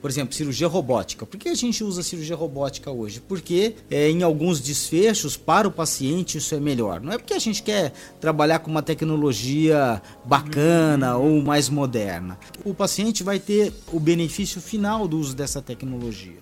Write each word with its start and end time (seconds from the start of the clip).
Por 0.00 0.10
exemplo, 0.10 0.34
cirurgia 0.34 0.66
robótica. 0.66 1.26
Por 1.26 1.38
que 1.38 1.48
a 1.48 1.54
gente 1.54 1.84
usa 1.84 2.02
cirurgia 2.02 2.36
robótica 2.36 2.90
hoje? 2.90 3.20
Porque 3.20 3.74
é, 3.90 4.08
em 4.08 4.22
alguns 4.22 4.60
desfechos, 4.60 5.36
para 5.36 5.68
o 5.68 5.70
paciente, 5.70 6.38
isso 6.38 6.54
é 6.54 6.60
melhor. 6.60 7.00
Não 7.00 7.12
é 7.12 7.18
porque 7.18 7.34
a 7.34 7.38
gente 7.38 7.62
quer 7.62 7.92
trabalhar 8.20 8.60
com 8.60 8.70
uma 8.70 8.82
tecnologia 8.82 10.00
bacana 10.24 11.16
ou 11.16 11.42
mais 11.42 11.68
moderna. 11.68 12.38
O 12.64 12.74
paciente 12.74 13.22
vai 13.22 13.38
ter 13.38 13.72
o 13.92 14.00
benefício 14.00 14.60
final 14.60 15.06
do 15.06 15.18
uso 15.18 15.34
dessa 15.34 15.60
tecnologia. 15.60 16.38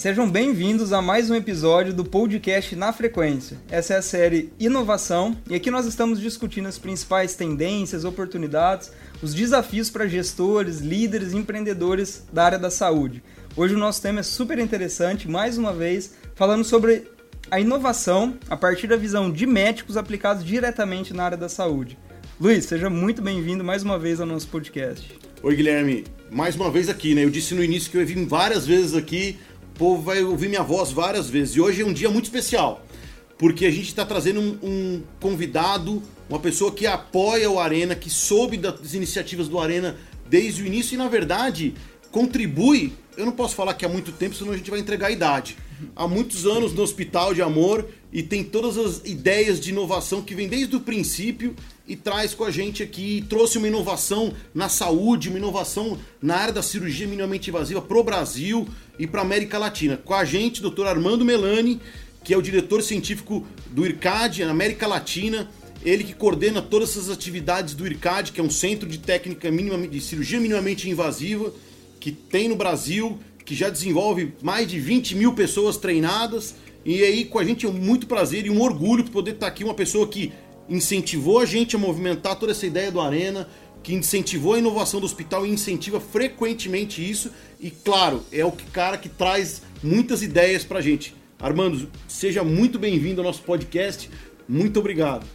Sejam 0.00 0.30
bem-vindos 0.30 0.94
a 0.94 1.02
mais 1.02 1.28
um 1.28 1.34
episódio 1.34 1.92
do 1.92 2.06
podcast 2.06 2.74
Na 2.74 2.90
Frequência. 2.90 3.58
Essa 3.70 3.92
é 3.92 3.96
a 3.98 4.02
série 4.02 4.50
Inovação 4.58 5.36
e 5.46 5.54
aqui 5.54 5.70
nós 5.70 5.84
estamos 5.84 6.18
discutindo 6.18 6.68
as 6.68 6.78
principais 6.78 7.34
tendências, 7.34 8.06
oportunidades, 8.06 8.90
os 9.22 9.34
desafios 9.34 9.90
para 9.90 10.08
gestores, 10.08 10.78
líderes 10.78 11.34
e 11.34 11.36
empreendedores 11.36 12.24
da 12.32 12.44
área 12.44 12.58
da 12.58 12.70
saúde. 12.70 13.22
Hoje 13.54 13.74
o 13.74 13.78
nosso 13.78 14.00
tema 14.00 14.20
é 14.20 14.22
super 14.22 14.58
interessante, 14.58 15.28
mais 15.28 15.58
uma 15.58 15.74
vez, 15.74 16.14
falando 16.34 16.64
sobre 16.64 17.06
a 17.50 17.60
inovação 17.60 18.38
a 18.48 18.56
partir 18.56 18.86
da 18.86 18.96
visão 18.96 19.30
de 19.30 19.44
médicos 19.44 19.98
aplicados 19.98 20.42
diretamente 20.42 21.12
na 21.12 21.24
área 21.24 21.36
da 21.36 21.50
saúde. 21.50 21.98
Luiz, 22.40 22.64
seja 22.64 22.88
muito 22.88 23.20
bem-vindo 23.20 23.62
mais 23.62 23.82
uma 23.82 23.98
vez 23.98 24.18
ao 24.18 24.26
nosso 24.26 24.48
podcast. 24.48 25.14
Oi, 25.42 25.56
Guilherme. 25.56 26.04
Mais 26.30 26.54
uma 26.54 26.70
vez 26.70 26.88
aqui, 26.88 27.14
né? 27.14 27.24
Eu 27.24 27.30
disse 27.30 27.54
no 27.54 27.64
início 27.64 27.90
que 27.90 27.98
eu 27.98 28.06
vim 28.06 28.24
várias 28.26 28.66
vezes 28.66 28.94
aqui 28.94 29.38
povo 29.80 30.02
vai 30.02 30.22
ouvir 30.22 30.50
minha 30.50 30.62
voz 30.62 30.92
várias 30.92 31.30
vezes. 31.30 31.56
E 31.56 31.60
hoje 31.60 31.80
é 31.80 31.86
um 31.86 31.92
dia 31.92 32.10
muito 32.10 32.26
especial, 32.26 32.84
porque 33.38 33.64
a 33.64 33.70
gente 33.70 33.88
está 33.88 34.04
trazendo 34.04 34.38
um, 34.38 34.58
um, 34.62 35.02
convidado, 35.18 36.02
uma 36.28 36.38
pessoa 36.38 36.70
que 36.70 36.86
apoia 36.86 37.50
o 37.50 37.58
Arena, 37.58 37.94
que 37.94 38.10
soube 38.10 38.58
das 38.58 38.92
iniciativas 38.92 39.48
do 39.48 39.58
Arena 39.58 39.96
desde 40.28 40.62
o 40.62 40.66
início 40.66 40.94
e, 40.94 40.98
na 40.98 41.08
verdade, 41.08 41.72
contribui. 42.12 42.92
Eu 43.16 43.24
não 43.24 43.32
posso 43.32 43.54
falar 43.54 43.72
que 43.72 43.86
há 43.86 43.88
muito 43.88 44.12
tempo, 44.12 44.34
senão 44.34 44.52
a 44.52 44.56
gente 44.56 44.70
vai 44.70 44.78
entregar 44.78 45.06
a 45.06 45.10
idade. 45.10 45.56
Há 45.96 46.06
muitos 46.06 46.44
anos 46.44 46.74
no 46.74 46.82
Hospital 46.82 47.32
de 47.32 47.40
Amor 47.40 47.88
e 48.12 48.22
tem 48.22 48.44
todas 48.44 48.76
as 48.76 49.00
ideias 49.06 49.58
de 49.58 49.70
inovação 49.70 50.20
que 50.20 50.34
vem 50.34 50.46
desde 50.46 50.76
o 50.76 50.80
princípio 50.80 51.56
e 51.88 51.96
traz 51.96 52.34
com 52.34 52.44
a 52.44 52.50
gente 52.50 52.82
aqui, 52.82 53.24
trouxe 53.30 53.56
uma 53.56 53.66
inovação 53.66 54.34
na 54.54 54.68
saúde, 54.68 55.30
uma 55.30 55.38
inovação 55.38 55.98
na 56.20 56.36
área 56.36 56.52
da 56.52 56.62
cirurgia 56.62 57.06
minimamente 57.06 57.48
invasiva 57.48 57.80
para 57.80 57.98
o 57.98 58.04
Brasil 58.04 58.68
e 59.00 59.06
para 59.06 59.22
a 59.22 59.24
América 59.24 59.56
Latina. 59.56 59.96
Com 59.96 60.12
a 60.12 60.26
gente, 60.26 60.60
Dr. 60.60 60.86
Armando 60.86 61.24
Melani, 61.24 61.80
que 62.22 62.34
é 62.34 62.36
o 62.36 62.42
diretor 62.42 62.82
científico 62.82 63.46
do 63.70 63.86
IRCAD 63.86 64.44
na 64.44 64.50
América 64.50 64.86
Latina, 64.86 65.50
ele 65.82 66.04
que 66.04 66.12
coordena 66.12 66.60
todas 66.60 66.90
essas 66.90 67.08
atividades 67.08 67.72
do 67.72 67.86
IRCAD, 67.86 68.30
que 68.30 68.40
é 68.42 68.44
um 68.44 68.50
centro 68.50 68.86
de 68.86 68.98
técnica 68.98 69.50
de 69.50 70.00
cirurgia 70.02 70.38
minimamente 70.38 70.90
invasiva, 70.90 71.50
que 71.98 72.12
tem 72.12 72.46
no 72.46 72.56
Brasil, 72.56 73.18
que 73.42 73.54
já 73.54 73.70
desenvolve 73.70 74.34
mais 74.42 74.68
de 74.68 74.78
20 74.78 75.16
mil 75.16 75.32
pessoas 75.32 75.78
treinadas. 75.78 76.54
E 76.84 77.02
aí, 77.02 77.24
com 77.24 77.38
a 77.38 77.44
gente 77.44 77.64
é 77.64 77.68
um 77.70 77.72
muito 77.72 78.06
prazer 78.06 78.44
e 78.44 78.50
um 78.50 78.60
orgulho 78.60 79.04
poder 79.04 79.30
estar 79.30 79.46
aqui, 79.46 79.64
uma 79.64 79.72
pessoa 79.72 80.06
que 80.06 80.30
incentivou 80.68 81.38
a 81.38 81.46
gente 81.46 81.74
a 81.74 81.78
movimentar 81.78 82.38
toda 82.38 82.52
essa 82.52 82.66
ideia 82.66 82.92
do 82.92 83.00
Arena, 83.00 83.48
que 83.82 83.94
incentivou 83.94 84.54
a 84.54 84.58
inovação 84.58 85.00
do 85.00 85.06
hospital 85.06 85.46
e 85.46 85.50
incentiva 85.50 86.00
frequentemente 86.00 87.08
isso. 87.08 87.30
E 87.58 87.70
claro, 87.70 88.22
é 88.32 88.44
o 88.44 88.52
cara 88.72 88.98
que 88.98 89.08
traz 89.08 89.62
muitas 89.82 90.22
ideias 90.22 90.64
pra 90.64 90.80
gente. 90.80 91.14
Armando, 91.38 91.90
seja 92.06 92.44
muito 92.44 92.78
bem-vindo 92.78 93.20
ao 93.20 93.26
nosso 93.26 93.42
podcast. 93.42 94.10
Muito 94.48 94.78
obrigado. 94.80 95.26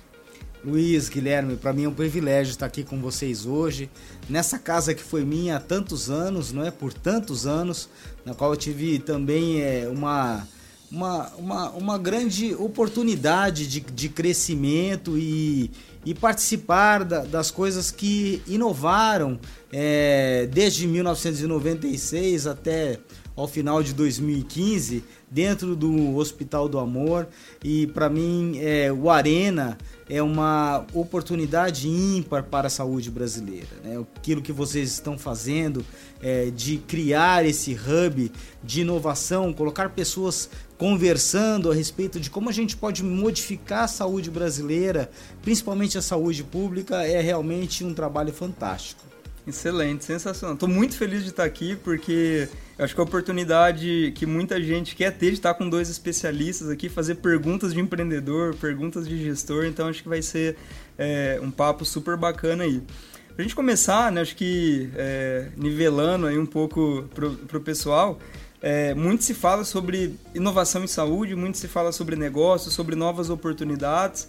Luiz, 0.64 1.10
Guilherme, 1.10 1.58
para 1.58 1.74
mim 1.74 1.84
é 1.84 1.90
um 1.90 1.94
privilégio 1.94 2.52
estar 2.52 2.66
aqui 2.66 2.84
com 2.84 3.00
vocês 3.00 3.46
hoje, 3.46 3.88
nessa 4.28 4.58
casa 4.58 4.96
que 4.96 5.04
foi 5.04 5.24
minha 5.24 5.58
há 5.58 5.59
tantos 5.59 6.09
anos, 6.09 6.52
não 6.52 6.66
é? 6.66 6.72
Por 6.72 6.92
tantos 6.92 7.46
anos, 7.46 7.88
na 8.26 8.34
qual 8.34 8.52
eu 8.52 8.58
tive 8.58 8.98
também 8.98 9.62
é, 9.62 9.88
uma 9.88 10.48
uma, 10.92 11.30
uma, 11.38 11.70
uma 11.72 11.98
grande 11.98 12.54
oportunidade 12.56 13.68
de, 13.68 13.80
de 13.81 14.09
crescimento 14.09 15.18
e, 15.18 15.69
e 16.06 16.14
participar 16.14 17.04
da, 17.04 17.26
das 17.26 17.50
coisas 17.50 17.92
que 17.92 18.42
inovaram 18.48 19.40
é, 19.74 20.48
desde 20.52 20.88
1996 20.88 22.48
até 22.48 23.00
ao 23.36 23.48
final 23.48 23.84
de 23.84 23.94
2015 23.94 25.04
dentro 25.30 25.76
do 25.76 26.16
Hospital 26.16 26.70
do 26.70 26.80
Amor. 26.80 27.28
E 27.64 27.88
para 27.88 28.10
mim 28.10 28.58
é, 28.60 28.92
o 28.92 29.10
Arena 29.10 29.78
é 30.10 30.22
uma 30.22 30.86
oportunidade 30.94 31.88
ímpar 31.88 32.44
para 32.44 32.68
a 32.68 32.70
saúde 32.70 33.10
brasileira. 33.10 33.68
Né? 33.84 34.04
Aquilo 34.18 34.42
que 34.42 34.52
vocês 34.52 34.92
estão 34.92 35.18
fazendo 35.18 35.84
é, 36.22 36.52
de 36.52 36.78
criar 36.78 37.46
esse 37.46 37.74
hub 37.74 38.32
de 38.64 38.82
inovação, 38.82 39.52
colocar 39.54 39.90
pessoas 39.90 40.50
conversando 40.78 41.72
a 41.72 41.74
respeito 41.74 42.20
de 42.20 42.30
como 42.30 42.50
a 42.50 42.54
gente 42.54 42.78
pode 42.78 43.04
modificar 43.04 43.86
a 43.86 43.88
saúde 43.88 44.30
brasileira, 44.30 45.10
principalmente 45.42 45.98
a 45.98 46.02
saúde 46.02 46.44
pública, 46.44 47.04
é 47.04 47.22
realmente 47.22 47.84
um 47.84 47.94
trabalho 47.94 48.34
fantástico. 48.34 49.15
Excelente, 49.47 50.03
sensacional. 50.03 50.56
Estou 50.56 50.67
muito 50.67 50.97
feliz 50.97 51.23
de 51.23 51.29
estar 51.29 51.44
aqui 51.44 51.75
porque 51.75 52.50
acho 52.79 52.95
que 52.95 53.00
a 53.00 53.03
oportunidade 53.03 54.11
que 54.16 54.25
muita 54.25 54.59
gente 54.61 54.95
quer 54.95 55.11
ter 55.11 55.28
de 55.28 55.33
estar 55.33 55.53
com 55.53 55.69
dois 55.69 55.88
especialistas 55.88 56.67
aqui, 56.67 56.89
fazer 56.89 57.16
perguntas 57.16 57.72
de 57.72 57.79
empreendedor, 57.79 58.56
perguntas 58.56 59.07
de 59.07 59.23
gestor, 59.23 59.66
então 59.66 59.88
acho 59.88 60.01
que 60.01 60.09
vai 60.09 60.22
ser 60.22 60.57
é, 60.97 61.39
um 61.44 61.51
papo 61.51 61.85
super 61.85 62.17
bacana 62.17 62.63
aí. 62.63 62.81
Para 63.28 63.38
a 63.38 63.41
gente 63.44 63.56
começar, 63.56 64.11
né, 64.11 64.22
acho 64.22 64.35
que 64.35 64.89
é, 64.95 65.50
nivelando 65.56 66.25
aí 66.25 66.39
um 66.39 66.45
pouco 66.45 67.07
para 67.13 67.57
o 67.57 67.62
pessoal, 67.62 68.17
é, 68.62 68.95
muito 68.95 69.23
se 69.23 69.35
fala 69.35 69.63
sobre 69.63 70.16
inovação 70.33 70.83
em 70.83 70.88
saúde, 70.88 71.35
muito 71.35 71.59
se 71.59 71.67
fala 71.67 71.91
sobre 71.91 72.16
negócios, 72.16 72.73
sobre 72.73 72.95
novas 72.95 73.29
oportunidades, 73.29 74.27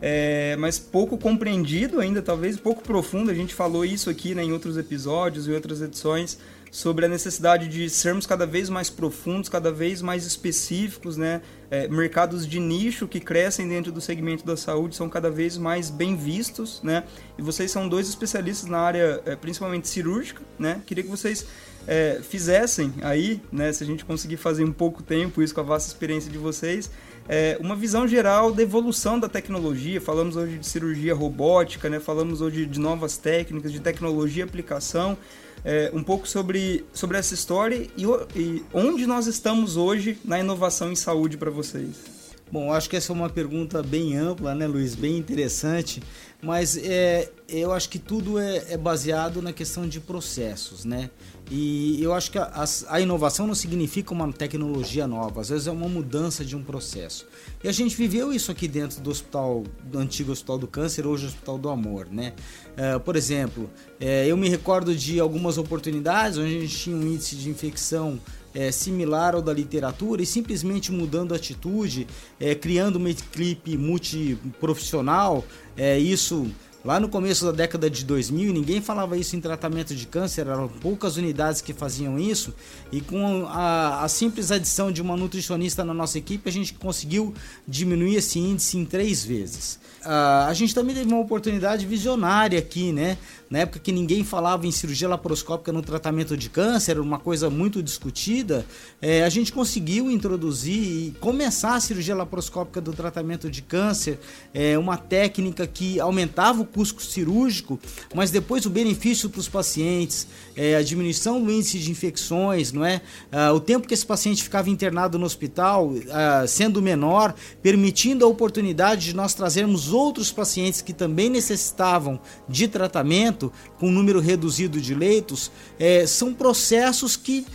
é, 0.00 0.56
mas 0.56 0.78
pouco 0.78 1.18
compreendido 1.18 2.00
ainda, 2.00 2.22
talvez 2.22 2.56
pouco 2.56 2.82
profundo. 2.82 3.30
A 3.30 3.34
gente 3.34 3.54
falou 3.54 3.84
isso 3.84 4.08
aqui 4.08 4.34
né, 4.34 4.42
em 4.42 4.52
outros 4.52 4.76
episódios 4.76 5.48
e 5.48 5.52
outras 5.52 5.82
edições 5.82 6.38
sobre 6.70 7.06
a 7.06 7.08
necessidade 7.08 7.66
de 7.66 7.88
sermos 7.88 8.26
cada 8.26 8.46
vez 8.46 8.68
mais 8.68 8.90
profundos, 8.90 9.48
cada 9.48 9.72
vez 9.72 10.02
mais 10.02 10.26
específicos, 10.26 11.16
né? 11.16 11.40
É, 11.70 11.88
mercados 11.88 12.46
de 12.46 12.60
nicho 12.60 13.08
que 13.08 13.20
crescem 13.20 13.66
dentro 13.68 13.90
do 13.90 14.00
segmento 14.00 14.44
da 14.44 14.56
saúde 14.56 14.96
são 14.96 15.08
cada 15.08 15.30
vez 15.30 15.56
mais 15.56 15.90
bem 15.90 16.14
vistos, 16.16 16.80
né? 16.82 17.04
E 17.38 17.42
vocês 17.42 17.70
são 17.70 17.88
dois 17.88 18.08
especialistas 18.08 18.68
na 18.68 18.78
área, 18.78 19.22
é, 19.24 19.34
principalmente 19.34 19.88
cirúrgica, 19.88 20.42
né? 20.58 20.82
Queria 20.86 21.04
que 21.04 21.10
vocês 21.10 21.46
é, 21.86 22.20
fizessem 22.22 22.92
aí, 23.00 23.40
né, 23.50 23.72
se 23.72 23.82
a 23.82 23.86
gente 23.86 24.04
conseguir 24.04 24.36
fazer 24.36 24.62
em 24.62 24.72
pouco 24.72 25.02
tempo 25.02 25.42
isso 25.42 25.54
com 25.54 25.60
a 25.62 25.64
vasta 25.64 25.88
experiência 25.88 26.30
de 26.30 26.36
vocês, 26.36 26.90
é, 27.28 27.58
uma 27.60 27.76
visão 27.76 28.08
geral 28.08 28.52
da 28.52 28.62
evolução 28.62 29.20
da 29.20 29.28
tecnologia. 29.28 30.00
Falamos 30.00 30.34
hoje 30.34 30.58
de 30.58 30.66
cirurgia 30.66 31.14
robótica, 31.14 31.88
né, 31.88 32.00
falamos 32.00 32.40
hoje 32.40 32.64
de 32.64 32.80
novas 32.80 33.16
técnicas, 33.18 33.70
de 33.70 33.80
tecnologia 33.80 34.42
e 34.42 34.46
aplicação. 34.46 35.16
É, 35.64 35.90
um 35.92 36.04
pouco 36.04 36.26
sobre, 36.26 36.84
sobre 36.92 37.18
essa 37.18 37.34
história 37.34 37.88
e, 37.96 38.04
e 38.36 38.64
onde 38.72 39.06
nós 39.06 39.26
estamos 39.26 39.76
hoje 39.76 40.16
na 40.24 40.38
inovação 40.38 40.92
em 40.92 40.96
saúde 40.96 41.36
para 41.36 41.50
vocês. 41.50 42.18
Bom, 42.50 42.72
acho 42.72 42.88
que 42.88 42.96
essa 42.96 43.12
é 43.12 43.14
uma 43.14 43.28
pergunta 43.28 43.82
bem 43.82 44.16
ampla, 44.16 44.54
né, 44.54 44.66
Luiz? 44.66 44.94
Bem 44.94 45.18
interessante, 45.18 46.02
mas 46.40 46.78
é, 46.78 47.30
eu 47.46 47.72
acho 47.72 47.90
que 47.90 47.98
tudo 47.98 48.38
é, 48.38 48.64
é 48.70 48.76
baseado 48.76 49.42
na 49.42 49.52
questão 49.52 49.86
de 49.86 50.00
processos, 50.00 50.84
né? 50.84 51.10
E 51.50 52.02
eu 52.02 52.12
acho 52.12 52.30
que 52.30 52.38
a, 52.38 52.64
a, 52.88 53.00
inovação 53.00 53.46
não 53.46 53.54
significa 53.54 54.12
uma 54.12 54.30
tecnologia 54.30 55.06
nova, 55.06 55.40
às 55.40 55.48
vezes 55.48 55.66
é 55.66 55.70
uma 55.70 55.88
mudança 55.88 56.44
de 56.44 56.54
um 56.54 56.62
processo. 56.62 57.26
E 57.64 57.68
a 57.68 57.72
gente 57.72 57.96
viveu 57.96 58.32
isso 58.32 58.50
aqui 58.50 58.68
dentro 58.68 59.00
do 59.00 59.10
hospital, 59.10 59.64
do 59.82 59.98
antigo 59.98 60.30
Hospital 60.30 60.58
do 60.58 60.66
Câncer, 60.66 61.06
hoje 61.06 61.26
Hospital 61.26 61.56
do 61.56 61.70
Amor, 61.70 62.06
né? 62.10 62.34
Uh, 62.76 63.00
por 63.00 63.16
exemplo, 63.16 63.70
é, 63.98 64.26
eu 64.26 64.36
me 64.36 64.48
recordo 64.48 64.94
de 64.94 65.18
algumas 65.18 65.56
oportunidades 65.56 66.36
onde 66.36 66.56
a 66.56 66.60
gente 66.60 66.76
tinha 66.76 66.96
um 66.96 67.02
índice 67.02 67.34
de 67.34 67.48
infecção 67.48 68.20
é, 68.54 68.70
similar 68.70 69.34
ao 69.34 69.42
da 69.42 69.52
literatura 69.52 70.22
e 70.22 70.26
simplesmente 70.26 70.92
mudando 70.92 71.34
atitude, 71.34 72.06
é, 72.38 72.54
criando 72.54 72.96
uma 72.96 73.10
equipe 73.10 73.76
multiprofissional, 73.76 75.44
é, 75.76 75.98
isso 75.98 76.46
Lá 76.84 77.00
no 77.00 77.08
começo 77.08 77.44
da 77.44 77.50
década 77.50 77.90
de 77.90 78.04
2000, 78.04 78.52
ninguém 78.52 78.80
falava 78.80 79.16
isso 79.16 79.34
em 79.34 79.40
tratamento 79.40 79.96
de 79.96 80.06
câncer, 80.06 80.46
eram 80.46 80.68
poucas 80.68 81.16
unidades 81.16 81.60
que 81.60 81.72
faziam 81.72 82.16
isso, 82.18 82.54
e 82.92 83.00
com 83.00 83.46
a, 83.48 84.04
a, 84.04 84.08
simples 84.08 84.52
adição 84.52 84.92
de 84.92 85.02
uma 85.02 85.16
nutricionista 85.16 85.84
na 85.84 85.92
nossa 85.92 86.18
equipe, 86.18 86.48
a 86.48 86.52
gente 86.52 86.74
conseguiu 86.74 87.34
diminuir 87.66 88.14
esse 88.14 88.38
índice 88.38 88.78
em 88.78 88.84
três 88.84 89.24
vezes. 89.24 89.80
Uh, 90.02 90.46
a 90.46 90.54
gente 90.54 90.72
também 90.72 90.94
teve 90.94 91.08
uma 91.08 91.20
oportunidade 91.20 91.84
visionária 91.84 92.58
aqui, 92.58 92.92
né? 92.92 93.18
Na 93.50 93.60
época 93.60 93.78
que 93.78 93.90
ninguém 93.90 94.22
falava 94.22 94.66
em 94.66 94.70
cirurgia 94.70 95.08
laparoscópica 95.08 95.72
no 95.72 95.80
tratamento 95.80 96.36
de 96.36 96.50
câncer, 96.50 97.00
uma 97.00 97.18
coisa 97.18 97.48
muito 97.48 97.82
discutida, 97.82 98.66
é, 99.00 99.24
a 99.24 99.28
gente 99.30 99.52
conseguiu 99.52 100.10
introduzir 100.10 100.82
e 100.82 101.14
começar 101.18 101.74
a 101.74 101.80
cirurgia 101.80 102.14
laparoscópica 102.14 102.78
do 102.78 102.92
tratamento 102.92 103.50
de 103.50 103.62
câncer, 103.62 104.18
é, 104.52 104.76
uma 104.76 104.98
técnica 104.98 105.66
que 105.66 105.98
aumentava 105.98 106.60
o 106.60 106.66
custo 106.66 107.02
cirúrgico, 107.02 107.80
mas 108.14 108.30
depois 108.30 108.66
o 108.66 108.70
benefício 108.70 109.30
para 109.30 109.40
os 109.40 109.48
pacientes, 109.48 110.26
é, 110.54 110.76
a 110.76 110.82
diminuição 110.82 111.42
do 111.42 111.50
índice 111.50 111.78
de 111.78 111.90
infecções, 111.90 112.70
não 112.72 112.84
é? 112.84 113.00
Ah, 113.30 113.52
o 113.52 113.60
tempo 113.60 113.86
que 113.86 113.94
esse 113.94 114.04
paciente 114.04 114.42
ficava 114.42 114.68
internado 114.68 115.18
no 115.18 115.24
hospital 115.24 115.92
ah, 116.10 116.44
sendo 116.46 116.82
menor, 116.82 117.34
permitindo 117.62 118.24
a 118.24 118.28
oportunidade 118.28 119.06
de 119.06 119.16
nós 119.16 119.34
trazermos 119.34 119.92
outros 119.92 120.30
pacientes 120.32 120.82
que 120.82 120.92
também 120.92 121.30
necessitavam 121.30 122.20
de 122.48 122.66
tratamento 122.68 123.37
com 123.78 123.88
um 123.88 123.92
número 123.92 124.20
reduzido 124.20 124.80
de 124.80 124.94
leitos, 124.94 125.50
é, 125.78 126.06
são 126.06 126.34
processos 126.34 127.16
que 127.16 127.46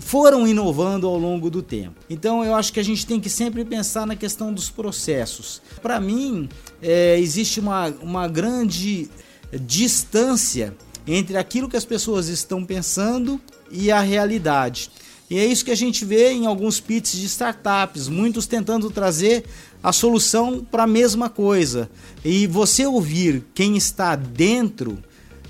foram 0.00 0.46
inovando 0.46 1.06
ao 1.06 1.18
longo 1.18 1.50
do 1.50 1.62
tempo. 1.62 1.96
Então 2.08 2.44
eu 2.44 2.54
acho 2.54 2.72
que 2.72 2.80
a 2.80 2.84
gente 2.84 3.06
tem 3.06 3.20
que 3.20 3.28
sempre 3.28 3.64
pensar 3.64 4.06
na 4.06 4.14
questão 4.14 4.52
dos 4.52 4.70
processos. 4.70 5.60
Para 5.82 6.00
mim, 6.00 6.48
é, 6.80 7.18
existe 7.18 7.60
uma, 7.60 7.88
uma 8.00 8.28
grande 8.28 9.10
distância 9.52 10.74
entre 11.06 11.36
aquilo 11.36 11.68
que 11.68 11.76
as 11.76 11.84
pessoas 11.84 12.28
estão 12.28 12.64
pensando 12.64 13.40
e 13.70 13.90
a 13.90 14.00
realidade. 14.00 14.90
E 15.28 15.38
é 15.38 15.46
isso 15.46 15.64
que 15.64 15.70
a 15.70 15.76
gente 15.76 16.04
vê 16.04 16.30
em 16.30 16.46
alguns 16.46 16.78
pits 16.78 17.12
de 17.12 17.24
startups, 17.24 18.06
muitos 18.06 18.46
tentando 18.46 18.90
trazer 18.90 19.44
a 19.82 19.90
solução 19.90 20.64
para 20.70 20.82
a 20.82 20.86
mesma 20.86 21.30
coisa. 21.30 21.90
E 22.24 22.46
você 22.46 22.86
ouvir 22.86 23.42
quem 23.54 23.76
está 23.76 24.14
dentro 24.14 25.02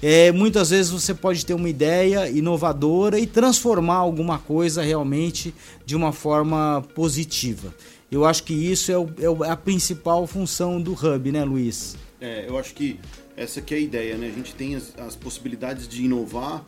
é, 0.03 0.33
muitas 0.33 0.71
vezes 0.71 0.91
você 0.91 1.15
pode 1.15 1.47
ter 1.47 1.55
uma 1.55 1.69
ideia 1.69 2.29
inovadora 2.29 3.21
e 3.21 3.27
transformar 3.27 3.95
alguma 3.95 4.37
coisa 4.37 4.83
realmente 4.83 5.55
de 5.87 5.95
uma 5.95 6.13
forma 6.13 6.85
positiva. 6.93 7.73
Eu 8.11 8.25
acho 8.25 8.43
que 8.43 8.53
isso 8.53 8.91
é, 8.91 8.99
o, 8.99 9.45
é 9.45 9.51
a 9.51 9.57
principal 9.57 10.27
função 10.27 10.83
do 10.83 10.93
Hub, 10.93 11.31
né, 11.31 11.45
Luiz? 11.45 11.97
É, 12.21 12.47
eu 12.49 12.59
acho 12.59 12.75
que 12.75 12.99
essa 13.37 13.63
que 13.63 13.73
é 13.73 13.77
a 13.77 13.81
ideia, 13.81 14.17
né? 14.17 14.27
A 14.27 14.37
gente 14.37 14.55
tem 14.55 14.75
as, 14.75 14.93
as 14.99 15.15
possibilidades 15.15 15.87
de 15.87 16.05
inovar 16.05 16.65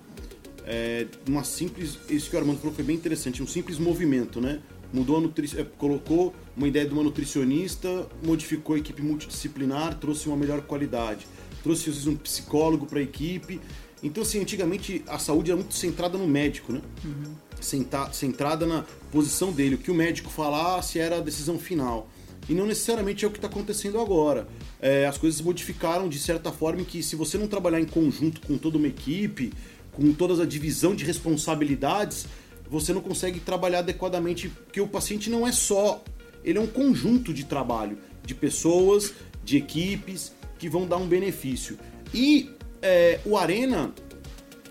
é, 0.64 1.06
uma 1.28 1.42
simples, 1.42 1.98
isso 2.08 2.31
que 2.31 2.36
o 2.36 2.38
Armando 2.38 2.58
falou 2.60 2.72
foi 2.72 2.84
bem 2.84 2.94
interessante, 2.94 3.42
um 3.42 3.46
simples 3.48 3.81
movimento, 3.81 4.40
né? 4.40 4.60
Mudou 4.92 5.16
a 5.16 5.20
nutri... 5.20 5.50
É, 5.58 5.64
colocou 5.76 6.32
uma 6.56 6.69
ideia 6.69 6.86
de 6.86 6.94
uma 6.94 7.02
nutricionista, 7.02 8.06
modificou 8.25 8.76
a 8.76 8.78
equipe 8.78 9.02
multidisciplinar, 9.02 9.98
trouxe 9.98 10.28
uma 10.28 10.36
melhor 10.36 10.62
qualidade 10.62 11.26
trouxe 11.64 11.90
um 12.08 12.14
psicólogo 12.14 12.87
para 12.87 13.00
a 13.00 13.02
equipe. 13.02 13.61
Então, 14.02 14.22
assim, 14.22 14.38
antigamente 14.38 15.02
a 15.08 15.19
saúde 15.19 15.50
era 15.50 15.58
muito 15.58 15.75
centrada 15.75 16.19
no 16.19 16.28
médico, 16.28 16.72
né? 16.75 16.82
Uhum. 17.02 17.34
Senta, 17.58 18.12
centrada 18.12 18.66
na 18.66 18.84
posição 19.11 19.50
dele. 19.50 19.76
O 19.76 19.78
que 19.78 19.90
o 19.90 19.94
médico 19.94 20.31
falasse 20.31 20.99
era 20.99 21.16
a 21.16 21.20
decisão 21.20 21.58
final. 21.58 22.06
E 22.46 22.52
não 22.52 22.66
necessariamente 22.66 23.25
é 23.25 23.28
o 23.28 23.31
que 23.31 23.38
está 23.38 23.49
acontecendo 23.49 23.99
agora. 23.99 24.46
É, 24.78 25.06
as 25.06 25.16
coisas 25.16 25.40
modificaram 25.40 26.06
de 26.06 26.19
certa 26.19 26.52
forma 26.52 26.84
que 26.84 27.02
se 27.02 27.16
você 27.16 27.38
não 27.38 27.49
trabalhar 27.49 27.81
em 27.81 27.87
conjunto 27.87 28.43
com 28.43 28.58
toda 28.58 28.76
uma 28.76 28.87
equipe, 28.87 29.50
com 29.93 30.12
toda 30.12 30.43
a 30.43 30.46
divisão 30.46 30.94
de 30.94 31.05
responsabilidades, 31.05 32.26
você 32.69 32.93
não 32.93 33.00
consegue 33.00 33.40
trabalhar 33.40 33.78
adequadamente, 33.78 34.50
porque 34.50 34.81
o 34.82 34.88
paciente 34.88 35.31
não 35.31 35.46
é 35.46 35.52
só, 35.52 36.05
ele 36.44 36.58
é 36.58 36.60
um 36.60 36.67
conjunto 36.67 37.32
de 37.32 37.44
trabalho, 37.44 37.96
de 38.22 38.34
pessoas, 38.34 39.14
de 39.43 39.56
equipes, 39.56 40.32
que 40.64 40.69
vão 40.70 40.87
dar 40.87 40.96
um 40.96 41.06
benefício. 41.06 41.78
E 42.14 42.49
é, 42.81 43.20
o 43.26 43.37
Arena, 43.37 43.93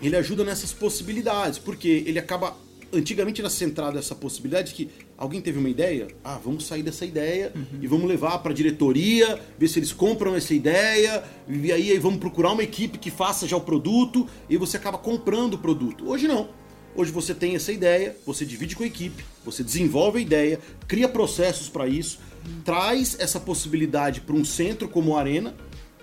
ele 0.02 0.16
ajuda 0.16 0.42
nessas 0.42 0.72
possibilidades, 0.72 1.56
porque 1.56 2.02
ele 2.04 2.18
acaba. 2.18 2.56
Antigamente 2.92 3.40
era 3.40 3.50
centrado 3.50 3.96
essa 3.98 4.14
possibilidade 4.14 4.68
de 4.68 4.74
que 4.74 4.90
alguém 5.16 5.40
teve 5.40 5.58
uma 5.58 5.68
ideia, 5.68 6.08
ah, 6.22 6.38
vamos 6.44 6.64
sair 6.64 6.82
dessa 6.82 7.04
ideia 7.04 7.52
uhum. 7.54 7.78
e 7.80 7.86
vamos 7.88 8.08
levar 8.08 8.38
para 8.38 8.52
a 8.52 8.54
diretoria, 8.54 9.40
ver 9.58 9.68
se 9.68 9.80
eles 9.80 9.92
compram 9.92 10.34
essa 10.36 10.54
ideia, 10.54 11.24
e 11.48 11.72
aí, 11.72 11.90
aí 11.90 11.98
vamos 11.98 12.20
procurar 12.20 12.52
uma 12.52 12.62
equipe 12.62 12.98
que 12.98 13.10
faça 13.10 13.48
já 13.48 13.56
o 13.56 13.60
produto 13.60 14.28
e 14.48 14.56
você 14.56 14.76
acaba 14.76 14.96
comprando 14.96 15.54
o 15.54 15.58
produto. 15.58 16.08
Hoje 16.08 16.28
não. 16.28 16.48
Hoje 16.96 17.10
você 17.10 17.34
tem 17.34 17.56
essa 17.56 17.72
ideia, 17.72 18.16
você 18.24 18.44
divide 18.44 18.76
com 18.76 18.84
a 18.84 18.86
equipe, 18.86 19.24
você 19.44 19.64
desenvolve 19.64 20.18
a 20.18 20.22
ideia, 20.22 20.60
cria 20.86 21.08
processos 21.08 21.68
para 21.68 21.88
isso, 21.88 22.20
traz 22.64 23.16
essa 23.18 23.40
possibilidade 23.40 24.20
para 24.20 24.36
um 24.36 24.44
centro 24.44 24.88
como 24.88 25.16
a 25.16 25.20
Arena, 25.20 25.54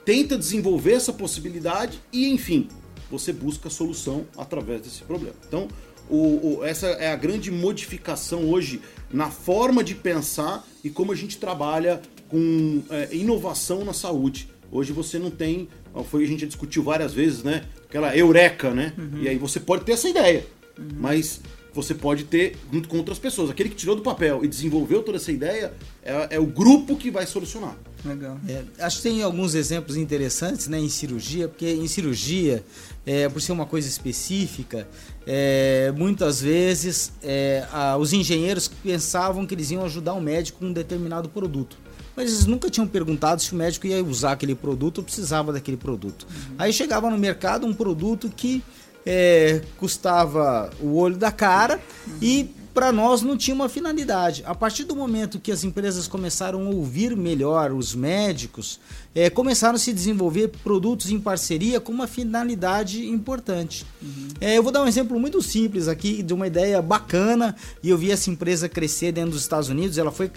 tenta 0.05 0.37
desenvolver 0.37 0.93
essa 0.93 1.13
possibilidade 1.13 2.01
e, 2.11 2.29
enfim, 2.29 2.67
você 3.09 3.31
busca 3.33 3.67
a 3.67 3.71
solução 3.71 4.25
através 4.37 4.81
desse 4.81 5.01
problema. 5.03 5.35
Então, 5.47 5.67
o, 6.09 6.57
o, 6.57 6.65
essa 6.65 6.87
é 6.87 7.11
a 7.11 7.15
grande 7.15 7.51
modificação 7.51 8.49
hoje 8.49 8.81
na 9.11 9.29
forma 9.29 9.83
de 9.83 9.95
pensar 9.95 10.65
e 10.83 10.89
como 10.89 11.11
a 11.11 11.15
gente 11.15 11.37
trabalha 11.37 12.01
com 12.29 12.81
é, 12.89 13.09
inovação 13.11 13.85
na 13.85 13.93
saúde. 13.93 14.49
Hoje 14.71 14.93
você 14.93 15.19
não 15.19 15.29
tem, 15.29 15.67
foi 16.05 16.23
a 16.23 16.27
gente 16.27 16.45
discutiu 16.45 16.81
várias 16.81 17.13
vezes, 17.13 17.43
né? 17.43 17.65
Aquela 17.83 18.15
eureka, 18.15 18.71
né? 18.71 18.93
Uhum. 18.97 19.21
E 19.21 19.27
aí 19.27 19.37
você 19.37 19.59
pode 19.59 19.83
ter 19.83 19.91
essa 19.91 20.07
ideia, 20.07 20.45
uhum. 20.77 20.87
mas 20.97 21.41
você 21.73 21.93
pode 21.93 22.25
ter 22.25 22.57
junto 22.71 22.89
com 22.89 22.97
outras 22.97 23.17
pessoas. 23.17 23.49
Aquele 23.49 23.69
que 23.69 23.75
tirou 23.75 23.95
do 23.95 24.01
papel 24.01 24.43
e 24.43 24.47
desenvolveu 24.47 25.01
toda 25.01 25.17
essa 25.17 25.31
ideia 25.31 25.73
é, 26.03 26.35
é 26.35 26.39
o 26.39 26.45
grupo 26.45 26.95
que 26.95 27.09
vai 27.09 27.25
solucionar. 27.25 27.75
Legal. 28.03 28.37
É, 28.47 28.63
acho 28.79 28.97
que 28.97 29.03
tem 29.03 29.21
alguns 29.21 29.53
exemplos 29.53 29.95
interessantes 29.95 30.67
né, 30.67 30.79
em 30.79 30.89
cirurgia, 30.89 31.47
porque 31.47 31.69
em 31.69 31.87
cirurgia, 31.87 32.63
é, 33.05 33.29
por 33.29 33.41
ser 33.41 33.51
uma 33.51 33.65
coisa 33.65 33.87
específica, 33.87 34.87
é, 35.25 35.93
muitas 35.95 36.41
vezes 36.41 37.13
é, 37.23 37.65
a, 37.71 37.95
os 37.97 38.11
engenheiros 38.11 38.67
pensavam 38.67 39.45
que 39.45 39.53
eles 39.53 39.69
iam 39.71 39.85
ajudar 39.85 40.13
um 40.13 40.21
médico 40.21 40.59
com 40.59 40.65
um 40.65 40.73
determinado 40.73 41.29
produto. 41.29 41.77
Mas 42.15 42.29
eles 42.31 42.45
nunca 42.45 42.69
tinham 42.69 42.87
perguntado 42.87 43.41
se 43.41 43.53
o 43.53 43.55
médico 43.55 43.87
ia 43.87 44.03
usar 44.03 44.33
aquele 44.33 44.53
produto 44.53 44.97
ou 44.97 45.03
precisava 45.03 45.53
daquele 45.53 45.77
produto. 45.77 46.27
Uhum. 46.29 46.55
Aí 46.57 46.73
chegava 46.73 47.09
no 47.09 47.17
mercado 47.17 47.65
um 47.65 47.73
produto 47.73 48.29
que 48.35 48.61
é, 49.05 49.61
custava 49.77 50.69
o 50.79 50.95
olho 50.95 51.17
da 51.17 51.31
cara 51.31 51.79
e 52.21 52.49
para 52.73 52.91
nós 52.91 53.21
não 53.21 53.37
tinha 53.37 53.53
uma 53.53 53.67
finalidade. 53.67 54.43
A 54.45 54.55
partir 54.55 54.85
do 54.85 54.95
momento 54.95 55.39
que 55.39 55.51
as 55.51 55.63
empresas 55.63 56.07
começaram 56.07 56.67
a 56.67 56.69
ouvir 56.69 57.15
melhor 57.15 57.71
os 57.73 57.93
médicos, 57.93 58.79
é, 59.13 59.29
começaram 59.29 59.75
a 59.75 59.79
se 59.79 59.91
desenvolver 59.91 60.49
produtos 60.63 61.09
em 61.09 61.19
parceria 61.19 61.79
com 61.79 61.91
uma 61.91 62.07
finalidade 62.07 63.05
importante. 63.07 63.85
Uhum. 64.01 64.29
É, 64.39 64.57
eu 64.57 64.63
vou 64.63 64.71
dar 64.71 64.83
um 64.83 64.87
exemplo 64.87 65.19
muito 65.19 65.41
simples 65.41 65.87
aqui 65.87 66.23
de 66.23 66.33
uma 66.33 66.47
ideia 66.47 66.81
bacana 66.81 67.55
e 67.83 67.89
eu 67.89 67.97
vi 67.97 68.11
essa 68.11 68.29
empresa 68.29 68.69
crescer 68.69 69.11
dentro 69.11 69.31
dos 69.31 69.41
Estados 69.41 69.69
Unidos. 69.69 69.97
Ela 69.97 70.11
foi 70.11 70.31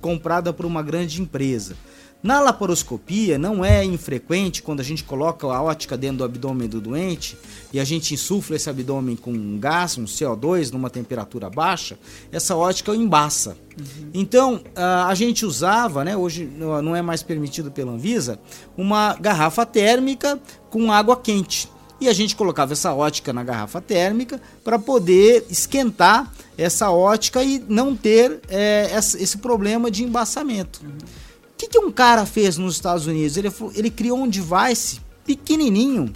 comprada 0.00 0.52
por 0.52 0.66
uma 0.66 0.82
grande 0.82 1.20
empresa. 1.22 1.74
Na 2.20 2.40
laparoscopia, 2.40 3.38
não 3.38 3.64
é 3.64 3.84
infrequente 3.84 4.60
quando 4.60 4.80
a 4.80 4.82
gente 4.82 5.04
coloca 5.04 5.46
a 5.46 5.62
ótica 5.62 5.96
dentro 5.96 6.18
do 6.18 6.24
abdômen 6.24 6.68
do 6.68 6.80
doente 6.80 7.38
e 7.72 7.78
a 7.78 7.84
gente 7.84 8.12
insufla 8.12 8.56
esse 8.56 8.68
abdômen 8.68 9.14
com 9.14 9.30
um 9.30 9.56
gás, 9.56 9.96
um 9.96 10.04
CO2, 10.04 10.72
numa 10.72 10.90
temperatura 10.90 11.48
baixa, 11.48 11.96
essa 12.32 12.56
ótica 12.56 12.92
embaça. 12.92 13.56
Uhum. 13.78 14.10
Então, 14.12 14.60
a 14.74 15.14
gente 15.14 15.46
usava, 15.46 16.04
né, 16.04 16.16
hoje 16.16 16.44
não 16.44 16.96
é 16.96 17.00
mais 17.00 17.22
permitido 17.22 17.70
pela 17.70 17.92
Anvisa, 17.92 18.40
uma 18.76 19.14
garrafa 19.14 19.64
térmica 19.64 20.40
com 20.70 20.90
água 20.90 21.16
quente. 21.16 21.70
E 22.00 22.08
a 22.08 22.12
gente 22.12 22.34
colocava 22.34 22.72
essa 22.72 22.92
ótica 22.92 23.32
na 23.32 23.44
garrafa 23.44 23.80
térmica 23.80 24.40
para 24.64 24.78
poder 24.78 25.46
esquentar 25.48 26.32
essa 26.56 26.90
ótica 26.90 27.44
e 27.44 27.64
não 27.68 27.94
ter 27.94 28.40
é, 28.48 28.90
esse 28.92 29.38
problema 29.38 29.88
de 29.88 30.02
embaçamento. 30.02 30.80
Uhum 30.84 31.27
que, 31.58 31.68
que 31.68 31.78
um 31.78 31.90
cara 31.90 32.24
fez 32.24 32.56
nos 32.56 32.76
Estados 32.76 33.06
Unidos? 33.06 33.36
Ele, 33.36 33.52
ele 33.74 33.90
criou 33.90 34.18
um 34.18 34.28
device 34.28 35.00
pequenininho, 35.26 36.12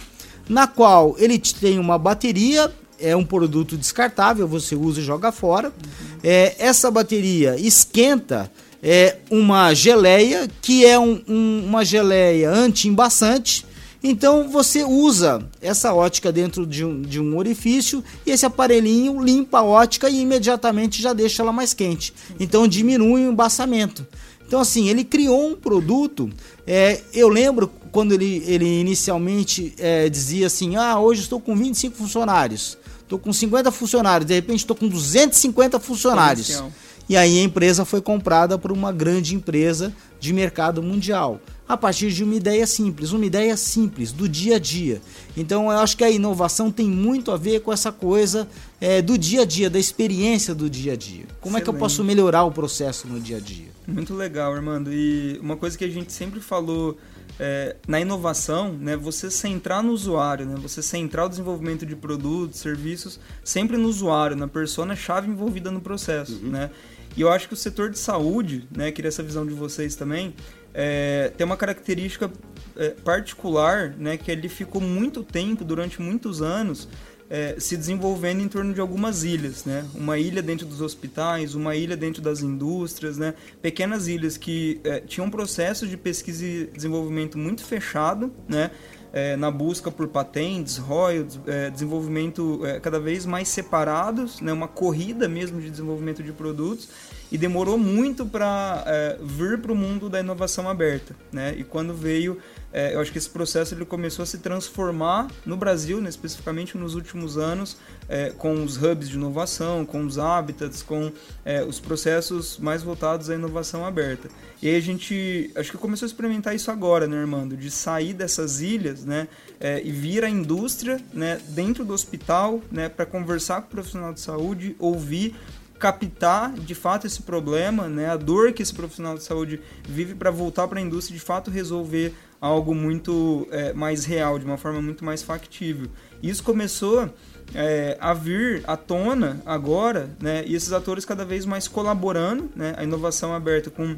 na 0.47 0.65
qual 0.65 1.15
ele 1.19 1.37
tem 1.37 1.77
uma 1.77 1.97
bateria, 1.97 2.73
é 2.99 3.15
um 3.15 3.25
produto 3.25 3.77
descartável, 3.77 4.47
você 4.47 4.75
usa 4.75 5.01
e 5.01 5.03
joga 5.03 5.31
fora. 5.31 5.67
Uhum. 5.67 6.19
É, 6.23 6.55
essa 6.57 6.89
bateria 6.89 7.57
esquenta 7.59 8.49
é, 8.81 9.17
uma 9.29 9.73
geleia, 9.73 10.49
que 10.61 10.85
é 10.85 10.97
um, 10.97 11.21
um, 11.27 11.65
uma 11.67 11.83
geleia 11.83 12.49
anti-embaçante. 12.49 13.65
Então 14.01 14.49
você 14.49 14.83
usa 14.83 15.47
essa 15.61 15.93
ótica 15.93 16.31
dentro 16.31 16.65
de 16.65 16.83
um, 16.83 17.01
de 17.01 17.21
um 17.21 17.37
orifício 17.37 18.03
e 18.25 18.31
esse 18.31 18.45
aparelhinho 18.45 19.21
limpa 19.23 19.59
a 19.59 19.63
ótica 19.63 20.09
e 20.09 20.19
imediatamente 20.19 21.01
já 21.01 21.13
deixa 21.13 21.41
ela 21.41 21.53
mais 21.53 21.73
quente. 21.73 22.13
Então 22.37 22.67
diminui 22.67 23.25
o 23.25 23.31
embaçamento. 23.31 24.05
Então, 24.53 24.61
assim, 24.61 24.87
ele 24.87 25.03
criou 25.03 25.47
um 25.47 25.55
produto. 25.55 26.29
É, 26.67 27.01
eu 27.11 27.27
lembro 27.27 27.71
quando 27.91 28.11
ele, 28.13 28.43
ele 28.45 28.81
inicialmente 28.81 29.73
é, 29.79 30.07
dizia 30.07 30.45
assim: 30.45 30.75
ah, 30.75 30.99
hoje 30.99 31.21
estou 31.21 31.41
com 31.41 31.55
25 31.55 31.97
funcionários, 31.97 32.77
estou 33.01 33.17
com 33.17 33.33
50 33.33 33.71
funcionários, 33.71 34.27
de 34.27 34.35
repente 34.35 34.59
estou 34.59 34.75
com 34.75 34.87
250 34.87 35.79
funcionários. 35.79 36.61
E 37.09 37.17
aí 37.17 37.39
a 37.39 37.41
empresa 37.41 37.83
foi 37.83 37.99
comprada 37.99 38.55
por 38.55 38.71
uma 38.71 38.91
grande 38.91 39.33
empresa 39.33 39.91
de 40.19 40.31
mercado 40.31 40.83
mundial. 40.83 41.41
a 41.67 41.75
partir 41.75 42.11
de 42.11 42.23
uma 42.23 42.35
ideia 42.35 42.67
simples, 42.67 43.11
uma 43.11 43.25
ideia 43.25 43.57
simples 43.57 44.11
do 44.11 44.29
dia 44.29 44.57
a 44.57 44.59
dia. 44.59 45.01
Então 45.35 45.71
eu 45.71 45.79
acho 45.79 45.97
que 45.97 46.03
a 46.03 46.11
inovação 46.11 46.69
tem 46.69 46.87
muito 46.87 47.31
a 47.31 47.37
ver 47.37 47.61
com 47.61 47.73
essa 47.73 47.91
coisa 47.91 48.47
é, 48.79 49.01
do 49.01 49.17
dia 49.17 49.41
a 49.41 49.45
dia, 49.45 49.67
da 49.67 49.79
experiência 49.79 50.53
do 50.53 50.69
dia 50.69 50.93
a 50.93 50.95
dia. 50.95 51.25
Como 51.41 51.57
Excelente. 51.57 51.57
é 51.57 51.63
que 51.63 51.69
eu 51.69 51.73
posso 51.73 52.03
melhorar 52.03 52.43
o 52.43 52.51
processo 52.51 53.07
no 53.07 53.19
dia 53.19 53.37
a 53.37 53.39
dia? 53.39 53.72
Muito 53.87 54.13
legal, 54.13 54.53
Armando. 54.53 54.91
E 54.93 55.37
uma 55.41 55.57
coisa 55.57 55.77
que 55.77 55.83
a 55.83 55.89
gente 55.89 56.11
sempre 56.11 56.39
falou 56.39 56.97
é, 57.39 57.75
na 57.87 57.99
inovação, 57.99 58.73
né, 58.73 58.95
você 58.95 59.29
centrar 59.29 59.83
no 59.83 59.91
usuário, 59.91 60.45
né, 60.45 60.55
você 60.57 60.81
centrar 60.81 61.25
o 61.25 61.29
desenvolvimento 61.29 61.85
de 61.85 61.95
produtos, 61.95 62.59
serviços, 62.59 63.19
sempre 63.43 63.77
no 63.77 63.87
usuário, 63.87 64.35
na 64.35 64.47
persona-chave 64.47 65.29
envolvida 65.29 65.71
no 65.71 65.81
processo. 65.81 66.39
Uhum. 66.43 66.51
Né? 66.51 66.69
E 67.15 67.21
eu 67.21 67.31
acho 67.31 67.47
que 67.47 67.53
o 67.53 67.57
setor 67.57 67.89
de 67.89 67.99
saúde, 67.99 68.67
né, 68.75 68.91
queria 68.91 69.09
essa 69.09 69.23
visão 69.23 69.45
de 69.45 69.53
vocês 69.53 69.95
também, 69.95 70.33
é, 70.73 71.31
tem 71.37 71.45
uma 71.45 71.57
característica 71.57 72.31
é, 72.75 72.89
particular, 72.89 73.89
né, 73.97 74.17
que 74.17 74.31
ele 74.31 74.49
ficou 74.49 74.81
muito 74.81 75.23
tempo, 75.23 75.63
durante 75.63 76.01
muitos 76.01 76.41
anos, 76.41 76.87
é, 77.33 77.55
se 77.57 77.75
desenvolvendo 77.75 78.41
em 78.41 78.47
torno 78.47 78.75
de 78.75 78.79
algumas 78.79 79.23
ilhas, 79.23 79.65
né? 79.65 79.83
Uma 79.95 80.19
ilha 80.19 80.39
dentro 80.39 80.67
dos 80.67 80.81
hospitais, 80.81 81.55
uma 81.55 81.75
ilha 81.75 81.97
dentro 81.97 82.21
das 82.21 82.41
indústrias, 82.43 83.17
né? 83.17 83.33
Pequenas 83.59 84.07
ilhas 84.07 84.37
que 84.37 84.79
é, 84.83 84.99
tinham 84.99 85.25
um 85.25 85.31
processo 85.31 85.87
de 85.87 85.97
pesquisa 85.97 86.45
e 86.45 86.67
desenvolvimento 86.67 87.35
muito 87.35 87.65
fechado, 87.65 88.31
né? 88.47 88.69
É, 89.11 89.35
na 89.35 89.49
busca 89.49 89.89
por 89.89 90.07
patentes, 90.09 90.77
royalties, 90.77 91.39
é, 91.47 91.71
desenvolvimento 91.71 92.63
é, 92.65 92.79
cada 92.79 92.99
vez 92.99 93.25
mais 93.25 93.47
separados, 93.47 94.39
né? 94.39 94.53
Uma 94.53 94.67
corrida 94.67 95.27
mesmo 95.27 95.59
de 95.59 95.71
desenvolvimento 95.71 96.21
de 96.21 96.31
produtos 96.31 96.87
e 97.31 97.37
demorou 97.37 97.79
muito 97.79 98.27
para 98.27 98.83
é, 98.85 99.17
vir 99.19 99.57
para 99.59 99.71
o 99.71 99.75
mundo 99.75 100.07
da 100.07 100.19
inovação 100.19 100.69
aberta, 100.69 101.15
né? 101.31 101.55
E 101.57 101.63
quando 101.63 101.95
veio, 101.95 102.37
é, 102.73 102.95
eu 102.95 102.99
acho 102.99 103.11
que 103.11 103.19
esse 103.19 103.29
processo 103.29 103.75
ele 103.75 103.85
começou 103.85 104.23
a 104.23 104.25
se 104.25 104.39
transformar 104.39 105.27
no 105.45 105.55
Brasil, 105.55 106.01
né, 106.01 106.09
especificamente 106.09 106.75
nos 106.75 106.95
últimos 106.95 107.37
anos, 107.37 107.77
é, 108.09 108.31
com 108.31 108.63
os 108.63 108.81
hubs 108.81 109.07
de 109.07 109.15
inovação, 109.15 109.85
com 109.85 110.03
os 110.03 110.17
habitats, 110.17 110.81
com 110.81 111.11
é, 111.45 111.63
os 111.63 111.79
processos 111.79 112.57
mais 112.57 112.81
voltados 112.81 113.29
à 113.29 113.35
inovação 113.35 113.85
aberta. 113.85 114.27
E 114.59 114.67
aí 114.67 114.75
a 114.75 114.81
gente, 114.81 115.51
acho 115.55 115.71
que 115.71 115.77
começou 115.77 116.05
a 116.05 116.07
experimentar 116.07 116.55
isso 116.55 116.71
agora, 116.71 117.05
né, 117.05 117.19
Armando? 117.19 117.55
De 117.55 117.69
sair 117.69 118.13
dessas 118.13 118.59
ilhas, 118.59 119.05
né, 119.05 119.27
é, 119.59 119.79
e 119.83 119.91
vir 119.91 120.23
à 120.23 120.29
indústria, 120.29 120.99
né, 121.13 121.39
dentro 121.49 121.85
do 121.85 121.93
hospital, 121.93 122.59
né, 122.71 122.89
para 122.89 123.05
conversar 123.05 123.61
com 123.61 123.67
o 123.67 123.71
profissional 123.71 124.13
de 124.13 124.19
saúde, 124.19 124.75
ouvir 124.79 125.35
captar 125.83 126.53
de 126.53 126.73
fato 126.73 127.05
esse 127.05 127.21
problema, 127.21 127.89
né, 127.89 128.09
a 128.09 128.15
dor 128.15 128.53
que 128.53 128.63
esse 128.63 128.73
profissional 128.73 129.17
de 129.17 129.23
saúde 129.23 129.59
vive 129.83 130.15
para 130.15 130.31
voltar 130.31 130.65
para 130.65 130.79
a 130.79 130.81
indústria 130.81 131.13
e 131.13 131.19
de 131.19 131.25
fato 131.25 131.51
resolver 131.51 132.15
algo 132.39 132.73
muito 132.73 133.45
é, 133.51 133.73
mais 133.73 134.05
real, 134.05 134.39
de 134.39 134.45
uma 134.45 134.55
forma 134.55 134.81
muito 134.81 135.03
mais 135.03 135.21
factível. 135.21 135.87
Isso 136.21 136.41
começou 136.41 137.13
é, 137.53 137.97
a 137.99 138.13
vir 138.13 138.63
à 138.65 138.77
tona 138.77 139.41
agora, 139.45 140.09
né, 140.21 140.45
e 140.47 140.55
esses 140.55 140.71
atores 140.71 141.03
cada 141.03 141.25
vez 141.25 141.45
mais 141.45 141.67
colaborando, 141.67 142.49
né, 142.55 142.73
a 142.77 142.83
inovação 142.85 143.35
aberta 143.35 143.69
com 143.69 143.97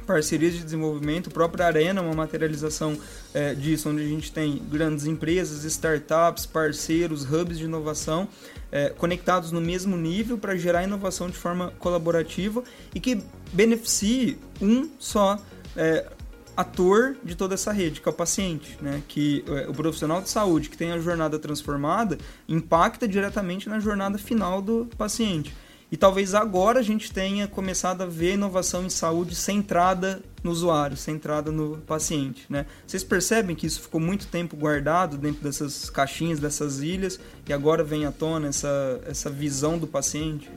parcerias 0.00 0.54
de 0.54 0.64
desenvolvimento, 0.64 1.28
a 1.28 1.32
própria 1.32 1.66
Arena, 1.66 2.02
uma 2.02 2.14
materialização 2.14 2.96
é, 3.32 3.54
disso, 3.54 3.88
onde 3.88 4.02
a 4.02 4.06
gente 4.06 4.32
tem 4.32 4.62
grandes 4.70 5.06
empresas, 5.06 5.64
startups, 5.64 6.46
parceiros, 6.46 7.24
hubs 7.24 7.58
de 7.58 7.64
inovação 7.64 8.28
é, 8.72 8.90
conectados 8.90 9.52
no 9.52 9.60
mesmo 9.60 9.96
nível 9.96 10.38
para 10.38 10.56
gerar 10.56 10.84
inovação 10.84 11.28
de 11.28 11.36
forma 11.36 11.72
colaborativa 11.78 12.62
e 12.94 13.00
que 13.00 13.22
beneficie 13.52 14.38
um 14.60 14.88
só 14.98 15.38
é, 15.76 16.06
ator 16.56 17.16
de 17.24 17.34
toda 17.34 17.54
essa 17.54 17.72
rede, 17.72 18.00
que 18.00 18.08
é 18.08 18.12
o 18.12 18.14
paciente, 18.14 18.76
né? 18.80 19.02
Que 19.08 19.44
é, 19.48 19.68
o 19.68 19.72
profissional 19.72 20.20
de 20.20 20.28
saúde 20.28 20.68
que 20.68 20.76
tem 20.76 20.92
a 20.92 20.98
jornada 20.98 21.38
transformada 21.38 22.18
impacta 22.48 23.08
diretamente 23.08 23.68
na 23.68 23.80
jornada 23.80 24.18
final 24.18 24.60
do 24.60 24.88
paciente. 24.96 25.54
E 25.92 25.96
talvez 25.96 26.34
agora 26.34 26.78
a 26.78 26.82
gente 26.82 27.12
tenha 27.12 27.48
começado 27.48 28.02
a 28.02 28.06
ver 28.06 28.34
inovação 28.34 28.84
em 28.84 28.90
saúde 28.90 29.34
centrada 29.34 30.22
no 30.42 30.50
usuário, 30.52 30.96
centrada 30.96 31.50
no 31.50 31.78
paciente. 31.78 32.46
Né? 32.48 32.64
Vocês 32.86 33.02
percebem 33.02 33.56
que 33.56 33.66
isso 33.66 33.82
ficou 33.82 34.00
muito 34.00 34.28
tempo 34.28 34.56
guardado 34.56 35.18
dentro 35.18 35.42
dessas 35.42 35.90
caixinhas, 35.90 36.38
dessas 36.38 36.80
ilhas, 36.80 37.18
e 37.48 37.52
agora 37.52 37.82
vem 37.82 38.06
à 38.06 38.12
tona 38.12 38.48
essa, 38.48 39.00
essa 39.04 39.28
visão 39.28 39.78
do 39.78 39.86
paciente? 39.86 40.48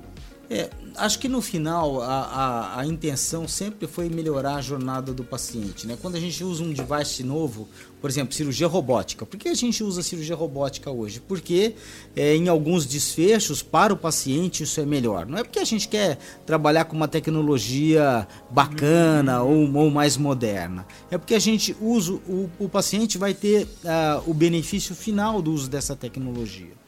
É, 0.50 0.70
acho 0.98 1.20
que 1.20 1.30
no 1.30 1.42
final 1.42 2.02
a, 2.02 2.06
a, 2.06 2.80
a, 2.82 2.86
intenção 2.86 3.48
sempre 3.48 3.88
foi 3.88 4.10
melhorar 4.10 4.56
a 4.56 4.62
jornada 4.62 5.14
do 5.14 5.24
paciente. 5.24 5.88
Né? 5.88 5.98
Quando 6.02 6.16
a 6.16 6.20
gente 6.20 6.44
usa 6.44 6.64
um 6.64 6.74
device 6.74 7.24
novo, 7.24 7.68
por 8.02 8.10
exemplo, 8.10 8.34
cirurgia 8.34 8.68
robótica. 8.68 9.26
Por 9.26 9.38
que 9.38 9.48
a 9.48 9.54
gente 9.54 9.82
usa 9.82 10.04
cirurgia 10.04 10.36
robótica 10.36 10.92
hoje? 10.92 11.22
Porque 11.22 11.76
é, 12.14 12.36
em 12.36 12.50
alguns 12.50 12.86
desfechos, 12.86 13.64
para 13.64 13.94
o 13.94 13.98
paciente, 13.98 14.64
isso 14.64 14.82
é 14.82 14.86
melhor. 14.86 15.26
Não 15.26 15.38
é 15.38 15.44
porque 15.44 15.60
a 15.60 15.64
gente 15.64 15.88
quer 15.88 16.18
trabalhar 16.46 16.86
com 16.86 16.96
uma 16.98 17.08
tecnologia 17.08 18.28
bacana 18.52 19.42
ou, 19.42 19.74
ou 19.74 19.90
mais 19.90 20.18
moderna. 20.18 20.86
É 21.10 21.18
porque 21.18 21.34
a 21.34 21.40
gente 21.40 21.76
usa, 21.80 22.12
o, 22.12 22.50
o 22.60 22.68
paciente 22.68 23.18
vai 23.18 23.34
ter 23.34 23.64
uh, 23.64 24.30
o 24.30 24.34
benefício 24.34 24.94
final 24.94 25.42
do 25.42 25.54
uso 25.54 25.70
dessa 25.70 25.96
tecnologia 25.96 26.83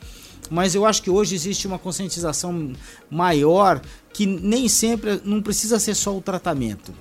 mas 0.50 0.76
eu 0.76 0.86
acho 0.86 1.02
que 1.02 1.10
hoje 1.10 1.36
existe 1.36 1.68
uma 1.68 1.80
conscientização 1.80 2.74
maior 3.10 3.82
que 4.14 4.26
nem 4.26 4.68
sempre 4.68 5.22
não 5.24 5.42
precisa 5.42 5.80
ser 5.80 5.96
só 5.96 6.16
o 6.16 6.22
tratamento. 6.22 6.94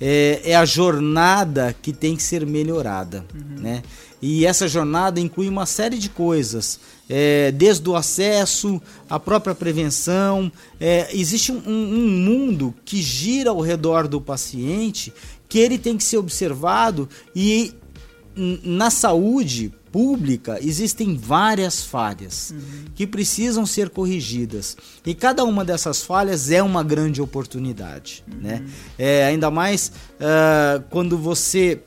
É, 0.00 0.40
é 0.44 0.56
a 0.56 0.64
jornada 0.64 1.74
que 1.80 1.92
tem 1.92 2.16
que 2.16 2.22
ser 2.22 2.44
melhorada, 2.44 3.24
uhum. 3.34 3.62
né? 3.62 3.82
E 4.20 4.46
essa 4.46 4.68
jornada 4.68 5.18
inclui 5.18 5.48
uma 5.48 5.66
série 5.66 5.98
de 5.98 6.08
coisas, 6.08 6.78
é, 7.08 7.50
desde 7.50 7.88
o 7.88 7.96
acesso, 7.96 8.80
a 9.10 9.18
própria 9.18 9.54
prevenção. 9.54 10.50
É, 10.80 11.08
existe 11.12 11.50
um, 11.50 11.60
um 11.66 12.08
mundo 12.08 12.72
que 12.84 13.02
gira 13.02 13.50
ao 13.50 13.60
redor 13.60 14.06
do 14.06 14.20
paciente 14.20 15.12
que 15.48 15.58
ele 15.58 15.76
tem 15.76 15.96
que 15.96 16.04
ser 16.04 16.18
observado 16.18 17.08
e 17.34 17.74
na 18.34 18.90
saúde 18.90 19.72
pública 19.92 20.58
existem 20.62 21.16
várias 21.16 21.84
falhas 21.84 22.50
uhum. 22.50 22.86
que 22.94 23.06
precisam 23.06 23.66
ser 23.66 23.90
corrigidas 23.90 24.76
e 25.04 25.14
cada 25.14 25.44
uma 25.44 25.64
dessas 25.64 26.02
falhas 26.02 26.50
é 26.50 26.62
uma 26.62 26.82
grande 26.82 27.20
oportunidade, 27.20 28.24
uhum. 28.26 28.38
né? 28.40 28.64
É, 28.98 29.26
ainda 29.26 29.50
mais 29.50 29.92
uh, 30.18 30.82
quando 30.88 31.18
você 31.18 31.82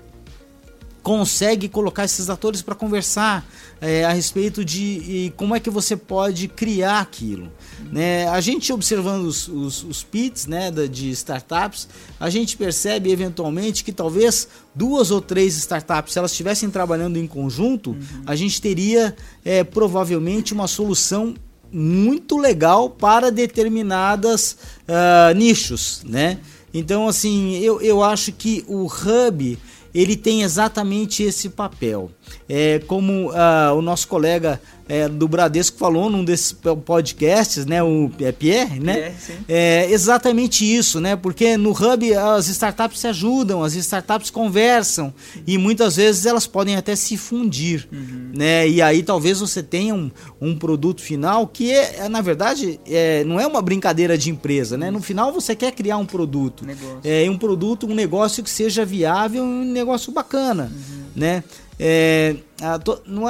consegue 1.02 1.68
colocar 1.68 2.06
esses 2.06 2.30
atores 2.30 2.62
para 2.62 2.74
conversar 2.74 3.46
é, 3.82 4.06
a 4.06 4.12
respeito 4.12 4.64
de 4.64 5.34
como 5.36 5.56
é 5.56 5.60
que 5.60 5.70
você 5.70 5.96
pode 5.96 6.48
criar 6.48 7.00
aquilo. 7.00 7.52
Né? 7.92 8.28
A 8.28 8.40
gente 8.42 8.72
observando 8.72 9.26
os, 9.26 9.48
os, 9.48 9.84
os 9.84 10.04
pits 10.04 10.48
né, 10.48 10.72
de 10.72 11.10
startups, 11.12 11.88
a 12.20 12.30
gente 12.30 12.58
percebe 12.58 13.12
eventualmente 13.12 13.84
que 13.84 13.92
talvez 13.92 14.48
duas 14.74 15.12
ou 15.12 15.22
três 15.22 15.56
startups, 15.58 16.14
se 16.14 16.20
elas 16.20 16.32
estivessem 16.32 16.70
trabalhando 16.70 17.18
em 17.18 17.28
conjunto, 17.28 17.92
uhum. 17.92 18.24
a 18.26 18.36
gente 18.36 18.62
teria 18.62 19.16
é, 19.44 19.64
provavelmente 19.64 20.54
uma 20.54 20.68
solução 20.68 21.36
muito 21.72 22.38
legal 22.38 22.90
para 22.90 23.32
determinadas 23.32 24.58
uh, 24.88 25.36
nichos, 25.36 26.04
né? 26.06 26.40
Então, 26.74 27.08
assim, 27.08 27.58
eu, 27.58 27.82
eu 27.82 28.04
acho 28.04 28.32
que 28.32 28.64
o 28.68 28.86
Hub 28.86 29.58
ele 29.94 30.18
tem 30.18 30.44
exatamente 30.44 31.24
esse 31.24 31.48
papel. 31.48 32.12
É, 32.48 32.80
como 32.88 33.30
uh, 33.32 33.76
o 33.76 33.82
nosso 33.82 34.08
colega 34.08 34.62
é, 34.88 35.10
do 35.10 35.28
Bradesco 35.28 35.78
falou 35.78 36.10
num 36.10 36.24
desses 36.24 36.52
podcasts, 36.86 37.66
né, 37.66 37.82
o 37.82 38.12
é 38.20 38.32
Pierre, 38.32 38.80
né? 38.80 38.94
Pierre, 38.94 39.46
é 39.48 39.92
exatamente 39.92 40.64
isso, 40.64 41.00
né? 41.00 41.16
Porque 41.16 41.58
no 41.58 41.72
Hub 41.72 42.14
as 42.14 42.48
startups 42.48 43.00
se 43.00 43.08
ajudam, 43.08 43.64
as 43.64 43.74
startups 43.74 44.30
conversam 44.30 45.14
e 45.48 45.58
muitas 45.58 45.96
vezes 45.96 46.26
elas 46.26 46.46
podem 46.46 46.76
até 46.76 46.96
se 46.96 47.18
fundir, 47.18 47.88
uhum. 47.92 48.32
né? 48.36 48.68
E 48.70 48.82
aí 48.82 49.02
talvez 49.02 49.40
você 49.40 49.64
tenha 49.64 49.96
um, 49.96 50.12
um 50.40 50.56
produto 50.56 51.02
final 51.02 51.48
que 51.48 51.72
é, 51.72 52.02
é 52.02 52.10
na 52.10 52.22
verdade 52.22 52.80
é, 52.86 53.24
não 53.24 53.40
é 53.40 53.48
uma 53.48 53.62
brincadeira 53.62 54.16
de 54.16 54.30
empresa, 54.30 54.78
né? 54.78 54.92
No 54.92 55.02
final 55.02 55.34
você 55.34 55.56
quer 55.56 55.72
criar 55.72 55.98
um 55.98 56.06
produto, 56.06 56.64
negócio. 56.64 57.00
é 57.04 57.28
um 57.28 57.38
produto, 57.38 57.88
um 57.88 57.96
negócio 57.96 58.44
que 58.44 58.50
seja 58.52 58.86
viável, 58.86 59.44
um 59.44 59.66
negócio 59.66 60.12
bacana, 60.12 60.72
uhum. 60.72 61.04
né? 61.16 61.44
É, 61.78 62.36
a, 62.62 62.80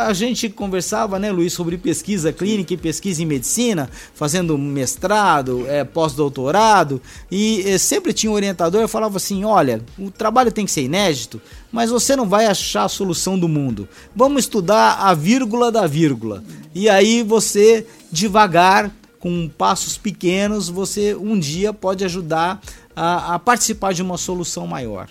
a, 0.08 0.14
gente 0.14 0.50
conversava, 0.50 1.18
né, 1.18 1.32
Luiz, 1.32 1.54
sobre 1.54 1.78
pesquisa 1.78 2.32
clínica 2.32 2.74
e 2.74 2.78
pesquisa 2.78 3.24
em 3.24 3.26
medicina, 3.26 3.90
fazendo 4.14 4.58
mestrado, 4.58 5.66
é, 5.68 5.84
pós-doutorado, 5.84 7.02
e 7.32 7.64
é, 7.68 7.78
sempre 7.78 8.14
tinha 8.14 8.32
um 8.32 8.36
orientador, 8.36 8.82
eu 8.82 8.88
falava 8.88 9.18
assim, 9.18 9.44
olha, 9.44 9.82
o 9.98 10.12
trabalho 10.12 10.52
tem 10.52 10.66
que 10.66 10.72
ser 10.72 10.84
inédito, 10.84 11.42
mas 11.72 11.90
você 11.90 12.16
não 12.16 12.30
vai 12.30 12.46
achar 12.46 12.84
a 12.84 12.90
solução 12.90 13.38
do 13.38 13.50
mundo. 13.50 13.90
Vamos 14.16 14.44
estudar 14.44 15.00
a 15.00 15.14
vírgula 15.14 15.72
da 15.72 15.88
vírgula. 15.88 16.44
E 16.74 16.88
aí 16.88 17.24
você, 17.24 17.86
devagar, 18.12 18.92
com 19.20 19.50
passos 19.50 19.98
pequenos, 19.98 20.70
você 20.70 21.16
um 21.16 21.40
dia 21.40 21.74
pode 21.74 22.06
ajudar 22.06 22.62
a, 22.96 23.34
a 23.34 23.40
participar 23.40 23.92
de 23.92 24.04
uma 24.04 24.20
solução 24.20 24.68
maior. 24.68 25.10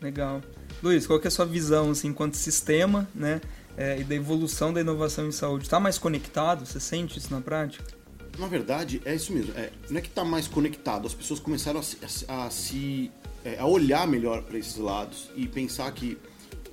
Legal. 0.00 0.40
Luiz, 0.82 1.06
qual 1.06 1.20
que 1.20 1.26
é 1.26 1.28
a 1.28 1.30
sua 1.30 1.46
visão 1.46 1.90
assim, 1.90 2.08
enquanto 2.08 2.34
sistema 2.34 3.08
né, 3.14 3.40
é, 3.76 4.00
e 4.00 4.04
da 4.04 4.14
evolução 4.14 4.72
da 4.72 4.80
inovação 4.80 5.26
em 5.26 5.32
saúde? 5.32 5.64
Está 5.64 5.78
mais 5.78 5.98
conectado? 5.98 6.64
Você 6.64 6.80
sente 6.80 7.18
isso 7.18 7.32
na 7.32 7.40
prática? 7.40 7.84
Na 8.38 8.46
verdade, 8.46 9.02
é 9.04 9.14
isso 9.14 9.32
mesmo. 9.32 9.52
É, 9.56 9.70
não 9.90 9.98
é 9.98 10.00
que 10.00 10.08
está 10.08 10.24
mais 10.24 10.48
conectado, 10.48 11.06
as 11.06 11.14
pessoas 11.14 11.40
começaram 11.40 11.80
a, 11.80 12.32
a, 12.32 12.46
a 12.46 12.50
se 12.50 13.10
é, 13.44 13.58
a 13.58 13.66
olhar 13.66 14.06
melhor 14.06 14.42
para 14.42 14.58
esses 14.58 14.76
lados 14.76 15.30
e 15.36 15.46
pensar 15.46 15.90
que 15.92 16.18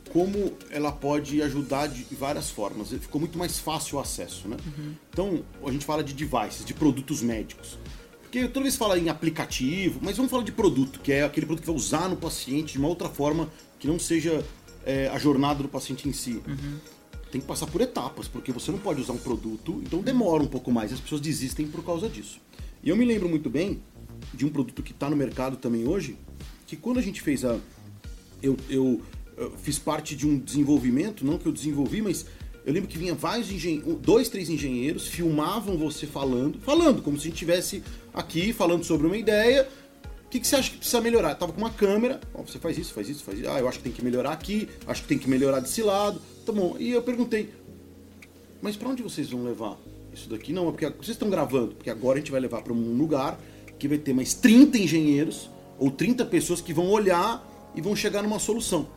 como 0.09 0.53
ela 0.69 0.91
pode 0.91 1.41
ajudar 1.41 1.87
de 1.87 2.03
várias 2.15 2.49
formas. 2.49 2.89
Ficou 2.89 3.19
muito 3.19 3.37
mais 3.37 3.59
fácil 3.59 3.97
o 3.97 4.01
acesso, 4.01 4.47
né? 4.47 4.57
Uhum. 4.65 4.93
Então, 5.09 5.43
a 5.65 5.71
gente 5.71 5.85
fala 5.85 6.03
de 6.03 6.13
devices, 6.13 6.65
de 6.65 6.73
produtos 6.73 7.21
médicos. 7.21 7.77
Porque 8.21 8.47
toda 8.47 8.61
vez 8.61 8.75
fala 8.75 8.97
em 8.97 9.09
aplicativo, 9.09 9.99
mas 10.01 10.17
vamos 10.17 10.29
falar 10.29 10.43
de 10.43 10.51
produto, 10.51 10.99
que 10.99 11.11
é 11.11 11.23
aquele 11.23 11.45
produto 11.45 11.63
que 11.63 11.71
vai 11.71 11.75
usar 11.75 12.09
no 12.09 12.17
paciente 12.17 12.73
de 12.73 12.79
uma 12.79 12.87
outra 12.87 13.09
forma 13.09 13.49
que 13.79 13.87
não 13.87 13.99
seja 13.99 14.43
é, 14.85 15.07
a 15.09 15.17
jornada 15.17 15.61
do 15.61 15.69
paciente 15.69 16.07
em 16.07 16.13
si. 16.13 16.41
Uhum. 16.47 16.77
Tem 17.31 17.41
que 17.41 17.47
passar 17.47 17.67
por 17.67 17.81
etapas, 17.81 18.27
porque 18.27 18.51
você 18.51 18.71
não 18.71 18.79
pode 18.79 19.01
usar 19.01 19.13
um 19.13 19.17
produto, 19.17 19.81
então 19.85 19.99
demora 20.01 20.41
um 20.41 20.47
pouco 20.47 20.71
mais. 20.71 20.93
As 20.93 20.99
pessoas 20.99 21.19
desistem 21.19 21.67
por 21.67 21.83
causa 21.83 22.07
disso. 22.07 22.39
E 22.81 22.89
eu 22.89 22.95
me 22.95 23.03
lembro 23.03 23.27
muito 23.27 23.49
bem 23.49 23.81
de 24.33 24.45
um 24.45 24.49
produto 24.49 24.81
que 24.81 24.91
está 24.91 25.09
no 25.09 25.15
mercado 25.15 25.57
também 25.57 25.87
hoje, 25.87 26.17
que 26.65 26.75
quando 26.75 26.99
a 26.99 27.01
gente 27.01 27.21
fez 27.21 27.43
a. 27.43 27.59
Eu, 28.41 28.55
eu, 28.69 29.01
eu, 29.35 29.51
fiz 29.57 29.77
parte 29.77 30.15
de 30.15 30.27
um 30.27 30.37
desenvolvimento, 30.37 31.25
não 31.25 31.37
que 31.37 31.45
eu 31.47 31.51
desenvolvi, 31.51 32.01
mas 32.01 32.25
eu 32.65 32.73
lembro 32.73 32.87
que 32.87 32.97
vinha 32.97 33.15
vários 33.15 33.51
engenheiros, 33.51 33.99
dois, 33.99 34.29
três 34.29 34.49
engenheiros, 34.49 35.07
filmavam 35.07 35.77
você 35.77 36.05
falando, 36.05 36.59
falando, 36.59 37.01
como 37.01 37.17
se 37.17 37.23
a 37.23 37.25
gente 37.25 37.33
estivesse 37.33 37.83
aqui 38.13 38.53
falando 38.53 38.83
sobre 38.83 39.07
uma 39.07 39.17
ideia. 39.17 39.67
O 40.27 40.29
que, 40.29 40.41
que, 40.41 40.47
você 40.47 40.57
acha 40.57 40.71
que 40.71 40.77
precisa 40.77 40.99
melhorar? 40.99 41.29
Eu 41.29 41.35
tava 41.35 41.53
com 41.53 41.57
uma 41.57 41.69
câmera, 41.69 42.19
ó, 42.33 42.41
você 42.41 42.59
faz 42.59 42.77
isso, 42.77 42.93
faz 42.93 43.07
isso, 43.07 43.23
faz 43.23 43.39
isso. 43.39 43.49
Ah, 43.49 43.59
eu 43.59 43.67
acho 43.67 43.77
que 43.77 43.85
tem 43.85 43.93
que 43.93 44.03
melhorar 44.03 44.33
aqui, 44.33 44.67
acho 44.85 45.03
que 45.03 45.07
tem 45.07 45.17
que 45.17 45.29
melhorar 45.29 45.61
desse 45.61 45.81
lado. 45.81 46.21
Tá 46.45 46.51
bom. 46.51 46.75
E 46.77 46.91
eu 46.91 47.01
perguntei, 47.01 47.53
mas 48.61 48.75
para 48.75 48.89
onde 48.89 49.01
vocês 49.01 49.29
vão 49.29 49.45
levar 49.45 49.77
isso 50.13 50.29
daqui? 50.29 50.51
Não, 50.51 50.67
é 50.67 50.71
porque 50.71 50.85
vocês 50.89 51.09
estão 51.09 51.29
gravando, 51.29 51.75
porque 51.75 51.89
agora 51.89 52.17
a 52.17 52.19
gente 52.19 52.31
vai 52.31 52.41
levar 52.41 52.61
para 52.61 52.73
um 52.73 52.97
lugar 52.97 53.39
que 53.79 53.87
vai 53.87 53.97
ter 53.97 54.13
mais 54.13 54.33
30 54.33 54.77
engenheiros 54.77 55.49
ou 55.79 55.89
30 55.89 56.25
pessoas 56.25 56.59
que 56.59 56.73
vão 56.73 56.89
olhar 56.89 57.47
e 57.73 57.81
vão 57.81 57.95
chegar 57.95 58.21
numa 58.21 58.39
solução. 58.39 58.87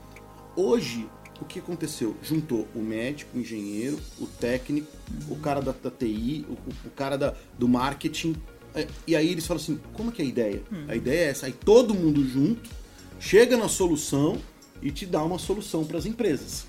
Hoje, 0.57 1.07
o 1.41 1.45
que 1.45 1.59
aconteceu? 1.59 2.17
Juntou 2.23 2.67
o 2.75 2.81
médico, 2.81 3.37
o 3.37 3.41
engenheiro, 3.41 3.99
o 4.19 4.27
técnico, 4.27 4.89
o 5.29 5.37
cara 5.37 5.61
da, 5.61 5.73
da 5.73 5.91
TI, 5.91 6.45
o, 6.49 6.53
o, 6.87 6.91
cara 6.91 7.17
da, 7.17 7.35
do 7.59 7.69
marketing. 7.69 8.35
É, 8.75 8.87
e 9.07 9.17
aí 9.17 9.31
eles 9.31 9.47
falam 9.47 9.63
assim: 9.63 9.81
como 9.93 10.13
que 10.13 10.23
é 10.23 10.25
a 10.25 10.29
ideia? 10.29 10.63
Hum. 10.73 10.85
A 10.89 10.97
ideia 10.97 11.27
é 11.27 11.29
essa, 11.31 11.47
aí 11.47 11.53
todo 11.53 11.95
mundo 11.95 12.27
junto 12.27 12.71
chega 13.19 13.57
na 13.57 13.69
solução 13.69 14.39
e 14.83 14.91
te 14.91 15.05
dá 15.05 15.23
uma 15.23 15.39
solução 15.39 15.85
para 15.85 15.99
as 15.99 16.07
empresas. 16.07 16.67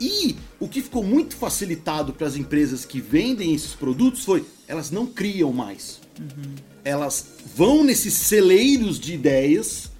E 0.00 0.36
o 0.60 0.68
que 0.68 0.82
ficou 0.82 1.02
muito 1.02 1.36
facilitado 1.36 2.12
para 2.12 2.26
as 2.26 2.36
empresas 2.36 2.84
que 2.84 3.00
vendem 3.00 3.54
esses 3.54 3.74
produtos 3.74 4.24
foi 4.24 4.44
elas 4.68 4.90
não 4.90 5.06
criam 5.06 5.52
mais. 5.52 6.00
Uhum. 6.18 6.54
Elas 6.84 7.26
vão 7.54 7.82
nesses 7.82 8.14
celeiros 8.14 9.00
de 9.00 9.14
ideias, 9.14 9.90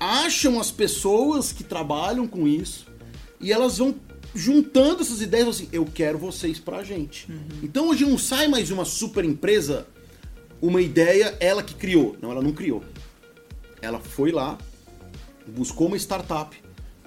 acham 0.00 0.58
as 0.58 0.70
pessoas 0.70 1.52
que 1.52 1.62
trabalham 1.62 2.26
com 2.26 2.48
isso 2.48 2.86
e 3.40 3.52
elas 3.52 3.78
vão 3.78 3.94
juntando 4.34 5.02
essas 5.02 5.20
ideias 5.20 5.48
assim, 5.48 5.68
eu 5.72 5.84
quero 5.84 6.18
vocês 6.18 6.58
pra 6.58 6.82
gente. 6.82 7.30
Uhum. 7.30 7.38
Então 7.62 7.88
hoje 7.88 8.04
não 8.04 8.18
sai 8.18 8.48
mais 8.48 8.70
uma 8.70 8.84
super 8.84 9.24
empresa, 9.24 9.86
uma 10.66 10.80
ideia, 10.80 11.36
ela 11.40 11.62
que 11.62 11.74
criou. 11.74 12.16
Não, 12.20 12.30
ela 12.30 12.42
não 12.42 12.52
criou. 12.52 12.82
Ela 13.80 14.00
foi 14.00 14.32
lá, 14.32 14.58
buscou 15.46 15.88
uma 15.88 15.96
startup 15.96 16.56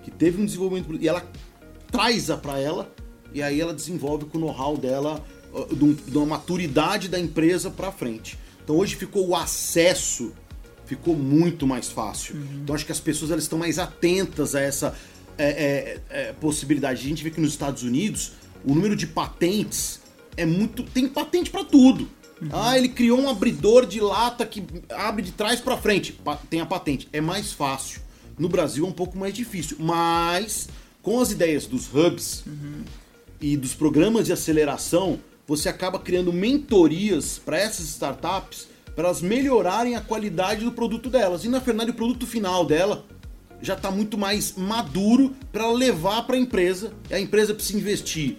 que 0.03 0.11
teve 0.11 0.41
um 0.41 0.45
desenvolvimento 0.45 0.95
e 1.01 1.07
ela 1.07 1.25
traz 1.91 2.29
a 2.29 2.37
para 2.37 2.59
ela 2.59 2.93
e 3.33 3.41
aí 3.41 3.59
ela 3.59 3.73
desenvolve 3.73 4.25
com 4.25 4.37
o 4.37 4.41
know-how 4.41 4.77
dela, 4.77 5.23
de 5.71 6.17
uma 6.17 6.25
maturidade 6.25 7.07
da 7.07 7.19
empresa 7.19 7.69
para 7.69 7.91
frente. 7.91 8.37
Então 8.63 8.77
hoje 8.77 8.95
ficou 8.95 9.27
o 9.27 9.35
acesso 9.35 10.33
ficou 10.87 11.15
muito 11.15 11.67
mais 11.67 11.89
fácil. 11.89 12.35
Uhum. 12.35 12.61
Então 12.63 12.73
acho 12.73 12.85
que 12.85 12.91
as 12.91 12.99
pessoas 12.99 13.29
elas 13.29 13.43
estão 13.43 13.59
mais 13.59 13.77
atentas 13.77 14.55
a 14.55 14.61
essa 14.61 14.95
é, 15.37 15.45
é, 15.45 16.01
é, 16.09 16.33
possibilidade. 16.33 17.01
A 17.01 17.09
gente 17.09 17.23
vê 17.23 17.29
que 17.29 17.41
nos 17.41 17.51
Estados 17.51 17.83
Unidos 17.83 18.31
o 18.65 18.73
número 18.73 18.95
de 18.95 19.05
patentes 19.05 19.99
é 20.35 20.45
muito. 20.45 20.83
tem 20.83 21.07
patente 21.07 21.49
para 21.49 21.63
tudo. 21.63 22.09
Uhum. 22.41 22.49
Ah, 22.51 22.77
ele 22.77 22.89
criou 22.89 23.19
um 23.19 23.29
abridor 23.29 23.85
de 23.85 23.99
lata 23.99 24.45
que 24.45 24.63
abre 24.89 25.23
de 25.23 25.31
trás 25.31 25.59
para 25.59 25.77
frente. 25.77 26.19
Tem 26.49 26.61
a 26.61 26.65
patente. 26.65 27.07
É 27.11 27.19
mais 27.19 27.51
fácil. 27.51 28.01
No 28.37 28.47
Brasil 28.47 28.85
é 28.85 28.87
um 28.87 28.93
pouco 28.93 29.17
mais 29.17 29.33
difícil. 29.33 29.77
Mas 29.79 30.69
com 31.01 31.19
as 31.19 31.31
ideias 31.31 31.65
dos 31.65 31.87
hubs 31.93 32.43
uhum. 32.45 32.83
e 33.41 33.57
dos 33.57 33.73
programas 33.73 34.27
de 34.27 34.33
aceleração, 34.33 35.19
você 35.47 35.69
acaba 35.69 35.99
criando 35.99 36.31
mentorias 36.31 37.39
para 37.43 37.57
essas 37.57 37.87
startups 37.87 38.67
para 38.95 39.09
elas 39.09 39.21
melhorarem 39.21 39.95
a 39.95 40.01
qualidade 40.01 40.65
do 40.65 40.71
produto 40.71 41.07
delas. 41.07 41.43
E 41.43 41.49
na 41.49 41.59
verdade 41.59 41.91
o 41.91 41.93
produto 41.93 42.25
final 42.25 42.65
dela 42.65 43.05
já 43.61 43.75
está 43.75 43.91
muito 43.91 44.17
mais 44.17 44.53
maduro 44.55 45.35
para 45.51 45.69
levar 45.71 46.23
para 46.23 46.35
a 46.35 46.39
empresa. 46.39 46.91
E 47.09 47.13
a 47.13 47.19
empresa 47.19 47.53
precisa 47.53 47.77
investir. 47.77 48.37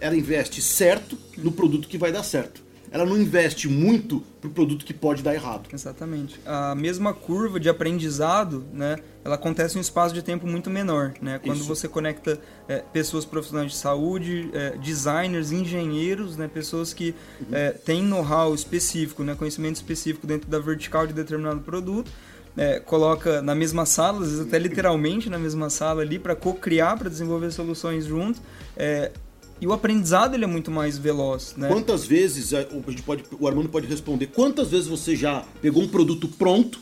Ela 0.00 0.16
investe 0.16 0.62
certo 0.62 1.18
no 1.36 1.50
produto 1.50 1.88
que 1.88 1.98
vai 1.98 2.12
dar 2.12 2.22
certo 2.22 2.67
ela 2.90 3.04
não 3.04 3.16
investe 3.16 3.68
muito 3.68 4.22
para 4.40 4.48
o 4.48 4.52
produto 4.52 4.84
que 4.84 4.94
pode 4.94 5.22
dar 5.22 5.34
errado. 5.34 5.68
Exatamente. 5.72 6.40
A 6.46 6.74
mesma 6.74 7.12
curva 7.12 7.58
de 7.58 7.68
aprendizado, 7.68 8.64
né, 8.72 8.96
ela 9.24 9.34
acontece 9.34 9.76
em 9.76 9.78
um 9.78 9.80
espaço 9.80 10.14
de 10.14 10.22
tempo 10.22 10.46
muito 10.46 10.70
menor. 10.70 11.14
Né? 11.20 11.38
Quando 11.38 11.58
Isso. 11.58 11.66
você 11.68 11.88
conecta 11.88 12.40
é, 12.68 12.78
pessoas 12.92 13.24
profissionais 13.24 13.72
de 13.72 13.76
saúde, 13.76 14.50
é, 14.52 14.76
designers, 14.78 15.52
engenheiros, 15.52 16.36
né, 16.36 16.48
pessoas 16.48 16.94
que 16.94 17.14
uhum. 17.40 17.46
é, 17.52 17.70
têm 17.70 18.02
know-how 18.02 18.54
específico, 18.54 19.22
né, 19.22 19.34
conhecimento 19.34 19.76
específico 19.76 20.26
dentro 20.26 20.48
da 20.48 20.58
vertical 20.58 21.06
de 21.06 21.12
determinado 21.12 21.60
produto, 21.60 22.10
é, 22.56 22.80
coloca 22.80 23.40
na 23.40 23.54
mesma 23.54 23.86
sala, 23.86 24.18
às 24.18 24.30
vezes 24.30 24.46
até 24.46 24.58
literalmente 24.58 25.30
na 25.30 25.38
mesma 25.38 25.70
sala 25.70 26.02
ali, 26.02 26.18
para 26.18 26.34
co-criar, 26.34 26.96
para 26.96 27.08
desenvolver 27.08 27.52
soluções 27.52 28.04
junto. 28.04 28.40
É, 28.76 29.12
e 29.60 29.66
o 29.66 29.72
aprendizado 29.72 30.34
ele 30.34 30.44
é 30.44 30.46
muito 30.46 30.70
mais 30.70 30.96
veloz, 30.98 31.54
né? 31.56 31.68
Quantas 31.68 32.04
vezes 32.04 32.54
a 32.54 32.62
gente 32.62 33.02
pode, 33.02 33.24
o 33.38 33.46
Armando 33.46 33.68
pode 33.68 33.86
responder? 33.86 34.28
Quantas 34.28 34.68
vezes 34.68 34.86
você 34.86 35.16
já 35.16 35.44
pegou 35.60 35.82
um 35.82 35.88
produto 35.88 36.28
pronto 36.28 36.80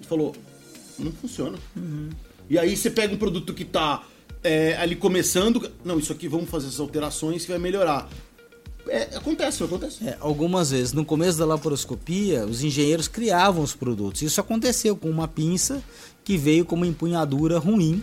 e 0.00 0.06
falou 0.06 0.34
não 0.98 1.12
funciona? 1.12 1.58
Uhum. 1.76 2.10
E 2.48 2.58
aí 2.58 2.76
você 2.76 2.90
pega 2.90 3.14
um 3.14 3.16
produto 3.16 3.54
que 3.54 3.62
está 3.62 4.04
é, 4.42 4.76
ali 4.76 4.96
começando, 4.96 5.70
não, 5.84 5.98
isso 5.98 6.12
aqui 6.12 6.28
vamos 6.28 6.50
fazer 6.50 6.66
essas 6.66 6.80
alterações 6.80 7.44
que 7.44 7.50
vai 7.50 7.60
melhorar. 7.60 8.08
É, 8.88 9.16
acontece, 9.16 9.62
acontece. 9.62 10.08
É, 10.08 10.16
algumas 10.20 10.70
vezes, 10.70 10.92
no 10.92 11.04
começo 11.04 11.38
da 11.38 11.44
laparoscopia, 11.44 12.44
os 12.46 12.64
engenheiros 12.64 13.06
criavam 13.06 13.62
os 13.62 13.74
produtos. 13.74 14.22
Isso 14.22 14.40
aconteceu 14.40 14.96
com 14.96 15.08
uma 15.08 15.28
pinça 15.28 15.82
que 16.24 16.36
veio 16.36 16.64
com 16.64 16.76
uma 16.76 16.86
empunhadura 16.86 17.58
ruim. 17.58 18.02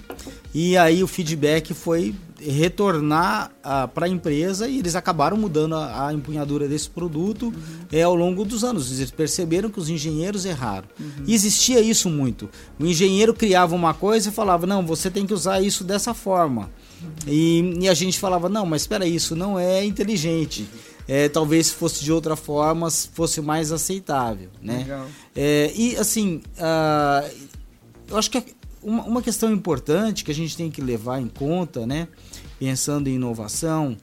E 0.54 0.78
aí 0.78 1.04
o 1.04 1.08
feedback 1.08 1.74
foi 1.74 2.16
retornar 2.40 3.52
ah, 3.64 3.88
para 3.88 4.06
a 4.06 4.10
empresa 4.10 4.68
e 4.68 4.80
eles 4.80 4.96
acabaram 4.96 5.38
mudando 5.38 5.76
a, 5.76 6.08
a 6.08 6.14
empunhadura 6.14 6.68
desse 6.68 6.90
produto 6.90 7.48
uhum. 7.48 7.54
é, 7.92 8.04
ao 8.04 8.16
longo 8.16 8.46
dos 8.46 8.64
anos. 8.64 8.92
Eles 8.98 9.12
perceberam 9.12 9.70
que 9.70 9.80
os 9.80 9.90
engenheiros 9.90 10.46
erraram. 10.46 10.88
Uhum. 11.00 11.24
E 11.26 11.34
existia 11.34 11.82
isso 11.82 12.10
muito. 12.10 12.50
O 12.80 12.86
engenheiro 12.86 13.34
criava 13.34 13.76
uma 13.76 13.94
coisa 13.94 14.30
e 14.30 14.32
falava: 14.32 14.68
não, 14.68 14.86
você 14.86 15.10
tem 15.10 15.26
que 15.26 15.34
usar 15.34 15.62
isso 15.62 15.84
dessa 15.84 16.14
forma. 16.14 16.70
Uhum. 17.02 17.10
E, 17.28 17.80
e, 17.82 17.90
a 17.90 17.94
gente 17.94 18.20
falava: 18.20 18.48
não, 18.48 18.66
mas 18.66 18.84
espera, 18.84 19.08
isso 19.08 19.36
não 19.36 19.58
é 19.60 19.84
inteligente. 19.84 20.68
É, 21.08 21.30
talvez 21.30 21.68
se 21.68 21.74
fosse 21.74 22.04
de 22.04 22.12
outra 22.12 22.36
forma 22.36 22.92
fosse 22.92 23.40
mais 23.40 23.72
aceitável, 23.72 24.50
né? 24.62 24.86
É, 25.34 25.72
e 25.74 25.96
assim, 25.96 26.42
uh, 26.58 27.32
eu 28.10 28.18
acho 28.18 28.30
que 28.30 28.44
uma, 28.88 29.04
uma 29.04 29.22
questão 29.22 29.52
importante 29.52 30.24
que 30.24 30.32
a 30.32 30.36
gente 30.36 30.56
tem 30.56 30.72
que 30.72 30.82
levar 30.82 31.20
em 31.20 31.28
conta, 31.28 31.86
né, 31.86 32.08
pensando 32.58 33.10
em 33.10 33.16
inovação, 33.16 33.98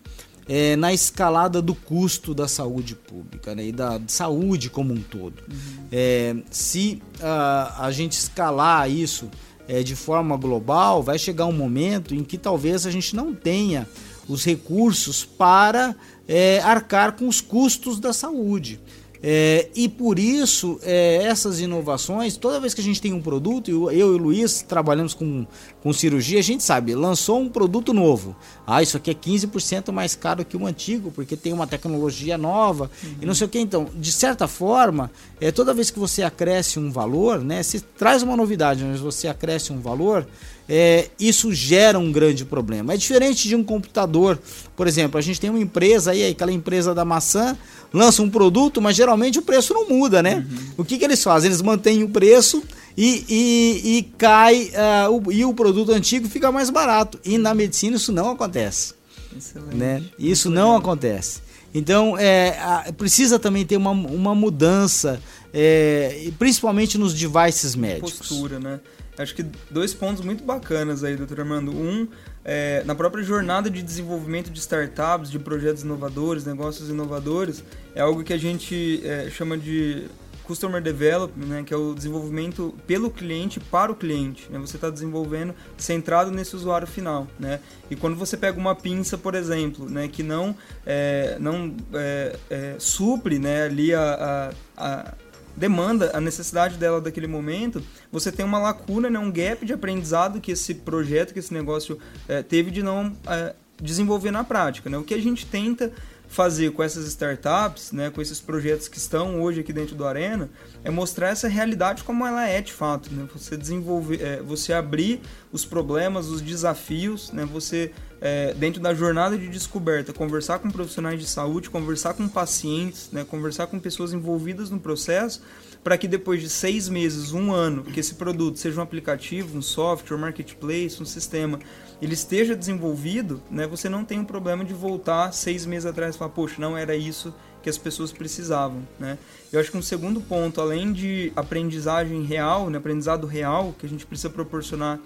é 0.46 0.76
na 0.76 0.92
escalada 0.92 1.62
do 1.62 1.74
custo 1.74 2.34
da 2.34 2.46
saúde 2.46 2.94
pública 2.94 3.54
né, 3.54 3.66
e 3.66 3.72
da 3.72 3.98
saúde 4.06 4.68
como 4.68 4.92
um 4.92 5.00
todo. 5.00 5.42
Uhum. 5.50 5.86
É, 5.90 6.36
se 6.50 7.02
uh, 7.18 7.80
a 7.82 7.90
gente 7.90 8.12
escalar 8.12 8.90
isso 8.90 9.30
é, 9.66 9.82
de 9.82 9.96
forma 9.96 10.36
global, 10.36 11.02
vai 11.02 11.18
chegar 11.18 11.46
um 11.46 11.52
momento 11.52 12.14
em 12.14 12.22
que 12.22 12.36
talvez 12.36 12.86
a 12.86 12.90
gente 12.90 13.16
não 13.16 13.34
tenha 13.34 13.88
os 14.28 14.44
recursos 14.44 15.24
para 15.24 15.96
é, 16.28 16.60
arcar 16.60 17.12
com 17.12 17.26
os 17.26 17.40
custos 17.40 17.98
da 17.98 18.12
saúde. 18.12 18.78
É, 19.26 19.70
e 19.74 19.88
por 19.88 20.18
isso, 20.18 20.78
é, 20.82 21.16
essas 21.22 21.58
inovações, 21.58 22.36
toda 22.36 22.60
vez 22.60 22.74
que 22.74 22.82
a 22.82 22.84
gente 22.84 23.00
tem 23.00 23.14
um 23.14 23.22
produto, 23.22 23.70
eu, 23.70 23.90
eu 23.90 24.12
e 24.12 24.16
o 24.16 24.18
Luiz 24.18 24.60
trabalhamos 24.60 25.14
com, 25.14 25.46
com 25.82 25.92
cirurgia, 25.94 26.38
a 26.38 26.42
gente 26.42 26.62
sabe, 26.62 26.94
lançou 26.94 27.40
um 27.40 27.48
produto 27.48 27.94
novo. 27.94 28.36
Ah, 28.66 28.82
isso 28.82 28.98
aqui 28.98 29.10
é 29.10 29.14
15% 29.14 29.90
mais 29.92 30.14
caro 30.14 30.44
que 30.44 30.58
o 30.58 30.66
antigo, 30.66 31.10
porque 31.10 31.38
tem 31.38 31.54
uma 31.54 31.66
tecnologia 31.66 32.36
nova 32.36 32.90
uhum. 33.02 33.14
e 33.22 33.24
não 33.24 33.34
sei 33.34 33.46
o 33.46 33.50
que. 33.50 33.58
Então, 33.58 33.88
de 33.94 34.12
certa 34.12 34.46
forma, 34.46 35.10
é, 35.40 35.50
toda 35.50 35.72
vez 35.72 35.90
que 35.90 35.98
você 35.98 36.22
acresce 36.22 36.78
um 36.78 36.90
valor, 36.90 37.40
né, 37.40 37.62
se 37.62 37.80
traz 37.80 38.22
uma 38.22 38.36
novidade, 38.36 38.84
mas 38.84 39.00
você 39.00 39.26
acresce 39.26 39.72
um 39.72 39.80
valor, 39.80 40.26
é, 40.68 41.08
isso 41.18 41.52
gera 41.52 41.98
um 41.98 42.10
grande 42.10 42.44
problema. 42.44 42.94
É 42.94 42.96
diferente 42.96 43.48
de 43.48 43.54
um 43.54 43.62
computador, 43.62 44.38
por 44.76 44.86
exemplo, 44.86 45.18
a 45.18 45.20
gente 45.20 45.40
tem 45.40 45.50
uma 45.50 45.58
empresa 45.58 46.12
aí, 46.12 46.30
aquela 46.30 46.52
empresa 46.52 46.94
da 46.94 47.04
maçã, 47.04 47.56
lança 47.92 48.22
um 48.22 48.30
produto, 48.30 48.80
mas 48.80 48.96
geralmente 48.96 49.38
o 49.38 49.42
preço 49.42 49.74
não 49.74 49.88
muda, 49.88 50.22
né? 50.22 50.46
Uhum. 50.48 50.58
O 50.78 50.84
que, 50.84 50.98
que 50.98 51.04
eles 51.04 51.22
fazem? 51.22 51.50
Eles 51.50 51.62
mantêm 51.62 52.02
o 52.02 52.08
preço 52.08 52.62
e, 52.96 53.24
e, 53.28 53.98
e 53.98 54.02
cai 54.16 54.70
uh, 55.08 55.10
o, 55.10 55.32
e 55.32 55.44
o 55.44 55.52
produto 55.52 55.92
antigo 55.92 56.28
fica 56.28 56.50
mais 56.50 56.70
barato. 56.70 57.18
E 57.24 57.38
na 57.38 57.54
medicina 57.54 57.96
isso 57.96 58.12
não 58.12 58.30
acontece. 58.30 58.94
Excelente. 59.36 59.76
Né? 59.76 60.02
Isso 60.18 60.48
não 60.48 60.76
acontece. 60.76 61.42
Então, 61.74 62.16
é, 62.16 62.56
a, 62.60 62.92
precisa 62.96 63.38
também 63.38 63.66
ter 63.66 63.76
uma, 63.76 63.90
uma 63.90 64.34
mudança, 64.34 65.20
é, 65.52 66.30
principalmente 66.38 66.96
nos 66.96 67.12
devices 67.12 67.74
médicos. 67.74 68.12
Postura, 68.12 68.60
né? 68.60 68.80
Acho 69.16 69.34
que 69.34 69.44
dois 69.70 69.94
pontos 69.94 70.24
muito 70.24 70.42
bacanas 70.42 71.04
aí, 71.04 71.16
doutor 71.16 71.40
Armando. 71.40 71.70
Um, 71.70 72.08
é, 72.44 72.82
na 72.84 72.94
própria 72.94 73.22
jornada 73.22 73.70
de 73.70 73.82
desenvolvimento 73.82 74.50
de 74.50 74.58
startups, 74.58 75.30
de 75.30 75.38
projetos 75.38 75.82
inovadores, 75.82 76.44
negócios 76.44 76.88
inovadores, 76.88 77.62
é 77.94 78.00
algo 78.00 78.24
que 78.24 78.32
a 78.32 78.38
gente 78.38 79.00
é, 79.04 79.30
chama 79.30 79.56
de 79.56 80.08
Customer 80.44 80.80
Development, 80.80 81.46
né, 81.46 81.62
que 81.64 81.72
é 81.72 81.76
o 81.76 81.94
desenvolvimento 81.94 82.74
pelo 82.86 83.10
cliente 83.10 83.58
para 83.58 83.90
o 83.90 83.94
cliente. 83.94 84.46
Né? 84.50 84.58
Você 84.58 84.76
está 84.76 84.90
desenvolvendo 84.90 85.54
centrado 85.76 86.30
nesse 86.30 86.54
usuário 86.54 86.86
final. 86.86 87.26
Né? 87.38 87.60
E 87.90 87.96
quando 87.96 88.14
você 88.14 88.36
pega 88.36 88.58
uma 88.58 88.74
pinça, 88.74 89.18
por 89.18 89.34
exemplo, 89.34 89.88
né, 89.88 90.06
que 90.06 90.22
não, 90.22 90.54
é, 90.86 91.36
não 91.40 91.74
é, 91.94 92.36
é, 92.50 92.74
supre 92.78 93.38
né, 93.38 93.64
ali 93.64 93.94
a, 93.94 94.52
a, 94.76 94.86
a, 94.86 95.14
demanda, 95.56 96.10
a 96.14 96.20
necessidade 96.20 96.76
dela 96.76 97.00
daquele 97.00 97.26
momento, 97.26 97.82
você 98.10 98.32
tem 98.32 98.44
uma 98.44 98.58
lacuna, 98.58 99.08
né, 99.08 99.18
um 99.18 99.30
gap 99.30 99.64
de 99.64 99.72
aprendizado 99.72 100.40
que 100.40 100.52
esse 100.52 100.74
projeto, 100.74 101.32
que 101.32 101.38
esse 101.38 101.52
negócio 101.52 101.98
é, 102.28 102.42
teve 102.42 102.70
de 102.70 102.82
não 102.82 103.12
é, 103.26 103.54
desenvolver 103.80 104.30
na 104.30 104.44
prática. 104.44 104.90
Né? 104.90 104.98
O 104.98 105.04
que 105.04 105.14
a 105.14 105.20
gente 105.20 105.46
tenta 105.46 105.92
fazer 106.26 106.72
com 106.72 106.82
essas 106.82 107.06
startups, 107.06 107.92
né, 107.92 108.10
com 108.10 108.20
esses 108.20 108.40
projetos 108.40 108.88
que 108.88 108.98
estão 108.98 109.40
hoje 109.40 109.60
aqui 109.60 109.72
dentro 109.72 109.94
do 109.94 110.04
Arena, 110.04 110.50
é 110.82 110.90
mostrar 110.90 111.28
essa 111.28 111.46
realidade 111.46 112.02
como 112.02 112.26
ela 112.26 112.48
é 112.48 112.60
de 112.60 112.72
fato. 112.72 113.12
Né? 113.12 113.28
Você 113.32 113.56
desenvolver, 113.56 114.20
é, 114.20 114.42
você 114.42 114.72
abrir 114.72 115.20
os 115.52 115.64
problemas, 115.64 116.28
os 116.28 116.40
desafios, 116.40 117.30
né? 117.30 117.44
você 117.44 117.92
é, 118.24 118.54
dentro 118.54 118.80
da 118.80 118.94
jornada 118.94 119.36
de 119.36 119.46
descoberta, 119.48 120.10
conversar 120.10 120.58
com 120.58 120.70
profissionais 120.70 121.20
de 121.20 121.26
saúde, 121.26 121.68
conversar 121.68 122.14
com 122.14 122.26
pacientes, 122.26 123.10
né? 123.12 123.22
conversar 123.22 123.66
com 123.66 123.78
pessoas 123.78 124.14
envolvidas 124.14 124.70
no 124.70 124.80
processo, 124.80 125.42
para 125.84 125.98
que 125.98 126.08
depois 126.08 126.40
de 126.40 126.48
seis 126.48 126.88
meses, 126.88 127.32
um 127.32 127.52
ano, 127.52 127.84
que 127.84 128.00
esse 128.00 128.14
produto 128.14 128.58
seja 128.58 128.80
um 128.80 128.82
aplicativo, 128.82 129.58
um 129.58 129.60
software, 129.60 130.16
um 130.16 130.20
marketplace, 130.20 131.02
um 131.02 131.04
sistema 131.04 131.58
ele 132.00 132.14
esteja 132.14 132.56
desenvolvido, 132.56 133.42
né, 133.50 133.66
você 133.66 133.90
não 133.90 134.06
tem 134.06 134.18
um 134.18 134.24
problema 134.24 134.64
de 134.64 134.72
voltar 134.72 135.30
seis 135.32 135.66
meses 135.66 135.84
atrás 135.84 136.14
e 136.14 136.18
falar, 136.18 136.30
poxa, 136.30 136.56
não 136.58 136.78
era 136.78 136.96
isso 136.96 137.34
que 137.62 137.68
as 137.68 137.76
pessoas 137.76 138.10
precisavam, 138.12 138.86
né? 138.98 139.16
Eu 139.50 139.58
acho 139.58 139.70
que 139.70 139.76
um 139.78 139.82
segundo 139.82 140.20
ponto, 140.20 140.60
além 140.60 140.92
de 140.92 141.32
aprendizagem 141.34 142.22
real, 142.22 142.68
né, 142.68 142.76
aprendizado 142.76 143.26
real 143.26 143.74
que 143.78 143.86
a 143.86 143.88
gente 143.88 144.04
precisa 144.04 144.28
proporcionar 144.28 145.00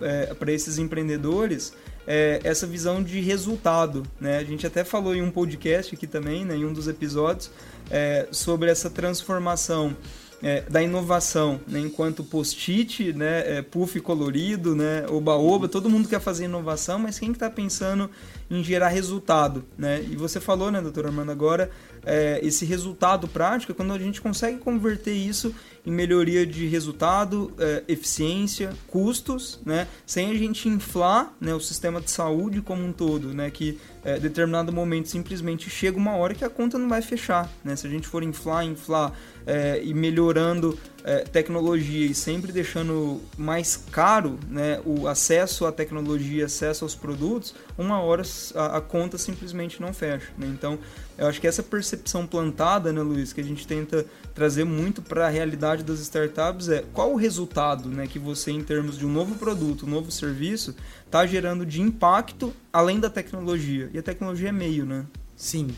é, 0.00 0.32
para 0.32 0.52
esses 0.52 0.78
empreendedores, 0.78 1.74
é 2.10 2.40
essa 2.42 2.66
visão 2.66 3.02
de 3.02 3.20
resultado, 3.20 4.02
né? 4.18 4.38
A 4.38 4.44
gente 4.44 4.66
até 4.66 4.82
falou 4.82 5.14
em 5.14 5.20
um 5.20 5.30
podcast 5.30 5.94
aqui 5.94 6.06
também, 6.06 6.42
né, 6.42 6.56
em 6.56 6.64
um 6.64 6.72
dos 6.72 6.88
episódios, 6.88 7.50
é, 7.90 8.26
sobre 8.32 8.70
essa 8.70 8.88
transformação 8.88 9.94
é, 10.42 10.62
da 10.62 10.82
inovação, 10.82 11.60
né? 11.66 11.80
enquanto 11.80 12.22
post-it, 12.24 13.12
né? 13.12 13.58
É, 13.58 13.62
puff 13.62 14.00
colorido, 14.00 14.74
né? 14.74 15.04
oba-oba, 15.08 15.68
todo 15.68 15.90
mundo 15.90 16.08
quer 16.08 16.20
fazer 16.20 16.44
inovação, 16.44 16.98
mas 16.98 17.18
quem 17.18 17.32
está 17.32 17.50
pensando 17.50 18.08
em 18.50 18.62
gerar 18.62 18.88
resultado? 18.88 19.64
Né? 19.76 20.02
E 20.08 20.16
você 20.16 20.40
falou, 20.40 20.70
né, 20.70 20.80
doutora 20.80 21.08
Armando, 21.08 21.32
agora, 21.32 21.70
é, 22.06 22.40
esse 22.42 22.64
resultado 22.64 23.26
prático 23.28 23.72
é 23.72 23.74
quando 23.74 23.92
a 23.92 23.98
gente 23.98 24.20
consegue 24.20 24.58
converter 24.58 25.12
isso 25.12 25.54
em 25.88 25.90
melhoria 25.90 26.44
de 26.44 26.66
resultado, 26.66 27.50
é, 27.58 27.82
eficiência, 27.88 28.74
custos, 28.88 29.58
né? 29.64 29.88
sem 30.04 30.30
a 30.30 30.34
gente 30.34 30.68
inflar 30.68 31.34
né, 31.40 31.54
o 31.54 31.60
sistema 31.60 31.98
de 31.98 32.10
saúde 32.10 32.60
como 32.60 32.84
um 32.84 32.92
todo, 32.92 33.32
né? 33.32 33.50
que 33.50 33.78
é, 34.04 34.18
determinado 34.18 34.70
momento 34.70 35.08
simplesmente 35.08 35.70
chega 35.70 35.96
uma 35.96 36.14
hora 36.14 36.34
que 36.34 36.44
a 36.44 36.50
conta 36.50 36.76
não 36.76 36.90
vai 36.90 37.00
fechar. 37.00 37.50
Né? 37.64 37.74
Se 37.74 37.86
a 37.86 37.90
gente 37.90 38.06
for 38.06 38.22
inflar, 38.22 38.66
inflar 38.66 39.14
é, 39.48 39.80
e 39.82 39.94
melhorando 39.94 40.78
é, 41.02 41.20
tecnologia 41.20 42.06
e 42.06 42.14
sempre 42.14 42.52
deixando 42.52 43.18
mais 43.38 43.82
caro 43.90 44.38
né, 44.46 44.78
o 44.84 45.08
acesso 45.08 45.64
à 45.64 45.72
tecnologia, 45.72 46.44
acesso 46.44 46.84
aos 46.84 46.94
produtos, 46.94 47.54
uma 47.78 47.98
hora 47.98 48.22
a, 48.54 48.76
a 48.76 48.80
conta 48.82 49.16
simplesmente 49.16 49.80
não 49.80 49.94
fecha. 49.94 50.30
Né? 50.36 50.46
Então, 50.48 50.78
eu 51.16 51.26
acho 51.26 51.40
que 51.40 51.46
essa 51.46 51.62
percepção 51.62 52.26
plantada, 52.26 52.92
né, 52.92 53.00
Luiz, 53.00 53.32
que 53.32 53.40
a 53.40 53.44
gente 53.44 53.66
tenta 53.66 54.04
trazer 54.34 54.64
muito 54.64 55.00
para 55.00 55.26
a 55.26 55.30
realidade 55.30 55.82
das 55.82 55.98
startups 56.00 56.68
é 56.68 56.84
qual 56.92 57.12
o 57.12 57.16
resultado 57.16 57.88
né, 57.88 58.06
que 58.06 58.18
você, 58.18 58.50
em 58.50 58.62
termos 58.62 58.98
de 58.98 59.06
um 59.06 59.10
novo 59.10 59.34
produto, 59.36 59.86
um 59.86 59.90
novo 59.90 60.10
serviço, 60.10 60.76
está 61.06 61.24
gerando 61.24 61.64
de 61.64 61.80
impacto 61.80 62.52
além 62.70 63.00
da 63.00 63.08
tecnologia. 63.08 63.88
E 63.94 63.98
a 63.98 64.02
tecnologia 64.02 64.50
é 64.50 64.52
meio, 64.52 64.84
né? 64.84 65.06
Sim. 65.34 65.68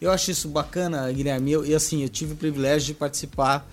Eu 0.00 0.10
acho 0.10 0.30
isso 0.30 0.48
bacana, 0.48 1.10
Guilherme. 1.12 1.52
Eu, 1.52 1.64
e 1.64 1.74
assim, 1.74 2.02
eu 2.02 2.08
tive 2.08 2.32
o 2.32 2.36
privilégio 2.36 2.88
de 2.88 2.94
participar 2.94 3.68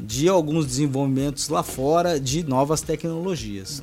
de 0.00 0.28
alguns 0.28 0.64
desenvolvimentos 0.66 1.48
lá 1.48 1.62
fora 1.62 2.18
de 2.18 2.42
novas 2.42 2.80
tecnologias. 2.80 3.82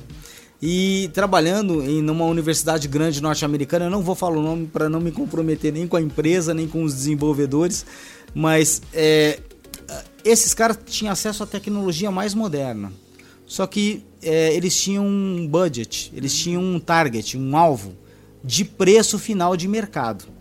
E 0.60 1.10
trabalhando 1.12 1.82
em 1.82 2.08
uma 2.08 2.24
universidade 2.24 2.88
grande 2.88 3.22
norte-americana, 3.22 3.84
eu 3.84 3.90
não 3.90 4.02
vou 4.02 4.14
falar 4.14 4.38
o 4.38 4.42
nome 4.42 4.66
para 4.66 4.88
não 4.88 5.00
me 5.00 5.12
comprometer 5.12 5.72
nem 5.72 5.86
com 5.86 5.96
a 5.96 6.00
empresa, 6.00 6.54
nem 6.54 6.66
com 6.66 6.82
os 6.82 6.94
desenvolvedores, 6.94 7.84
mas 8.34 8.80
é, 8.92 9.38
esses 10.24 10.54
caras 10.54 10.78
tinham 10.86 11.12
acesso 11.12 11.42
à 11.42 11.46
tecnologia 11.46 12.10
mais 12.10 12.34
moderna. 12.34 12.92
Só 13.46 13.66
que 13.66 14.02
é, 14.22 14.52
eles 14.54 14.74
tinham 14.74 15.06
um 15.06 15.46
budget, 15.46 16.10
eles 16.16 16.34
tinham 16.34 16.62
um 16.62 16.80
target, 16.80 17.36
um 17.36 17.56
alvo 17.56 17.94
de 18.42 18.64
preço 18.64 19.18
final 19.18 19.56
de 19.56 19.68
mercado. 19.68 20.35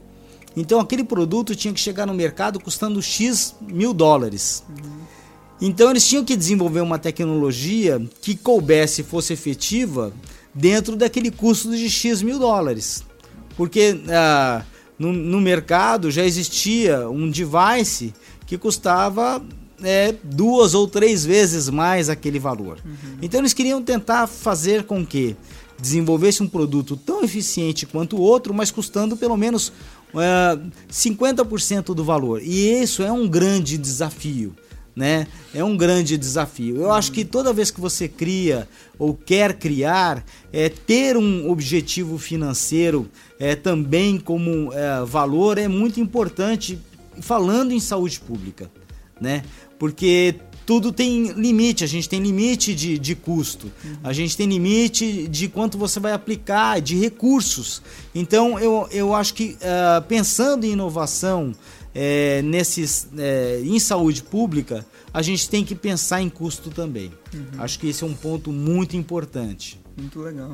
Então 0.56 0.80
aquele 0.80 1.04
produto 1.04 1.56
tinha 1.56 1.74
que 1.74 1.80
chegar 1.80 2.06
no 2.06 2.14
mercado 2.14 2.60
custando 2.60 3.02
X 3.02 3.56
mil 3.62 3.94
dólares. 3.94 4.64
Uhum. 4.70 5.06
Então 5.62 5.90
eles 5.90 6.08
tinham 6.08 6.24
que 6.24 6.36
desenvolver 6.36 6.82
uma 6.82 7.00
tecnologia 7.00 8.02
que 8.22 8.36
coubesse 8.36 9.02
e 9.02 9.04
fosse 9.04 9.34
efetiva 9.34 10.14
dentro 10.54 10.96
daquele 10.96 11.32
custo 11.32 11.76
de 11.76 11.90
X 11.90 12.22
mil 12.22 12.40
dólares. 12.40 13.04
Porque 13.58 14.02
ah, 14.10 14.64
no, 14.98 15.12
no, 15.14 15.40
mercado 15.40 16.12
já 16.12 16.26
existia 16.26 17.10
um 17.10 17.30
device 17.30 18.14
que 18.46 18.58
custava 18.58 19.42
é, 19.84 20.14
duas 20.24 20.74
ou 20.74 20.88
três 20.88 21.26
vezes 21.26 21.70
mais 21.70 22.10
aquele 22.10 22.40
valor. 22.40 22.80
Uhum. 22.86 23.18
Então 23.22 23.40
eles 23.40 23.54
queriam 23.54 23.82
tentar 23.82 24.28
fazer 24.28 24.84
com 24.84 25.06
que 25.06 25.36
desenvolvesse 25.80 26.42
um 26.42 26.48
produto 26.48 26.96
tão 26.98 27.24
eficiente 27.24 27.86
quanto 27.86 28.18
o 28.18 28.22
outro, 28.22 28.54
mas 28.54 28.72
custando 28.72 29.18
pelo 29.18 29.36
menos 29.36 29.72
é, 30.16 30.60
50% 30.92 31.94
do 31.94 32.04
valor. 32.04 32.42
E 32.42 32.82
isso 32.82 33.04
é 33.04 33.12
um 33.12 33.28
grande 33.28 33.78
desafio 33.78 34.56
né? 34.96 35.28
É 35.54 35.64
um 35.64 35.76
grande 35.76 36.18
desafio. 36.18 36.78
Eu 36.78 36.92
acho 36.92 37.12
que 37.12 37.26
toda 37.26 37.52
vez 37.52 37.70
que 37.70 37.82
você 37.82 38.08
cria 38.08 38.68
ou 38.98 39.14
quer 39.14 39.58
criar, 39.58 40.24
é, 40.54 40.70
ter 40.70 41.18
um 41.18 41.50
objetivo 41.52 42.18
financeiro 42.18 43.10
é, 43.38 43.56
também 43.56 44.18
como 44.18 44.72
é, 44.72 45.04
valor 45.04 45.58
é 45.58 45.68
muito 45.68 46.00
importante, 46.00 46.80
falando 47.20 47.74
em 47.74 47.80
saúde 47.80 48.20
pública, 48.22 48.72
né? 49.20 49.44
Porque 49.78 50.36
tudo 50.66 50.92
tem 50.92 51.32
limite, 51.34 51.84
a 51.84 51.88
gente 51.88 52.10
tem 52.10 52.22
limite 52.22 52.74
de, 52.74 52.98
de 52.98 53.16
custo, 53.16 53.72
a 54.04 54.12
gente 54.12 54.36
tem 54.36 54.48
limite 54.48 55.28
de 55.28 55.48
quanto 55.48 55.78
você 55.78 56.00
vai 56.00 56.12
aplicar, 56.12 56.82
de 56.82 56.96
recursos. 56.96 57.82
Então 58.14 58.58
eu, 58.60 58.88
eu 58.92 59.14
acho 59.14 59.34
que 59.34 59.58
uh, 59.62 60.02
pensando 60.08 60.66
em 60.66 60.72
inovação, 60.72 61.54
é, 61.96 62.42
nesses, 62.42 63.08
é, 63.18 63.62
em 63.64 63.80
saúde 63.80 64.22
pública, 64.22 64.86
a 65.14 65.22
gente 65.22 65.50
tem 65.50 65.64
que 65.64 65.74
pensar 65.74 66.22
em 66.22 66.30
custo 66.30 66.70
também. 66.70 67.10
Uhum. 67.34 67.46
Acho 67.60 67.80
que 67.80 67.88
esse 67.88 68.04
é 68.04 68.08
um 68.08 68.14
ponto 68.14 68.52
muito 68.52 68.98
importante. 68.98 69.80
Muito 69.98 70.20
legal. 70.20 70.52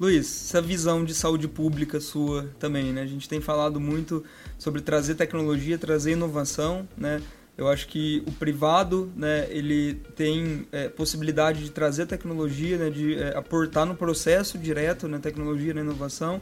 Luiz, 0.00 0.46
essa 0.46 0.60
visão 0.60 1.04
de 1.04 1.14
saúde 1.14 1.46
pública 1.46 2.00
sua 2.00 2.50
também, 2.58 2.92
né? 2.92 3.02
A 3.02 3.06
gente 3.06 3.28
tem 3.28 3.40
falado 3.40 3.78
muito 3.78 4.24
sobre 4.58 4.80
trazer 4.80 5.14
tecnologia, 5.14 5.78
trazer 5.78 6.12
inovação, 6.12 6.88
né? 6.96 7.22
Eu 7.56 7.68
acho 7.68 7.86
que 7.86 8.22
o 8.26 8.32
privado, 8.32 9.12
né, 9.14 9.46
ele 9.50 9.94
tem 10.16 10.66
é, 10.72 10.88
possibilidade 10.88 11.62
de 11.62 11.70
trazer 11.70 12.06
tecnologia, 12.06 12.78
né, 12.78 12.88
de 12.88 13.14
é, 13.14 13.36
aportar 13.36 13.84
no 13.84 13.94
processo 13.94 14.56
direto 14.56 15.06
na 15.06 15.18
né, 15.18 15.22
tecnologia, 15.22 15.74
na 15.74 15.82
inovação, 15.82 16.40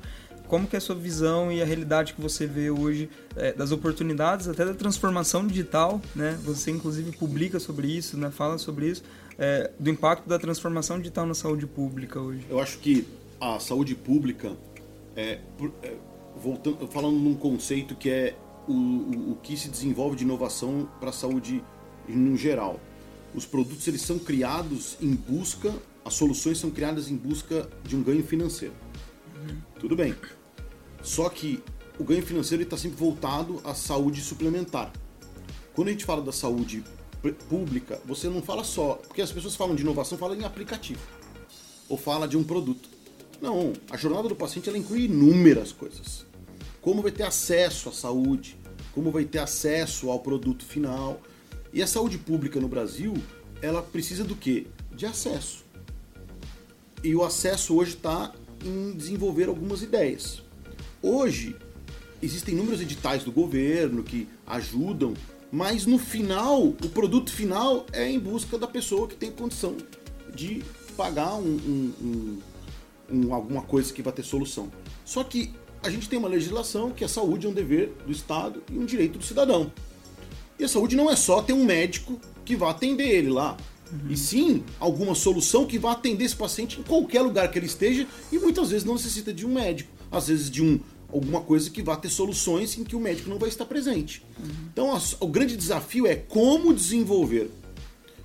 como 0.51 0.67
que 0.67 0.75
é 0.75 0.79
a 0.79 0.81
sua 0.81 0.97
visão 0.97 1.51
e 1.53 1.63
a 1.63 1.65
realidade 1.65 2.13
que 2.13 2.21
você 2.21 2.45
vê 2.45 2.71
hoje 2.71 3.09
é, 3.37 3.53
das 3.53 3.71
oportunidades, 3.71 4.49
até 4.49 4.65
da 4.65 4.75
transformação 4.75 5.47
digital, 5.47 6.01
né? 6.13 6.37
Você 6.43 6.73
inclusive 6.73 7.13
publica 7.13 7.61
sobre 7.61 7.87
isso, 7.87 8.17
né? 8.17 8.33
Fala 8.33 8.59
sobre 8.59 8.89
isso, 8.89 9.05
é, 9.39 9.71
do 9.79 9.89
impacto 9.89 10.29
da 10.29 10.41
transformação 10.41 10.99
digital 10.99 11.25
na 11.25 11.35
saúde 11.35 11.69
pública 11.69 12.19
hoje. 12.19 12.45
Eu 12.51 12.59
acho 12.59 12.79
que 12.79 13.07
a 13.41 13.61
saúde 13.61 13.95
pública, 13.95 14.57
é, 15.15 15.39
é 15.85 15.95
voltando, 16.43 16.85
falando 16.89 17.17
num 17.17 17.35
conceito 17.35 17.95
que 17.95 18.11
é 18.11 18.35
o, 18.71 19.33
o, 19.33 19.39
que 19.43 19.57
se 19.57 19.69
desenvolve 19.69 20.17
de 20.17 20.25
inovação 20.25 20.89
para 20.99 21.11
a 21.11 21.13
saúde 21.13 21.63
no 22.09 22.37
geral. 22.37 22.81
Os 23.35 23.47
produtos 23.47 23.87
eles 23.87 24.03
são 24.03 24.19
criados 24.19 24.97
em 25.01 25.15
busca, 25.15 25.73
as 26.05 26.15
soluções 26.15 26.59
são 26.59 26.71
criadas 26.71 27.11
em 27.11 27.17
busca 27.17 27.69
de 27.85 27.97
um 27.97 28.03
ganho 28.03 28.25
financeiro. 28.25 28.75
Tudo 29.79 29.97
bem. 29.97 30.15
Só 31.03 31.29
que 31.29 31.63
o 31.99 32.05
ganho 32.05 32.23
financeiro 32.23 32.63
está 32.63 32.77
sempre 32.77 32.99
voltado 32.99 33.61
à 33.65 33.75
saúde 33.75 34.21
suplementar. 34.21 34.93
Quando 35.75 35.89
a 35.89 35.91
gente 35.93 36.05
fala 36.05 36.23
da 36.23 36.33
saúde 36.33 36.85
pública, 37.49 38.01
você 38.05 38.29
não 38.29 38.43
fala 38.43 38.65
só, 38.65 38.95
porque 38.95 39.23
as 39.23 39.31
pessoas 39.31 39.55
falam 39.55 39.75
de 39.75 39.83
inovação, 39.83 40.19
falam 40.19 40.37
em 40.37 40.45
aplicativo 40.45 41.01
ou 41.89 41.97
fala 41.97 42.27
de 42.27 42.37
um 42.37 42.45
produto. 42.45 42.89
Não, 43.41 43.73
a 43.91 43.97
jornada 43.97 44.29
do 44.29 44.37
paciente 44.37 44.69
ela 44.69 44.79
inclui 44.79 45.05
inúmeras 45.05 45.73
coisas. 45.73 46.25
Como 46.81 47.03
vai 47.03 47.11
ter 47.11 47.25
acesso 47.25 47.89
à 47.89 47.93
saúde, 47.93 48.57
como 48.95 49.11
vai 49.11 49.25
ter 49.25 49.39
acesso 49.39 50.11
ao 50.11 50.21
produto 50.21 50.65
final. 50.65 51.21
E 51.73 51.83
a 51.83 51.87
saúde 51.87 52.19
pública 52.19 52.61
no 52.61 52.69
Brasil, 52.69 53.15
ela 53.63 53.83
precisa 53.83 54.25
do 54.25 54.35
quê? 54.35 54.67
De 54.95 55.07
acesso. 55.07 55.65
E 57.03 57.15
o 57.15 57.25
acesso 57.25 57.77
hoje 57.77 57.95
está 57.95 58.33
em 58.65 58.93
desenvolver 58.93 59.49
algumas 59.49 59.83
ideias. 59.83 60.43
Hoje, 61.03 61.57
existem 62.23 62.55
inúmeros 62.55 62.81
editais 62.81 63.25
do 63.25 63.33
governo 63.33 64.03
que 64.03 64.29
ajudam, 64.47 65.15
mas 65.51 65.87
no 65.87 65.99
final, 65.99 66.63
o 66.63 66.89
produto 66.91 67.33
final 67.33 67.87
é 67.93 68.09
em 68.09 68.19
busca 68.19 68.59
da 68.59 68.67
pessoa 68.67 69.09
que 69.09 69.17
tem 69.17 69.31
condição 69.31 69.77
de 70.35 70.63
pagar 70.97 71.35
um, 71.35 71.57
um, 71.57 71.93
um, 72.03 72.39
um 73.11 73.35
alguma 73.35 73.63
coisa 73.63 73.93
que 73.93 74.03
vai 74.03 74.13
ter 74.13 74.23
solução. 74.23 74.71
Só 75.05 75.25
que 75.25 75.53
a 75.83 75.91
gente 75.91 76.09
tem 76.09 76.19
uma 76.19 76.29
legislação 76.29 76.91
que 76.91 77.05
a 77.05 77.09
saúde 77.09 77.47
é 77.47 77.49
um 77.49 77.53
dever 77.53 77.93
do 78.07 78.13
Estado 78.13 78.63
e 78.71 78.79
um 78.79 78.85
direito 78.85 79.19
do 79.19 79.25
cidadão. 79.25 79.73
E 80.59 80.65
a 80.65 80.69
saúde 80.69 80.95
não 80.95 81.11
é 81.11 81.17
só 81.17 81.41
ter 81.41 81.53
um 81.53 81.65
médico 81.65 82.21
que 82.45 82.55
vá 82.55 82.71
atender 82.71 83.09
ele 83.09 83.31
lá. 83.31 83.57
Uhum. 83.91 84.11
E 84.11 84.17
sim 84.17 84.63
alguma 84.79 85.15
solução 85.15 85.67
que 85.67 85.79
vá 85.79 85.93
atender 85.93 86.25
esse 86.25 86.37
paciente 86.37 86.79
em 86.79 86.83
qualquer 86.83 87.23
lugar 87.23 87.51
que 87.51 87.59
ele 87.59 87.67
esteja 87.67 88.07
e 88.31 88.39
muitas 88.39 88.71
vezes 88.71 88.85
não 88.85 88.95
necessita 88.95 89.33
de 89.33 89.45
um 89.45 89.53
médico 89.53 89.91
às 90.11 90.29
vezes 90.29 90.51
de 90.51 90.63
um, 90.63 90.81
alguma 91.09 91.41
coisa 91.41 91.71
que 91.71 91.83
vá 91.83 91.97
ter 91.97 92.09
soluções 92.09 92.77
em 92.77 92.85
que 92.85 92.97
o 92.97 93.01
médico 93.01 93.31
não 93.31 93.39
vai 93.39 93.49
estar 93.49 93.65
presente. 93.65 94.25
Uhum. 94.39 94.47
Então, 94.73 94.95
a, 94.95 95.01
o 95.21 95.29
grande 95.29 95.57
desafio 95.57 96.07
é 96.07 96.17
como 96.17 96.75
desenvolver 96.75 97.51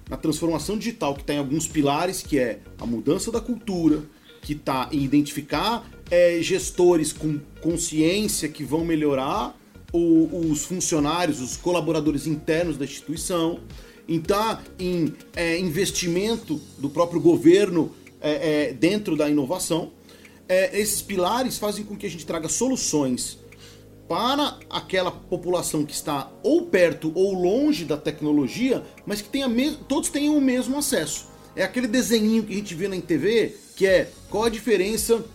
na 0.10 0.18
transformação 0.18 0.78
digital, 0.78 1.16
que 1.16 1.22
está 1.22 1.34
em 1.34 1.38
alguns 1.38 1.68
pilares, 1.68 2.22
que 2.22 2.38
é 2.38 2.60
a 2.80 2.86
mudança 2.86 3.32
da 3.32 3.42
cultura, 3.42 4.04
que 4.42 4.54
está 4.54 4.88
em 4.92 5.04
identificar 5.04 5.84
é, 6.10 6.40
gestores 6.42 7.12
com 7.12 7.40
consciência 7.62 8.48
que 8.50 8.64
vão 8.64 8.86
melhorar 8.86 9.58
o, 9.92 10.50
os 10.52 10.66
funcionários, 10.66 11.42
os 11.42 11.58
colaboradores 11.58 12.28
internos 12.28 12.78
da 12.78 12.86
instituição, 12.86 13.60
está 14.08 14.62
em 14.78 15.14
é, 15.36 15.58
investimento 15.58 16.62
do 16.78 16.90
próprio 16.90 17.20
governo 17.20 17.92
é, 18.22 18.70
é 18.70 18.74
dentro 18.74 19.16
da 19.16 19.30
inovação 19.30 19.92
é, 20.48 20.80
esses 20.80 21.02
pilares 21.02 21.58
fazem 21.58 21.84
com 21.84 21.96
que 21.96 22.06
a 22.06 22.10
gente 22.10 22.26
traga 22.26 22.48
soluções 22.48 23.40
para 24.08 24.60
aquela 24.70 25.12
população 25.12 25.84
que 25.84 25.94
está 25.94 26.32
ou 26.44 26.64
perto 26.68 27.12
ou 27.16 27.34
longe 27.34 27.86
da 27.86 27.98
tecnologia, 27.98 28.84
mas 29.06 29.22
que 29.22 29.30
tenha 29.30 29.50
todos 29.88 30.10
tenham 30.10 30.38
o 30.38 30.42
mesmo 30.42 30.78
acesso. 30.78 31.28
É 31.56 31.64
aquele 31.64 31.88
desenho 31.88 32.44
que 32.44 32.54
a 32.54 32.56
gente 32.56 32.76
vê 32.76 32.88
na 32.88 33.00
TV, 33.02 33.56
que 33.76 33.88
é 33.88 34.12
qual 34.30 34.44
a 34.44 34.50
diferença 34.50 35.26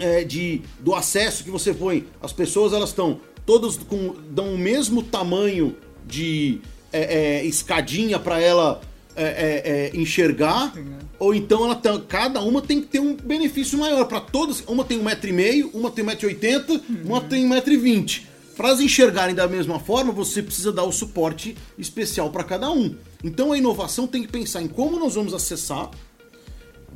é, 0.00 0.24
de, 0.24 0.62
do 0.80 0.94
acesso 0.94 1.44
que 1.44 1.50
você 1.50 1.72
põe. 1.74 2.06
As 2.20 2.32
pessoas 2.32 2.72
elas 2.72 2.90
estão 2.90 3.20
todas 3.44 3.76
com 3.76 4.14
dão 4.30 4.54
o 4.54 4.58
mesmo 4.58 5.02
tamanho 5.02 5.76
de 6.06 6.60
é, 6.92 7.40
é, 7.40 7.44
escadinha 7.44 8.18
para 8.18 8.40
ela 8.40 8.80
é, 9.16 9.24
é, 9.24 9.90
é, 9.94 9.96
enxergar, 9.96 10.72
ou 11.18 11.34
então 11.34 11.64
ela 11.64 11.74
tá, 11.74 11.98
cada 12.06 12.40
uma 12.40 12.62
tem 12.62 12.80
que 12.80 12.86
ter 12.86 13.00
um 13.00 13.16
benefício 13.16 13.76
maior 13.76 14.04
para 14.06 14.20
todas. 14.20 14.62
Uma 14.66 14.84
tem 14.84 14.98
um 14.98 15.02
metro 15.02 15.28
e 15.28 15.32
meio, 15.32 15.70
uma 15.74 15.90
tem 15.90 16.04
um 16.04 16.06
metro 16.06 16.26
e 16.26 16.28
oitenta, 16.28 16.72
uhum. 16.72 17.02
uma 17.04 17.20
tem 17.20 17.44
um 17.44 17.48
metro 17.48 17.72
e 17.72 17.76
vinte. 17.76 18.26
Para 18.56 18.68
elas 18.68 18.80
enxergarem 18.80 19.34
da 19.34 19.46
mesma 19.46 19.78
forma, 19.78 20.12
você 20.12 20.42
precisa 20.42 20.72
dar 20.72 20.84
o 20.84 20.92
suporte 20.92 21.56
especial 21.76 22.30
para 22.30 22.44
cada 22.44 22.70
um. 22.70 22.94
Então 23.22 23.52
a 23.52 23.58
inovação 23.58 24.06
tem 24.06 24.22
que 24.22 24.28
pensar 24.28 24.62
em 24.62 24.68
como 24.68 24.98
nós 24.98 25.14
vamos 25.14 25.32
acessar 25.32 25.90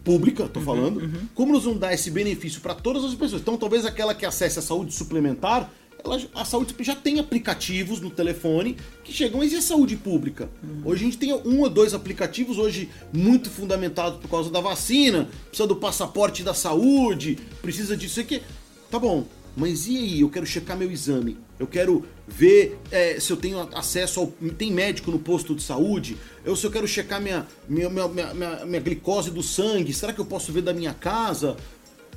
pública, 0.04 0.48
tô 0.48 0.60
uhum, 0.60 0.66
falando, 0.66 1.00
uhum. 1.00 1.28
como 1.34 1.52
nós 1.52 1.64
vamos 1.64 1.80
dar 1.80 1.92
esse 1.92 2.10
benefício 2.10 2.60
para 2.60 2.74
todas 2.74 3.04
as 3.04 3.14
pessoas. 3.14 3.42
Então 3.42 3.56
talvez 3.56 3.84
aquela 3.84 4.14
que 4.14 4.26
acesse 4.26 4.58
a 4.58 4.62
saúde 4.62 4.92
suplementar 4.92 5.70
ela, 6.04 6.20
a 6.34 6.44
saúde 6.44 6.74
já 6.80 6.96
tem 6.96 7.20
aplicativos 7.20 8.00
no 8.00 8.10
telefone 8.10 8.76
que 9.04 9.12
chegam, 9.12 9.38
mas 9.38 9.52
e 9.52 9.56
a 9.56 9.62
saúde 9.62 9.96
pública? 9.96 10.50
Uhum. 10.62 10.82
Hoje 10.84 11.02
a 11.02 11.04
gente 11.04 11.18
tem 11.18 11.32
um 11.32 11.60
ou 11.60 11.70
dois 11.70 11.94
aplicativos, 11.94 12.58
hoje 12.58 12.90
muito 13.12 13.48
fundamentados 13.48 14.18
por 14.18 14.28
causa 14.28 14.50
da 14.50 14.60
vacina, 14.60 15.28
precisa 15.48 15.66
do 15.66 15.76
passaporte 15.76 16.42
da 16.42 16.54
saúde, 16.54 17.38
precisa 17.60 17.96
disso 17.96 18.20
aqui. 18.20 18.42
Tá 18.90 18.98
bom, 18.98 19.24
mas 19.56 19.86
e 19.86 19.96
aí? 19.96 20.20
Eu 20.20 20.30
quero 20.30 20.46
checar 20.46 20.76
meu 20.76 20.90
exame. 20.90 21.38
Eu 21.58 21.66
quero 21.66 22.04
ver 22.26 22.78
é, 22.90 23.20
se 23.20 23.32
eu 23.32 23.36
tenho 23.36 23.60
acesso 23.76 24.20
ao. 24.20 24.26
Tem 24.52 24.72
médico 24.72 25.10
no 25.10 25.18
posto 25.18 25.54
de 25.54 25.62
saúde? 25.62 26.16
Eu 26.44 26.56
se 26.56 26.66
eu 26.66 26.70
quero 26.70 26.88
checar 26.88 27.20
minha, 27.20 27.46
minha, 27.68 27.88
minha, 27.88 28.08
minha, 28.08 28.66
minha 28.66 28.80
glicose 28.80 29.30
do 29.30 29.42
sangue, 29.42 29.92
será 29.92 30.12
que 30.12 30.20
eu 30.20 30.24
posso 30.24 30.52
ver 30.52 30.62
da 30.62 30.72
minha 30.72 30.94
casa? 30.94 31.56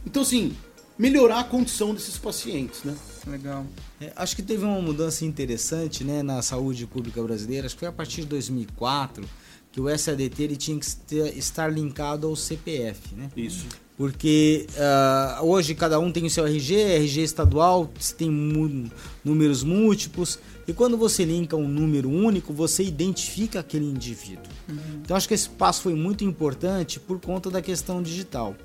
Então, 0.06 0.22
assim, 0.22 0.56
melhorar 0.98 1.40
a 1.40 1.44
condição 1.44 1.94
desses 1.94 2.18
pacientes, 2.18 2.84
né? 2.84 2.96
Legal. 3.28 3.66
É, 4.00 4.14
acho 4.16 4.36
que 4.36 4.42
teve 4.42 4.64
uma 4.64 4.82
mudança 4.82 5.26
interessante 5.26 6.04
né, 6.04 6.22
na 6.24 6.42
saúde 6.42 6.86
pública 6.88 7.22
brasileira. 7.22 7.66
Acho 7.66 7.76
que 7.76 7.80
foi 7.80 7.90
a 7.90 7.94
partir 7.94 8.22
de 8.22 8.28
2004 8.28 9.28
que 9.72 9.82
o 9.82 9.98
SADT 9.98 10.42
ele 10.42 10.56
tinha 10.56 10.80
que 10.80 10.86
estar 11.38 11.68
linkado 11.68 12.28
ao 12.28 12.36
CPF, 12.36 13.14
né? 13.14 13.30
Isso. 13.36 13.66
Porque 13.98 14.68
uh, 14.72 15.46
hoje 15.46 15.74
cada 15.74 15.98
um 16.00 16.12
tem 16.12 16.26
o 16.26 16.30
seu 16.30 16.46
RG, 16.46 16.76
RG 16.76 17.22
estadual, 17.24 17.90
tem 18.18 18.30
números 19.24 19.64
múltiplos, 19.64 20.38
e 20.68 20.74
quando 20.74 20.98
você 20.98 21.24
linka 21.24 21.56
um 21.56 21.68
número 21.68 22.10
único, 22.10 22.52
você 22.52 22.84
identifica 22.84 23.60
aquele 23.60 23.86
indivíduo. 23.86 24.52
Uhum. 24.68 24.78
Então 25.02 25.16
acho 25.16 25.28
que 25.28 25.34
esse 25.34 25.48
passo 25.48 25.84
foi 25.84 25.94
muito 25.94 26.24
importante 26.24 27.00
por 27.00 27.20
conta 27.22 27.50
da 27.50 27.62
questão 27.62 28.02
digital. 28.02 28.56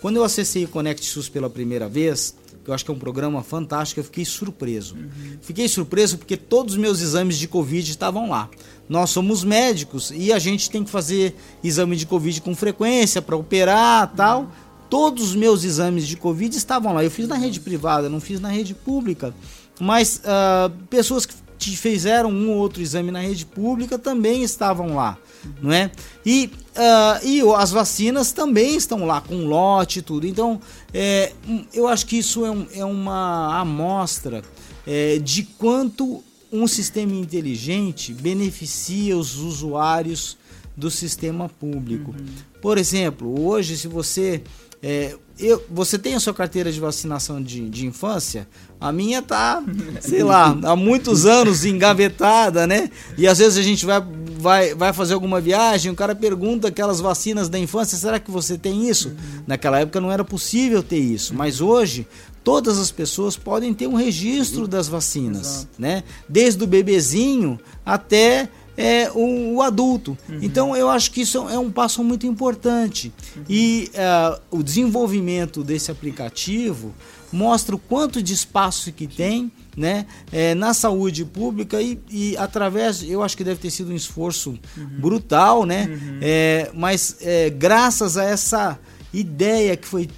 Quando 0.00 0.16
eu 0.16 0.24
acessei 0.24 0.64
o 0.64 0.68
Connect 0.68 1.04
SUS 1.04 1.28
pela 1.28 1.50
primeira 1.50 1.88
vez, 1.88 2.36
que 2.64 2.70
eu 2.70 2.74
acho 2.74 2.84
que 2.84 2.90
é 2.90 2.94
um 2.94 2.98
programa 2.98 3.42
fantástico, 3.42 3.98
eu 3.98 4.04
fiquei 4.04 4.24
surpreso. 4.24 4.94
Uhum. 4.94 5.38
Fiquei 5.40 5.66
surpreso 5.66 6.16
porque 6.16 6.36
todos 6.36 6.74
os 6.74 6.78
meus 6.78 7.00
exames 7.00 7.36
de 7.36 7.48
Covid 7.48 7.90
estavam 7.90 8.30
lá. 8.30 8.48
Nós 8.88 9.10
somos 9.10 9.42
médicos 9.42 10.12
e 10.14 10.32
a 10.32 10.38
gente 10.38 10.70
tem 10.70 10.84
que 10.84 10.90
fazer 10.90 11.34
exame 11.64 11.96
de 11.96 12.06
Covid 12.06 12.40
com 12.40 12.54
frequência 12.54 13.20
para 13.20 13.36
operar 13.36 14.14
tal. 14.14 14.42
Uhum. 14.42 14.48
Todos 14.90 15.30
os 15.30 15.34
meus 15.34 15.64
exames 15.64 16.06
de 16.06 16.16
Covid 16.16 16.56
estavam 16.56 16.94
lá. 16.94 17.04
Eu 17.04 17.10
fiz 17.10 17.28
na 17.28 17.36
rede 17.36 17.60
privada, 17.60 18.08
não 18.08 18.20
fiz 18.20 18.40
na 18.40 18.48
rede 18.48 18.74
pública. 18.74 19.34
Mas 19.80 20.20
uh, 20.24 20.70
pessoas 20.88 21.26
que 21.26 21.76
fizeram 21.76 22.30
um 22.30 22.50
ou 22.50 22.56
outro 22.56 22.80
exame 22.80 23.10
na 23.10 23.20
rede 23.20 23.44
pública 23.44 23.98
também 23.98 24.42
estavam 24.42 24.94
lá, 24.94 25.18
não 25.60 25.72
é? 25.72 25.90
E, 26.24 26.50
uh, 26.76 27.26
e 27.26 27.40
as 27.56 27.72
vacinas 27.72 28.32
também 28.32 28.76
estão 28.76 29.04
lá 29.04 29.20
com 29.20 29.44
lote 29.46 29.98
e 29.98 30.02
tudo. 30.02 30.26
Então, 30.26 30.60
é, 30.94 31.32
eu 31.74 31.88
acho 31.88 32.06
que 32.06 32.16
isso 32.16 32.44
é, 32.44 32.50
um, 32.50 32.66
é 32.72 32.84
uma 32.84 33.60
amostra 33.60 34.42
é, 34.86 35.18
de 35.18 35.42
quanto 35.42 36.22
um 36.50 36.66
sistema 36.66 37.12
inteligente 37.12 38.14
beneficia 38.14 39.16
os 39.16 39.36
usuários 39.36 40.38
do 40.76 40.90
sistema 40.90 41.48
público. 41.48 42.12
Uhum. 42.12 42.26
Por 42.62 42.78
exemplo, 42.78 43.44
hoje, 43.44 43.76
se 43.76 43.88
você 43.88 44.42
é, 44.82 45.16
eu, 45.38 45.64
você 45.70 45.98
tem 45.98 46.14
a 46.14 46.20
sua 46.20 46.34
carteira 46.34 46.70
de 46.70 46.80
vacinação 46.80 47.42
de, 47.42 47.68
de 47.68 47.86
infância? 47.86 48.48
A 48.80 48.92
minha 48.92 49.22
tá, 49.22 49.62
sei 50.00 50.22
lá, 50.22 50.56
há 50.64 50.76
muitos 50.76 51.26
anos 51.26 51.64
engavetada, 51.64 52.66
né? 52.66 52.90
E 53.16 53.26
às 53.26 53.38
vezes 53.38 53.56
a 53.56 53.62
gente 53.62 53.86
vai, 53.86 54.00
vai, 54.38 54.74
vai 54.74 54.92
fazer 54.92 55.14
alguma 55.14 55.40
viagem, 55.40 55.92
o 55.92 55.96
cara 55.96 56.14
pergunta 56.14 56.68
aquelas 56.68 57.00
vacinas 57.00 57.48
da 57.48 57.58
infância, 57.58 57.96
será 57.96 58.18
que 58.18 58.30
você 58.30 58.58
tem 58.58 58.88
isso? 58.88 59.12
Naquela 59.46 59.80
época 59.80 60.00
não 60.00 60.10
era 60.10 60.24
possível 60.24 60.82
ter 60.82 60.98
isso, 60.98 61.34
mas 61.34 61.60
hoje 61.60 62.06
todas 62.42 62.78
as 62.78 62.90
pessoas 62.90 63.36
podem 63.36 63.74
ter 63.74 63.86
um 63.86 63.94
registro 63.94 64.66
das 64.66 64.88
vacinas, 64.88 65.46
Exato. 65.46 65.68
né? 65.78 66.02
Desde 66.28 66.62
o 66.64 66.66
bebezinho 66.66 67.60
até 67.84 68.48
é, 68.78 69.10
o, 69.12 69.56
o 69.56 69.62
adulto. 69.62 70.16
Uhum. 70.28 70.38
Então 70.40 70.76
eu 70.76 70.88
acho 70.88 71.10
que 71.10 71.22
isso 71.22 71.48
é 71.48 71.58
um 71.58 71.70
passo 71.70 72.04
muito 72.04 72.26
importante. 72.26 73.12
Uhum. 73.36 73.42
E 73.48 73.90
uh, 73.92 74.40
o 74.58 74.62
desenvolvimento 74.62 75.64
desse 75.64 75.90
aplicativo 75.90 76.94
mostra 77.32 77.74
o 77.74 77.78
quanto 77.78 78.22
de 78.22 78.32
espaço 78.32 78.92
que 78.92 79.08
tem 79.08 79.50
né, 79.76 80.06
é, 80.32 80.54
na 80.54 80.72
saúde 80.72 81.24
pública 81.24 81.82
e, 81.82 82.00
e, 82.10 82.36
através, 82.36 83.02
eu 83.02 83.22
acho 83.22 83.36
que 83.36 83.44
deve 83.44 83.60
ter 83.60 83.70
sido 83.70 83.92
um 83.92 83.94
esforço 83.94 84.58
uhum. 84.76 84.86
brutal, 84.98 85.66
né, 85.66 85.86
uhum. 85.86 86.18
é, 86.22 86.70
mas 86.74 87.16
é, 87.20 87.50
graças 87.50 88.16
a 88.16 88.24
essa 88.24 88.78
ideia 89.12 89.76
que 89.76 89.86
foi 89.86 90.08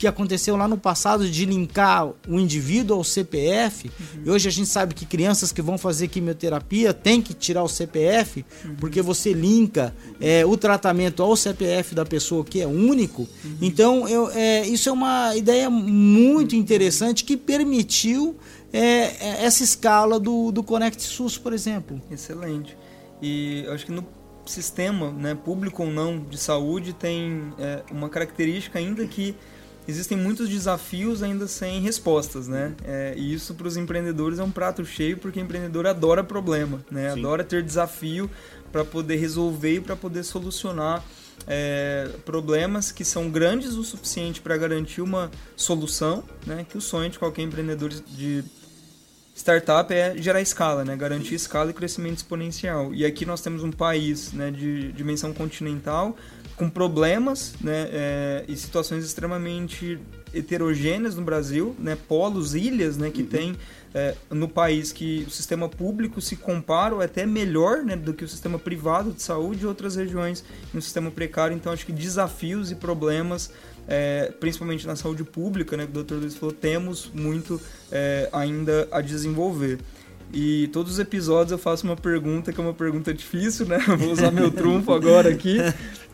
que 0.00 0.06
aconteceu 0.06 0.56
lá 0.56 0.66
no 0.66 0.78
passado 0.78 1.28
de 1.28 1.44
linkar 1.44 2.10
o 2.26 2.40
indivíduo 2.40 2.96
ao 2.96 3.04
CPF. 3.04 3.88
Uhum. 3.88 4.22
E 4.24 4.30
hoje 4.30 4.48
a 4.48 4.50
gente 4.50 4.66
sabe 4.66 4.94
que 4.94 5.04
crianças 5.04 5.52
que 5.52 5.60
vão 5.60 5.76
fazer 5.76 6.08
quimioterapia 6.08 6.94
têm 6.94 7.20
que 7.20 7.34
tirar 7.34 7.62
o 7.62 7.68
CPF, 7.68 8.42
uhum. 8.64 8.76
porque 8.76 9.02
você 9.02 9.34
linka 9.34 9.94
é, 10.18 10.42
o 10.46 10.56
tratamento 10.56 11.22
ao 11.22 11.36
CPF 11.36 11.94
da 11.94 12.06
pessoa 12.06 12.42
que 12.42 12.62
é 12.62 12.66
único. 12.66 13.28
Uhum. 13.44 13.58
Então, 13.60 14.08
eu, 14.08 14.30
é, 14.30 14.66
isso 14.66 14.88
é 14.88 14.92
uma 14.92 15.36
ideia 15.36 15.68
muito 15.68 16.56
interessante 16.56 17.22
que 17.22 17.36
permitiu 17.36 18.38
é, 18.72 18.80
é 18.80 19.44
essa 19.44 19.62
escala 19.62 20.18
do, 20.18 20.50
do 20.50 20.62
Connect 20.62 21.02
SUS, 21.02 21.36
por 21.36 21.52
exemplo. 21.52 22.00
Excelente. 22.10 22.74
E 23.20 23.66
acho 23.68 23.84
que 23.84 23.92
no 23.92 24.06
sistema, 24.46 25.12
né, 25.12 25.34
público 25.34 25.82
ou 25.82 25.90
não, 25.90 26.18
de 26.18 26.38
saúde, 26.38 26.94
tem 26.94 27.52
é, 27.58 27.82
uma 27.92 28.08
característica 28.08 28.78
ainda 28.78 29.06
que 29.06 29.36
existem 29.86 30.16
muitos 30.16 30.48
desafios 30.48 31.22
ainda 31.22 31.46
sem 31.46 31.80
respostas, 31.80 32.48
né? 32.48 32.74
É, 32.84 33.14
e 33.16 33.32
isso 33.32 33.54
para 33.54 33.66
os 33.66 33.76
empreendedores 33.76 34.38
é 34.38 34.42
um 34.42 34.50
prato 34.50 34.84
cheio, 34.84 35.16
porque 35.16 35.40
o 35.40 35.42
empreendedor 35.42 35.86
adora 35.86 36.22
problema, 36.22 36.84
né? 36.90 37.12
Sim. 37.12 37.20
Adora 37.20 37.44
ter 37.44 37.62
desafio 37.62 38.30
para 38.70 38.84
poder 38.84 39.16
resolver 39.16 39.76
e 39.76 39.80
para 39.80 39.96
poder 39.96 40.22
solucionar 40.22 41.04
é, 41.46 42.08
problemas 42.24 42.92
que 42.92 43.04
são 43.04 43.30
grandes 43.30 43.74
o 43.74 43.82
suficiente 43.82 44.40
para 44.40 44.56
garantir 44.56 45.00
uma 45.00 45.30
solução, 45.56 46.22
né? 46.46 46.64
Que 46.68 46.78
o 46.78 46.80
sonho 46.80 47.10
de 47.10 47.18
qualquer 47.18 47.42
empreendedor 47.42 47.90
de 47.90 48.44
startup 49.40 49.92
é 49.92 50.14
gerar 50.16 50.40
escala, 50.40 50.84
né? 50.84 50.94
Garantir 50.96 51.34
escala 51.34 51.70
e 51.70 51.74
crescimento 51.74 52.18
exponencial. 52.18 52.94
E 52.94 53.04
aqui 53.04 53.24
nós 53.24 53.40
temos 53.40 53.64
um 53.64 53.72
país, 53.72 54.32
né, 54.32 54.50
de 54.50 54.92
dimensão 54.92 55.32
continental 55.32 56.16
com 56.56 56.68
problemas 56.68 57.54
né, 57.58 57.88
é, 57.90 58.44
e 58.46 58.54
situações 58.54 59.02
extremamente 59.02 59.98
heterogêneas 60.34 61.14
no 61.14 61.22
Brasil, 61.22 61.74
né, 61.78 61.96
polos, 62.06 62.54
ilhas 62.54 62.98
né, 62.98 63.08
que 63.08 63.22
uhum. 63.22 63.28
tem 63.28 63.56
é, 63.94 64.14
no 64.28 64.46
país 64.46 64.92
que 64.92 65.24
o 65.26 65.30
sistema 65.30 65.70
público 65.70 66.20
se 66.20 66.36
compara 66.36 66.94
ou 66.94 67.00
é 67.00 67.06
até 67.06 67.24
melhor 67.24 67.78
né, 67.78 67.96
do 67.96 68.12
que 68.12 68.24
o 68.24 68.28
sistema 68.28 68.58
privado 68.58 69.10
de 69.10 69.22
saúde 69.22 69.64
e 69.64 69.66
outras 69.66 69.96
regiões 69.96 70.44
no 70.72 70.82
sistema 70.82 71.10
precário. 71.10 71.56
Então, 71.56 71.72
acho 71.72 71.86
que 71.86 71.92
desafios 71.92 72.70
e 72.70 72.74
problemas, 72.74 73.50
é, 73.88 74.32
principalmente 74.38 74.86
na 74.86 74.96
saúde 74.96 75.24
pública, 75.24 75.76
né, 75.76 75.86
que 75.86 75.98
o 75.98 76.02
Dr. 76.02 76.14
Luiz 76.14 76.36
falou, 76.36 76.54
temos 76.54 77.10
muito 77.12 77.60
é, 77.90 78.28
ainda 78.32 78.88
a 78.90 79.00
desenvolver. 79.00 79.78
E 80.32 80.68
todos 80.68 80.92
os 80.92 80.98
episódios 80.98 81.50
eu 81.50 81.58
faço 81.58 81.84
uma 81.84 81.96
pergunta 81.96 82.52
que 82.52 82.60
é 82.60 82.62
uma 82.62 82.74
pergunta 82.74 83.12
difícil, 83.12 83.66
né? 83.66 83.78
Vou 83.98 84.12
usar 84.12 84.30
meu 84.30 84.50
trunfo 84.50 84.92
agora 84.92 85.28
aqui. 85.28 85.58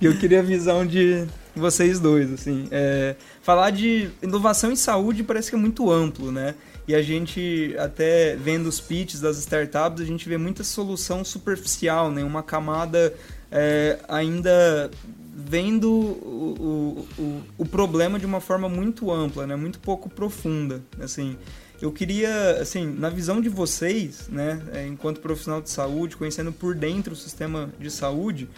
E 0.00 0.06
eu 0.06 0.16
queria 0.16 0.40
a 0.40 0.42
visão 0.42 0.86
de 0.86 1.26
vocês 1.54 2.00
dois, 2.00 2.32
assim. 2.32 2.66
É, 2.70 3.14
falar 3.42 3.70
de 3.70 4.08
inovação 4.22 4.72
em 4.72 4.76
saúde 4.76 5.22
parece 5.22 5.50
que 5.50 5.56
é 5.56 5.58
muito 5.58 5.90
amplo, 5.90 6.32
né? 6.32 6.54
E 6.88 6.94
a 6.94 7.02
gente, 7.02 7.74
até 7.78 8.36
vendo 8.36 8.68
os 8.68 8.80
pitches 8.80 9.20
das 9.20 9.38
startups, 9.38 10.00
a 10.00 10.06
gente 10.06 10.26
vê 10.28 10.38
muita 10.38 10.64
solução 10.64 11.24
superficial, 11.24 12.10
né? 12.10 12.24
Uma 12.24 12.42
camada 12.42 13.12
é, 13.50 13.98
ainda 14.08 14.90
vendo 15.38 15.92
o, 15.92 17.06
o, 17.18 17.22
o, 17.22 17.42
o 17.58 17.66
problema 17.66 18.18
de 18.18 18.24
uma 18.24 18.40
forma 18.40 18.70
muito 18.70 19.12
ampla, 19.12 19.46
né? 19.46 19.54
Muito 19.54 19.78
pouco 19.78 20.08
profunda, 20.08 20.82
assim. 20.98 21.36
Eu 21.80 21.92
queria, 21.92 22.52
assim, 22.52 22.86
na 22.86 23.10
visão 23.10 23.38
de 23.38 23.50
vocês, 23.50 24.28
né, 24.30 24.62
é, 24.72 24.86
enquanto 24.86 25.20
profissional 25.20 25.60
de 25.60 25.68
saúde, 25.68 26.16
conhecendo 26.16 26.50
por 26.50 26.74
dentro 26.74 27.12
o 27.12 27.16
sistema 27.16 27.70
de 27.78 27.90
saúde, 27.90 28.48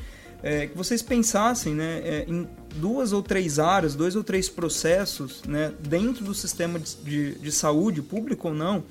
é, 0.40 0.68
que 0.68 0.76
vocês 0.76 1.02
pensassem 1.02 1.74
né, 1.74 2.00
é, 2.04 2.24
em 2.28 2.46
duas 2.76 3.12
ou 3.12 3.20
três 3.20 3.58
áreas, 3.58 3.96
dois 3.96 4.14
ou 4.14 4.22
três 4.22 4.48
processos 4.48 5.42
né, 5.48 5.72
dentro 5.80 6.24
do 6.24 6.32
sistema 6.32 6.78
de, 6.78 6.94
de, 6.98 7.34
de 7.40 7.50
saúde, 7.50 8.02
público 8.02 8.46
ou 8.46 8.54
não, 8.54 8.84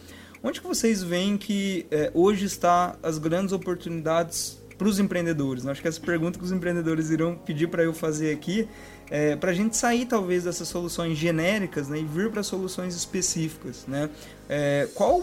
onde 0.43 0.59
que 0.59 0.67
vocês 0.67 1.01
veem 1.01 1.37
que 1.37 1.85
é, 1.89 2.11
hoje 2.13 2.43
está 2.43 2.97
as 3.01 3.17
grandes 3.17 3.53
oportunidades 3.53 4.57
para 4.77 4.87
os 4.87 4.99
empreendedores? 4.99 5.65
Acho 5.65 5.81
que 5.81 5.87
essa 5.87 5.99
pergunta 5.99 6.37
que 6.37 6.45
os 6.45 6.51
empreendedores 6.51 7.09
irão 7.09 7.35
pedir 7.35 7.67
para 7.67 7.83
eu 7.83 7.93
fazer 7.93 8.33
aqui 8.33 8.67
é, 9.09 9.35
para 9.35 9.51
a 9.51 9.53
gente 9.53 9.75
sair 9.77 10.05
talvez 10.05 10.43
dessas 10.43 10.67
soluções 10.67 11.17
genéricas 11.17 11.87
né, 11.87 11.99
e 11.99 12.03
vir 12.03 12.29
para 12.29 12.43
soluções 12.43 12.95
específicas. 12.95 13.85
Né? 13.87 14.09
É, 14.49 14.87
qual, 14.93 15.21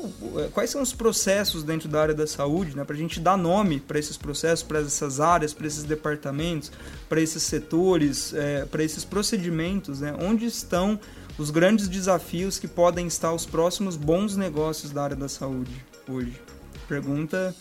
quais 0.53 0.71
são 0.71 0.81
os 0.81 0.93
processos 0.93 1.63
dentro 1.63 1.89
da 1.89 2.01
área 2.01 2.15
da 2.15 2.27
saúde 2.27 2.77
né, 2.77 2.85
para 2.85 2.95
a 2.95 2.99
gente 2.99 3.21
dar 3.21 3.37
nome 3.37 3.81
para 3.81 3.99
esses 3.99 4.17
processos, 4.17 4.63
para 4.63 4.81
essas 4.81 5.21
áreas, 5.21 5.53
para 5.53 5.67
esses 5.67 5.85
departamentos, 5.85 6.73
para 7.09 7.21
esses 7.21 7.43
setores, 7.43 8.33
é, 8.35 8.65
para 8.65 8.83
esses 8.83 9.05
procedimentos? 9.05 10.01
Né? 10.01 10.15
Onde 10.19 10.47
estão 10.47 10.99
os 11.37 11.51
grandes 11.51 11.89
desafios 11.89 12.59
que 12.59 12.69
podem 12.69 13.07
estar 13.07 13.33
os 13.33 13.45
próximos 13.45 13.97
bons 13.97 14.37
negócios 14.37 14.93
da 14.93 15.05
área 15.05 15.17
da 15.17 15.29
saúde 15.29 15.85
hoje? 16.09 16.41
Pergunta 16.89 17.55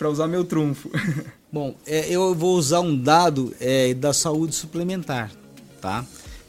para 0.00 0.08
usar 0.08 0.26
meu 0.26 0.44
trunfo. 0.44 0.90
Bom, 1.52 1.76
é, 1.86 2.08
eu 2.08 2.34
vou 2.34 2.56
usar 2.56 2.80
um 2.80 2.96
dado 2.96 3.54
é, 3.60 3.92
da 3.92 4.14
saúde 4.14 4.54
suplementar 4.54 5.30
tá? 5.80 6.04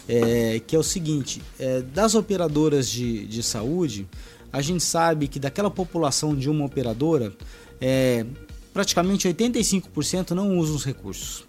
É, 0.08 0.62
que 0.66 0.76
é 0.76 0.80
o 0.80 0.84
seguinte: 0.84 1.42
é, 1.58 1.82
das 1.82 2.14
operadoras 2.14 2.90
de, 2.90 3.26
de 3.26 3.42
saúde, 3.42 4.08
a 4.52 4.62
gente 4.62 4.84
sabe 4.84 5.28
que 5.28 5.40
daquela 5.40 5.72
população 5.72 6.36
de 6.36 6.50
uma 6.50 6.66
operadora, 6.66 7.34
é, 7.80 8.26
praticamente 8.74 9.28
85% 9.28 10.32
não 10.32 10.58
usam 10.58 10.76
os 10.76 10.84
recursos 10.84 11.46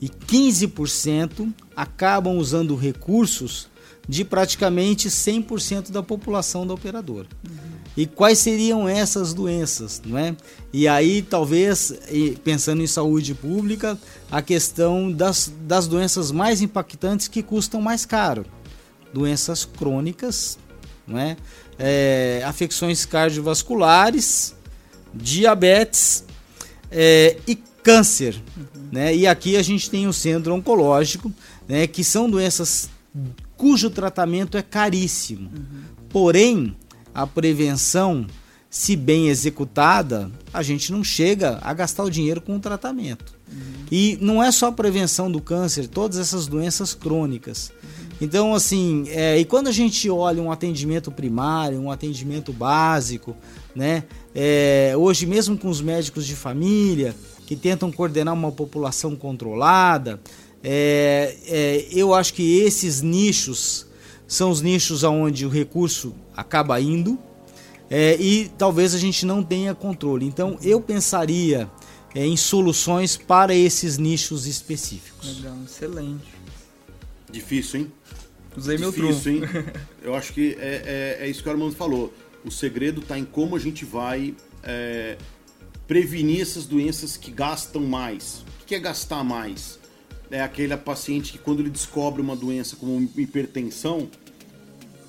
e 0.00 0.08
15% 0.08 1.52
acabam 1.76 2.36
usando 2.36 2.74
recursos 2.74 3.68
de 4.08 4.24
praticamente 4.24 5.08
100% 5.08 5.92
da 5.92 6.02
população 6.02 6.66
da 6.66 6.74
operadora. 6.74 7.28
Uhum. 7.48 7.71
E 7.96 8.06
quais 8.06 8.38
seriam 8.38 8.88
essas 8.88 9.34
doenças, 9.34 10.00
não 10.04 10.16
é? 10.16 10.34
E 10.72 10.88
aí, 10.88 11.20
talvez, 11.20 11.92
pensando 12.42 12.82
em 12.82 12.86
saúde 12.86 13.34
pública, 13.34 13.98
a 14.30 14.40
questão 14.40 15.12
das, 15.12 15.52
das 15.62 15.86
doenças 15.86 16.30
mais 16.30 16.62
impactantes 16.62 17.28
que 17.28 17.42
custam 17.42 17.82
mais 17.82 18.06
caro. 18.06 18.46
Doenças 19.12 19.66
crônicas, 19.66 20.58
não 21.06 21.18
é? 21.18 21.36
é 21.78 22.42
afecções 22.46 23.04
cardiovasculares, 23.04 24.54
diabetes 25.12 26.24
é, 26.90 27.36
e 27.46 27.56
câncer. 27.82 28.42
Uhum. 28.56 28.88
Né? 28.90 29.14
E 29.14 29.26
aqui 29.26 29.56
a 29.56 29.62
gente 29.62 29.90
tem 29.90 30.06
o 30.06 30.14
centro 30.14 30.54
oncológico, 30.54 31.30
né? 31.68 31.86
que 31.86 32.02
são 32.02 32.30
doenças 32.30 32.88
cujo 33.54 33.90
tratamento 33.90 34.56
é 34.56 34.62
caríssimo. 34.62 35.50
Uhum. 35.54 35.82
Porém, 36.08 36.76
a 37.14 37.26
prevenção, 37.26 38.26
se 38.70 38.96
bem 38.96 39.28
executada, 39.28 40.30
a 40.52 40.62
gente 40.62 40.92
não 40.92 41.04
chega 41.04 41.58
a 41.62 41.72
gastar 41.74 42.04
o 42.04 42.10
dinheiro 42.10 42.40
com 42.40 42.56
o 42.56 42.60
tratamento. 42.60 43.34
Uhum. 43.50 43.86
E 43.90 44.18
não 44.20 44.42
é 44.42 44.50
só 44.50 44.68
a 44.68 44.72
prevenção 44.72 45.30
do 45.30 45.40
câncer, 45.40 45.86
todas 45.86 46.18
essas 46.18 46.46
doenças 46.46 46.94
crônicas. 46.94 47.70
Uhum. 47.70 48.02
Então, 48.22 48.54
assim, 48.54 49.04
é, 49.08 49.38
e 49.38 49.44
quando 49.44 49.68
a 49.68 49.72
gente 49.72 50.08
olha 50.08 50.42
um 50.42 50.50
atendimento 50.50 51.10
primário, 51.10 51.80
um 51.80 51.90
atendimento 51.90 52.52
básico, 52.52 53.36
né? 53.74 54.04
É, 54.34 54.94
hoje, 54.96 55.26
mesmo 55.26 55.58
com 55.58 55.68
os 55.68 55.80
médicos 55.80 56.26
de 56.26 56.34
família, 56.34 57.14
que 57.46 57.56
tentam 57.56 57.90
coordenar 57.92 58.32
uma 58.32 58.52
população 58.52 59.14
controlada, 59.16 60.20
é, 60.62 61.36
é, 61.46 61.86
eu 61.90 62.14
acho 62.14 62.32
que 62.34 62.60
esses 62.60 63.02
nichos 63.02 63.86
são 64.26 64.50
os 64.50 64.62
nichos 64.62 65.04
aonde 65.04 65.44
o 65.44 65.48
recurso 65.48 66.14
acaba 66.36 66.80
indo 66.80 67.18
é, 67.90 68.16
e 68.20 68.48
talvez 68.56 68.94
a 68.94 68.98
gente 68.98 69.26
não 69.26 69.42
tenha 69.42 69.74
controle. 69.74 70.24
Então 70.24 70.58
eu 70.62 70.80
pensaria 70.80 71.70
é, 72.14 72.26
em 72.26 72.36
soluções 72.36 73.16
para 73.16 73.54
esses 73.54 73.98
nichos 73.98 74.46
específicos. 74.46 75.36
Legal, 75.36 75.56
excelente. 75.64 76.32
Difícil, 77.30 77.80
hein? 77.80 77.92
Usei 78.56 78.76
Difícil, 78.76 79.02
meu 79.02 79.12
trunfo. 79.12 79.28
hein? 79.28 79.42
Eu 80.02 80.14
acho 80.14 80.32
que 80.32 80.56
é, 80.58 81.18
é, 81.20 81.26
é, 81.26 81.30
isso 81.30 81.42
que 81.42 81.48
o 81.48 81.52
Armando 81.52 81.74
falou. 81.74 82.12
O 82.44 82.50
segredo 82.50 83.00
está 83.00 83.18
em 83.18 83.24
como 83.24 83.56
a 83.56 83.58
gente 83.58 83.84
vai 83.84 84.34
é, 84.62 85.16
prevenir 85.86 86.42
essas 86.42 86.66
doenças 86.66 87.16
que 87.16 87.30
gastam 87.30 87.82
mais. 87.82 88.44
O 88.62 88.66
que 88.66 88.74
é 88.74 88.78
gastar 88.78 89.22
mais? 89.24 89.78
É 90.30 90.40
aquele 90.42 90.76
paciente 90.76 91.32
que 91.32 91.38
quando 91.38 91.60
ele 91.60 91.70
descobre 91.70 92.20
uma 92.20 92.34
doença 92.34 92.74
como 92.76 93.00
hipertensão, 93.16 94.08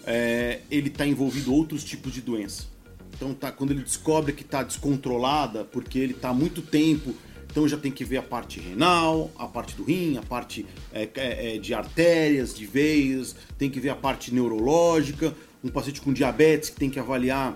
é, 0.05 0.59
ele 0.69 0.89
está 0.89 1.05
envolvido 1.05 1.53
outros 1.53 1.83
tipos 1.83 2.13
de 2.13 2.21
doença. 2.21 2.67
Então, 3.15 3.33
tá, 3.33 3.51
quando 3.51 3.71
ele 3.71 3.83
descobre 3.83 4.33
que 4.33 4.41
está 4.41 4.63
descontrolada, 4.63 5.63
porque 5.63 5.99
ele 5.99 6.13
está 6.13 6.29
há 6.29 6.33
muito 6.33 6.61
tempo, 6.61 7.13
então 7.53 7.67
já 7.67 7.77
tem 7.77 7.91
que 7.91 8.03
ver 8.03 8.17
a 8.17 8.23
parte 8.23 8.59
renal, 8.59 9.31
a 9.37 9.47
parte 9.47 9.75
do 9.75 9.83
rim, 9.83 10.17
a 10.17 10.23
parte 10.23 10.65
é, 10.91 11.07
é, 11.15 11.55
é, 11.55 11.57
de 11.59 11.73
artérias, 11.73 12.53
de 12.53 12.65
veias, 12.65 13.35
tem 13.59 13.69
que 13.69 13.79
ver 13.79 13.89
a 13.89 13.95
parte 13.95 14.33
neurológica, 14.33 15.35
um 15.63 15.69
paciente 15.69 16.01
com 16.01 16.11
diabetes 16.11 16.71
que 16.71 16.77
tem 16.77 16.89
que 16.89 16.99
avaliar 16.99 17.55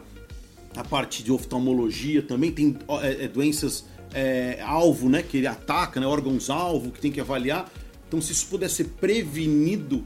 a 0.75 0.83
parte 0.83 1.23
de 1.23 1.31
oftalmologia 1.31 2.21
também, 2.21 2.51
tem 2.51 2.77
é, 3.01 3.25
é, 3.25 3.27
doenças 3.27 3.85
alvo, 4.65 5.09
né, 5.09 5.21
que 5.21 5.37
ele 5.37 5.47
ataca, 5.47 5.99
né, 5.99 6.07
órgãos 6.07 6.49
alvo 6.49 6.91
que 6.91 6.99
tem 6.99 7.11
que 7.11 7.19
avaliar. 7.19 7.69
Então, 8.07 8.21
se 8.21 8.31
isso 8.31 8.47
puder 8.47 8.69
ser 8.69 8.85
prevenido, 8.85 10.05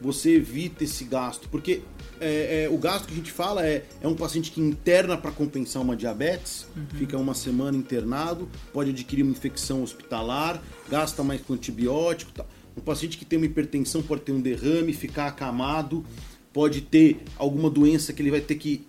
você 0.00 0.36
evita 0.36 0.84
esse 0.84 1.04
gasto, 1.04 1.48
porque 1.48 1.82
é, 2.20 2.64
é, 2.64 2.68
o 2.68 2.76
gasto 2.76 3.06
que 3.06 3.12
a 3.12 3.16
gente 3.16 3.32
fala 3.32 3.66
é, 3.66 3.84
é 4.00 4.06
um 4.06 4.14
paciente 4.14 4.50
que 4.50 4.60
interna 4.60 5.16
para 5.16 5.30
compensar 5.30 5.82
uma 5.82 5.96
diabetes, 5.96 6.66
uhum. 6.76 6.98
fica 6.98 7.16
uma 7.16 7.34
semana 7.34 7.76
internado, 7.76 8.48
pode 8.72 8.90
adquirir 8.90 9.22
uma 9.22 9.32
infecção 9.32 9.82
hospitalar, 9.82 10.62
gasta 10.88 11.22
mais 11.22 11.40
com 11.40 11.54
antibiótico. 11.54 12.32
Tá. 12.32 12.44
Um 12.76 12.80
paciente 12.80 13.18
que 13.18 13.24
tem 13.24 13.38
uma 13.38 13.46
hipertensão 13.46 14.02
pode 14.02 14.22
ter 14.22 14.32
um 14.32 14.40
derrame, 14.40 14.92
ficar 14.92 15.26
acamado, 15.26 16.04
pode 16.52 16.82
ter 16.82 17.22
alguma 17.36 17.70
doença 17.70 18.12
que 18.12 18.22
ele 18.22 18.30
vai 18.30 18.40
ter 18.40 18.56
que 18.56 18.86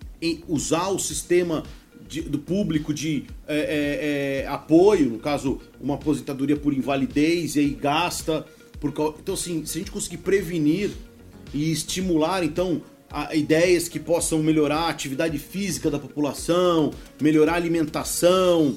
usar 0.47 0.89
o 0.89 0.99
sistema 0.99 1.63
de, 2.07 2.21
do 2.21 2.37
público 2.37 2.93
de 2.93 3.23
é, 3.47 3.57
é, 3.57 4.41
é, 4.43 4.47
apoio, 4.47 5.09
no 5.09 5.19
caso, 5.19 5.61
uma 5.79 5.95
aposentadoria 5.95 6.57
por 6.57 6.73
invalidez, 6.73 7.55
e 7.55 7.59
aí 7.59 7.69
gasta. 7.69 8.45
Por, 8.81 8.89
então, 9.19 9.35
assim, 9.35 9.63
se 9.63 9.77
a 9.77 9.79
gente 9.79 9.91
conseguir 9.91 10.17
prevenir 10.17 10.89
e 11.53 11.71
estimular, 11.71 12.43
então, 12.43 12.81
a, 13.11 13.35
ideias 13.35 13.87
que 13.87 13.99
possam 13.99 14.41
melhorar 14.41 14.79
a 14.79 14.89
atividade 14.89 15.37
física 15.37 15.91
da 15.91 15.99
população, 15.99 16.91
melhorar 17.21 17.53
a 17.53 17.55
alimentação, 17.57 18.75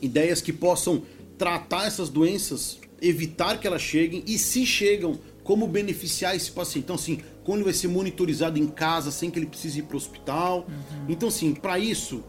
ideias 0.00 0.40
que 0.40 0.52
possam 0.52 1.02
tratar 1.36 1.86
essas 1.86 2.08
doenças, 2.08 2.78
evitar 3.02 3.58
que 3.58 3.66
elas 3.66 3.82
cheguem 3.82 4.22
e 4.28 4.38
se 4.38 4.64
chegam, 4.64 5.18
como 5.42 5.66
beneficiar 5.66 6.36
esse 6.36 6.50
paciente. 6.50 6.84
Então, 6.84 6.96
assim, 6.96 7.20
ele 7.48 7.64
vai 7.64 7.72
ser 7.72 7.88
monitorizado 7.88 8.58
em 8.58 8.66
casa 8.66 9.10
sem 9.10 9.28
que 9.28 9.38
ele 9.38 9.46
precise 9.46 9.80
ir 9.80 9.82
para 9.82 9.94
o 9.94 9.96
hospital. 9.96 10.66
Uhum. 10.68 11.06
Então, 11.08 11.28
assim, 11.28 11.52
para 11.52 11.78
isso, 11.78 12.22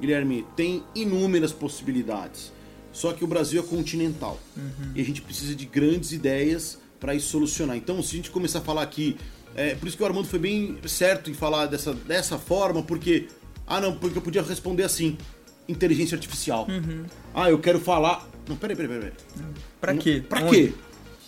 Guilherme, 0.00 0.46
tem 0.56 0.84
inúmeras 0.94 1.52
possibilidades. 1.52 2.52
Só 2.94 3.12
que 3.12 3.22
o 3.24 3.26
Brasil 3.26 3.60
é 3.60 3.66
continental 3.66 4.40
uhum. 4.56 4.92
e 4.94 5.00
a 5.02 5.04
gente 5.04 5.20
precisa 5.20 5.54
de 5.54 5.66
grandes 5.66 6.12
ideias 6.12 6.78
para 6.98 7.14
isso 7.14 7.28
solucionar. 7.28 7.76
Então, 7.76 8.02
se 8.02 8.14
a 8.14 8.16
gente 8.16 8.30
começar 8.30 8.60
a 8.60 8.62
falar 8.62 8.82
aqui, 8.82 9.16
é, 9.54 9.74
por 9.74 9.86
isso 9.86 9.96
que 9.96 10.02
o 10.02 10.06
Armando 10.06 10.28
foi 10.28 10.38
bem 10.38 10.78
certo 10.86 11.28
em 11.30 11.34
falar 11.34 11.66
dessa, 11.66 11.92
dessa 11.92 12.38
forma, 12.38 12.82
porque 12.82 13.26
ah 13.66 13.80
não, 13.80 13.96
porque 13.96 14.16
eu 14.16 14.22
podia 14.22 14.42
responder 14.42 14.84
assim, 14.84 15.18
inteligência 15.68 16.14
artificial. 16.14 16.66
Uhum. 16.68 17.04
Ah, 17.34 17.50
eu 17.50 17.58
quero 17.58 17.80
falar. 17.80 18.28
Não, 18.48 18.56
peraí, 18.56 18.76
peraí, 18.76 18.98
peraí. 18.98 19.12
Pra 19.80 19.96
quê? 19.96 20.22
Pra 20.28 20.42
Onde? 20.42 20.50
quê? 20.50 20.72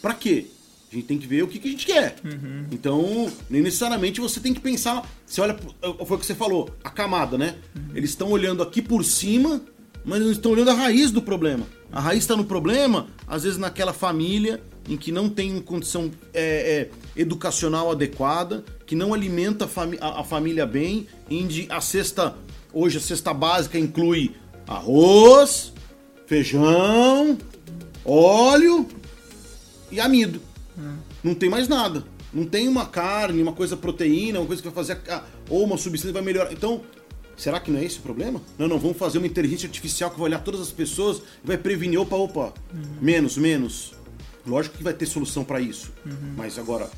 Pra 0.00 0.14
quê? 0.14 0.46
A 0.90 0.94
gente 0.94 1.06
tem 1.06 1.18
que 1.18 1.26
ver 1.26 1.42
o 1.42 1.48
que, 1.48 1.58
que 1.58 1.66
a 1.66 1.70
gente 1.70 1.84
quer. 1.84 2.16
Uhum. 2.24 2.66
Então, 2.70 3.32
nem 3.50 3.60
necessariamente 3.60 4.20
você 4.20 4.38
tem 4.38 4.54
que 4.54 4.60
pensar. 4.60 5.06
Você 5.26 5.40
olha, 5.40 5.58
foi 6.06 6.16
o 6.16 6.20
que 6.20 6.26
você 6.26 6.34
falou, 6.34 6.70
a 6.84 6.90
camada, 6.90 7.36
né? 7.36 7.56
Uhum. 7.74 7.96
Eles 7.96 8.10
estão 8.10 8.30
olhando 8.30 8.62
aqui 8.62 8.80
por 8.80 9.04
cima, 9.04 9.60
mas 10.06 10.20
não 10.20 10.30
estão 10.30 10.52
olhando 10.52 10.70
a 10.70 10.74
raiz 10.74 11.10
do 11.10 11.20
problema. 11.20 11.66
A 11.90 12.00
raiz 12.00 12.20
está 12.20 12.36
no 12.36 12.44
problema, 12.44 13.08
às 13.26 13.42
vezes 13.42 13.58
naquela 13.58 13.92
família 13.92 14.62
em 14.88 14.96
que 14.96 15.10
não 15.10 15.28
tem 15.28 15.60
condição 15.60 16.10
é, 16.32 16.88
é, 17.16 17.20
educacional 17.20 17.90
adequada, 17.90 18.64
que 18.86 18.94
não 18.94 19.12
alimenta 19.12 19.64
a, 19.64 19.68
fami 19.68 19.98
a, 20.00 20.20
a 20.20 20.24
família 20.24 20.64
bem, 20.64 21.08
onde 21.28 21.66
a 21.68 21.80
cesta, 21.80 22.36
hoje 22.72 22.98
a 22.98 23.00
cesta 23.00 23.34
básica 23.34 23.76
inclui 23.76 24.36
arroz, 24.66 25.72
feijão, 26.26 27.36
óleo 28.04 28.86
e 29.90 29.98
amido. 29.98 30.40
Não 31.22 31.34
tem 31.34 31.50
mais 31.50 31.66
nada. 31.66 32.04
Não 32.32 32.44
tem 32.44 32.68
uma 32.68 32.86
carne, 32.86 33.42
uma 33.42 33.52
coisa 33.52 33.76
proteína, 33.76 34.38
uma 34.38 34.46
coisa 34.46 34.62
que 34.62 34.68
vai 34.68 34.74
fazer. 34.74 35.00
A, 35.10 35.24
ou 35.48 35.64
uma 35.64 35.76
substância 35.76 36.08
que 36.08 36.12
vai 36.12 36.22
melhorar. 36.22 36.52
Então, 36.52 36.82
será 37.36 37.60
que 37.60 37.70
não 37.70 37.78
é 37.78 37.84
esse 37.84 37.98
o 37.98 38.02
problema? 38.02 38.40
Não, 38.58 38.66
não, 38.66 38.78
vamos 38.78 38.96
fazer 38.96 39.18
uma 39.18 39.26
inteligência 39.26 39.66
artificial 39.66 40.10
que 40.10 40.18
vai 40.18 40.26
olhar 40.26 40.40
todas 40.40 40.60
as 40.60 40.70
pessoas 40.70 41.18
e 41.42 41.46
vai 41.46 41.58
prevenir. 41.58 42.00
Opa, 42.00 42.16
opa, 42.16 42.54
uhum. 42.72 42.82
menos, 43.00 43.36
menos. 43.36 43.94
Lógico 44.46 44.78
que 44.78 44.84
vai 44.84 44.94
ter 44.94 45.06
solução 45.06 45.44
para 45.44 45.60
isso. 45.60 45.92
Uhum. 46.04 46.34
Mas 46.36 46.58
agora, 46.58 46.90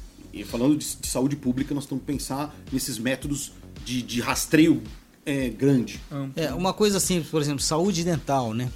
falando 0.46 0.76
de, 0.76 0.96
de, 0.96 1.06
saúde 1.06 1.36
pública, 1.36 1.74
nós 1.74 1.86
temos 1.86 2.02
que 2.02 2.12
pensar 2.12 2.54
nesses 2.70 2.98
métodos 2.98 3.52
de, 3.84 4.02
de 4.02 4.20
rastreio 4.20 4.82
é, 5.24 5.48
grande. 5.48 6.00
É, 6.36 6.52
uma 6.52 6.72
coisa 6.72 7.00
simples, 7.00 7.30
por 7.30 7.40
exemplo, 7.40 7.60
saúde 7.60 8.04
dental, 8.04 8.54
né? 8.54 8.70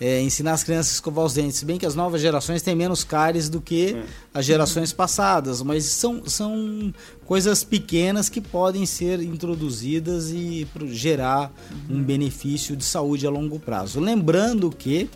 É, 0.00 0.20
ensinar 0.20 0.52
as 0.52 0.62
crianças 0.62 0.92
a 0.92 0.94
escovar 0.94 1.24
os 1.24 1.34
dentes. 1.34 1.56
Se 1.56 1.64
bem 1.64 1.78
que 1.78 1.86
as 1.86 1.94
novas 1.94 2.20
gerações 2.20 2.62
têm 2.62 2.74
menos 2.74 3.02
cáries 3.02 3.48
do 3.48 3.60
que 3.60 3.94
é. 3.94 4.04
as 4.32 4.44
gerações 4.44 4.92
passadas, 4.92 5.62
mas 5.62 5.84
são, 5.86 6.22
são 6.26 6.94
coisas 7.26 7.64
pequenas 7.64 8.28
que 8.28 8.40
podem 8.40 8.86
ser 8.86 9.20
introduzidas 9.20 10.30
e 10.30 10.66
gerar 10.86 11.52
um 11.90 12.02
benefício 12.02 12.76
de 12.76 12.84
saúde 12.84 13.26
a 13.26 13.30
longo 13.30 13.58
prazo. 13.58 14.00
Lembrando 14.00 14.70
que 14.70 15.10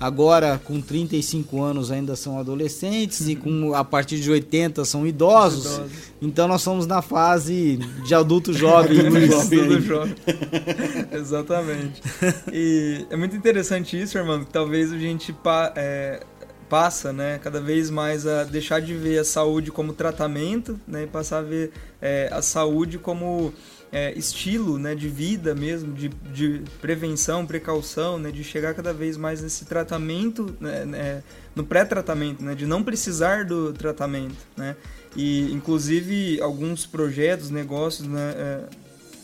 agora 0.00 0.60
com 0.62 0.80
35 0.80 1.62
anos 1.62 1.90
ainda 1.90 2.14
são 2.14 2.38
adolescentes 2.38 3.20
uhum. 3.20 3.30
e 3.30 3.36
com 3.36 3.74
a 3.74 3.84
partir 3.84 4.20
de 4.20 4.30
80 4.30 4.84
são 4.84 5.06
idosos. 5.06 5.64
idosos. 5.64 5.92
Então 6.20 6.48
nós 6.48 6.62
somos 6.62 6.86
na 6.86 7.02
fase 7.02 7.78
de 8.04 8.14
adulto 8.14 8.52
jovem. 8.52 8.98
adulto 9.00 9.80
jovem. 9.80 10.14
Exatamente. 11.12 12.02
E 12.52 13.06
é 13.10 13.16
muito 13.16 13.36
interessante 13.36 14.00
isso, 14.00 14.16
irmão, 14.18 14.44
que 14.44 14.50
talvez 14.50 14.92
a 14.92 14.98
gente 14.98 15.32
pa 15.32 15.72
é, 15.76 16.20
passa, 16.68 17.12
né, 17.12 17.40
cada 17.42 17.60
vez 17.60 17.90
mais 17.90 18.26
a 18.26 18.44
deixar 18.44 18.80
de 18.80 18.94
ver 18.94 19.18
a 19.18 19.24
saúde 19.24 19.70
como 19.72 19.92
tratamento, 19.92 20.78
né, 20.86 21.04
e 21.04 21.06
passar 21.06 21.38
a 21.38 21.42
ver 21.42 21.72
é, 22.00 22.28
a 22.30 22.42
saúde 22.42 22.98
como 22.98 23.52
é, 23.90 24.12
estilo 24.16 24.78
né, 24.78 24.94
de 24.94 25.08
vida 25.08 25.54
mesmo, 25.54 25.92
de, 25.92 26.08
de 26.08 26.62
prevenção, 26.80 27.46
precaução, 27.46 28.18
né, 28.18 28.30
de 28.30 28.44
chegar 28.44 28.74
cada 28.74 28.92
vez 28.92 29.16
mais 29.16 29.42
nesse 29.42 29.64
tratamento, 29.64 30.54
né, 30.60 30.84
né, 30.84 31.22
no 31.54 31.64
pré-tratamento, 31.64 32.44
né, 32.44 32.54
de 32.54 32.66
não 32.66 32.82
precisar 32.82 33.44
do 33.44 33.72
tratamento. 33.72 34.36
Né? 34.56 34.76
E, 35.16 35.50
inclusive, 35.52 36.40
alguns 36.40 36.86
projetos, 36.86 37.50
negócios 37.50 38.06
né, 38.06 38.34
é, 38.36 38.60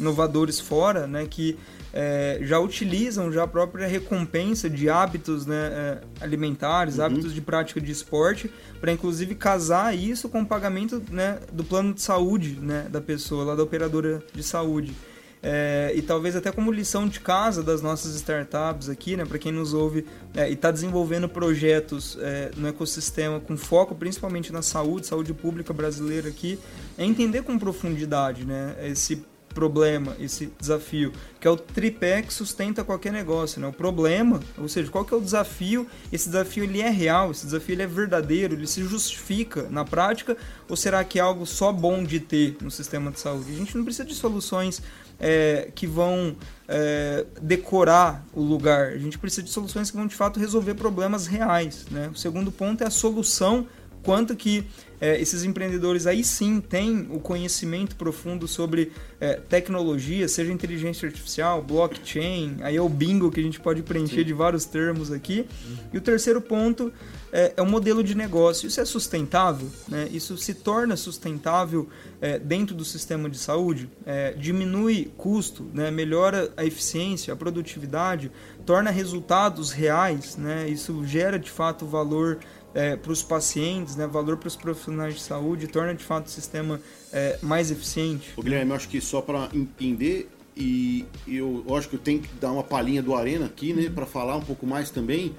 inovadores 0.00 0.58
fora, 0.60 1.06
né, 1.06 1.26
que 1.28 1.58
é, 1.96 2.40
já 2.42 2.58
utilizam 2.58 3.30
já 3.30 3.44
a 3.44 3.46
própria 3.46 3.86
recompensa 3.86 4.68
de 4.68 4.90
hábitos 4.90 5.46
né, 5.46 5.54
é, 5.72 5.98
alimentares, 6.20 6.98
uhum. 6.98 7.04
hábitos 7.04 7.32
de 7.32 7.40
prática 7.40 7.80
de 7.80 7.92
esporte, 7.92 8.50
para 8.80 8.90
inclusive 8.90 9.36
casar 9.36 9.96
isso 9.96 10.28
com 10.28 10.42
o 10.42 10.46
pagamento 10.46 11.00
né, 11.08 11.38
do 11.52 11.62
plano 11.62 11.94
de 11.94 12.02
saúde 12.02 12.58
né, 12.60 12.88
da 12.90 13.00
pessoa, 13.00 13.44
lá 13.44 13.54
da 13.54 13.62
operadora 13.62 14.20
de 14.34 14.42
saúde. 14.42 14.92
É, 15.40 15.92
e 15.94 16.02
talvez 16.02 16.34
até 16.34 16.50
como 16.50 16.72
lição 16.72 17.06
de 17.06 17.20
casa 17.20 17.62
das 17.62 17.80
nossas 17.80 18.16
startups 18.16 18.88
aqui, 18.88 19.14
né, 19.14 19.24
para 19.24 19.38
quem 19.38 19.52
nos 19.52 19.72
ouve 19.72 20.04
é, 20.34 20.50
e 20.50 20.54
está 20.54 20.72
desenvolvendo 20.72 21.28
projetos 21.28 22.18
é, 22.20 22.50
no 22.56 22.66
ecossistema 22.66 23.38
com 23.38 23.56
foco 23.56 23.94
principalmente 23.94 24.52
na 24.52 24.62
saúde, 24.62 25.06
saúde 25.06 25.32
pública 25.32 25.72
brasileira 25.72 26.28
aqui, 26.28 26.58
é 26.98 27.04
entender 27.04 27.42
com 27.42 27.56
profundidade 27.56 28.44
né, 28.44 28.74
esse 28.82 29.22
problema, 29.54 30.16
esse 30.18 30.52
desafio, 30.60 31.12
que 31.40 31.46
é 31.46 31.50
o 31.50 31.56
tripé 31.56 32.20
que 32.22 32.34
sustenta 32.34 32.82
qualquer 32.84 33.12
negócio, 33.12 33.60
né? 33.60 33.68
O 33.68 33.72
problema, 33.72 34.40
ou 34.58 34.68
seja, 34.68 34.90
qual 34.90 35.04
que 35.04 35.14
é 35.14 35.16
o 35.16 35.20
desafio? 35.20 35.86
Esse 36.12 36.28
desafio 36.28 36.64
ele 36.64 36.82
é 36.82 36.90
real, 36.90 37.30
esse 37.30 37.46
desafio 37.46 37.74
ele 37.74 37.82
é 37.82 37.86
verdadeiro, 37.86 38.54
ele 38.54 38.66
se 38.66 38.82
justifica 38.82 39.68
na 39.70 39.84
prática, 39.84 40.36
ou 40.68 40.76
será 40.76 41.04
que 41.04 41.18
é 41.18 41.22
algo 41.22 41.46
só 41.46 41.72
bom 41.72 42.02
de 42.02 42.20
ter 42.20 42.56
no 42.60 42.70
sistema 42.70 43.10
de 43.10 43.20
saúde? 43.20 43.52
A 43.52 43.56
gente 43.56 43.76
não 43.76 43.84
precisa 43.84 44.04
de 44.04 44.14
soluções 44.14 44.82
é, 45.18 45.70
que 45.74 45.86
vão 45.86 46.36
é, 46.66 47.24
decorar 47.40 48.24
o 48.32 48.42
lugar, 48.42 48.88
a 48.88 48.98
gente 48.98 49.18
precisa 49.18 49.42
de 49.42 49.50
soluções 49.50 49.90
que 49.90 49.96
vão 49.96 50.06
de 50.06 50.14
fato 50.14 50.40
resolver 50.40 50.74
problemas 50.74 51.26
reais, 51.26 51.86
né? 51.90 52.10
O 52.12 52.16
segundo 52.16 52.50
ponto 52.50 52.82
é 52.82 52.86
a 52.86 52.90
solução 52.90 53.66
quanto 54.04 54.36
que 54.36 54.64
é, 55.00 55.20
esses 55.20 55.44
empreendedores 55.44 56.06
aí 56.06 56.22
sim 56.22 56.60
têm 56.60 57.08
o 57.10 57.18
conhecimento 57.18 57.96
profundo 57.96 58.46
sobre 58.46 58.92
é, 59.20 59.34
tecnologia, 59.34 60.28
seja 60.28 60.52
inteligência 60.52 61.06
artificial, 61.06 61.60
blockchain, 61.62 62.58
aí 62.62 62.76
é 62.76 62.80
o 62.80 62.88
bingo 62.88 63.30
que 63.30 63.40
a 63.40 63.42
gente 63.42 63.60
pode 63.60 63.82
preencher 63.82 64.20
sim. 64.20 64.24
de 64.24 64.32
vários 64.32 64.64
termos 64.64 65.10
aqui. 65.10 65.40
Uhum. 65.40 65.76
E 65.94 65.98
o 65.98 66.00
terceiro 66.00 66.40
ponto 66.40 66.92
é, 67.32 67.52
é 67.56 67.62
o 67.62 67.66
modelo 67.66 68.04
de 68.04 68.14
negócio. 68.14 68.68
Isso 68.68 68.80
é 68.80 68.84
sustentável? 68.84 69.68
Né? 69.88 70.08
Isso 70.12 70.36
se 70.38 70.54
torna 70.54 70.96
sustentável 70.96 71.88
é, 72.20 72.38
dentro 72.38 72.74
do 72.76 72.84
sistema 72.84 73.28
de 73.28 73.36
saúde? 73.36 73.90
É, 74.06 74.32
diminui 74.32 75.12
custo, 75.16 75.66
né? 75.74 75.90
melhora 75.90 76.52
a 76.56 76.64
eficiência, 76.64 77.34
a 77.34 77.36
produtividade, 77.36 78.30
torna 78.64 78.90
resultados 78.90 79.72
reais, 79.72 80.36
né? 80.36 80.68
isso 80.68 81.04
gera 81.04 81.38
de 81.38 81.50
fato 81.50 81.84
valor 81.84 82.38
é, 82.74 82.96
para 82.96 83.12
os 83.12 83.22
pacientes, 83.22 83.94
né, 83.94 84.06
valor 84.06 84.36
para 84.36 84.48
os 84.48 84.56
profissionais 84.56 85.14
de 85.14 85.20
saúde, 85.20 85.68
torna 85.68 85.94
de 85.94 86.02
fato 86.02 86.26
o 86.26 86.30
sistema 86.30 86.80
é, 87.12 87.38
mais 87.40 87.70
eficiente. 87.70 88.32
O 88.36 88.42
Guilherme, 88.42 88.72
eu 88.72 88.76
acho 88.76 88.88
que 88.88 89.00
só 89.00 89.22
para 89.22 89.48
entender, 89.54 90.28
e 90.56 91.06
eu, 91.26 91.64
eu 91.66 91.76
acho 91.76 91.88
que 91.88 91.94
eu 91.94 92.00
tenho 92.00 92.20
que 92.20 92.28
dar 92.40 92.50
uma 92.50 92.64
palhinha 92.64 93.02
do 93.02 93.14
Arena 93.14 93.46
aqui, 93.46 93.72
né, 93.72 93.88
para 93.88 94.04
falar 94.04 94.36
um 94.36 94.42
pouco 94.42 94.66
mais 94.66 94.90
também, 94.90 95.34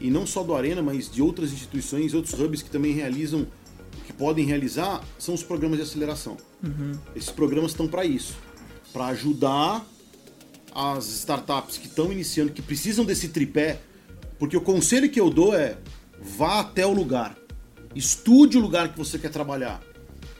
e 0.00 0.10
não 0.10 0.26
só 0.26 0.42
do 0.42 0.54
Arena, 0.54 0.80
mas 0.80 1.10
de 1.10 1.20
outras 1.20 1.52
instituições, 1.52 2.14
outros 2.14 2.40
hubs 2.40 2.62
que 2.62 2.70
também 2.70 2.92
realizam, 2.92 3.46
que 4.06 4.12
podem 4.12 4.46
realizar 4.46 5.04
são 5.18 5.34
os 5.34 5.42
programas 5.42 5.76
de 5.76 5.82
aceleração. 5.82 6.38
Uhum. 6.64 6.92
Esses 7.14 7.30
programas 7.30 7.72
estão 7.72 7.86
para 7.86 8.04
isso, 8.06 8.36
para 8.92 9.06
ajudar 9.08 9.84
as 10.74 11.06
startups 11.08 11.76
que 11.76 11.86
estão 11.86 12.10
iniciando, 12.10 12.52
que 12.52 12.62
precisam 12.62 13.04
desse 13.04 13.28
tripé, 13.28 13.80
porque 14.38 14.56
o 14.56 14.60
conselho 14.62 15.10
que 15.10 15.20
eu 15.20 15.28
dou 15.28 15.54
é 15.54 15.76
vá 16.20 16.60
até 16.60 16.86
o 16.86 16.92
lugar, 16.92 17.36
estude 17.94 18.58
o 18.58 18.60
lugar 18.60 18.92
que 18.92 18.98
você 18.98 19.18
quer 19.18 19.30
trabalhar, 19.30 19.80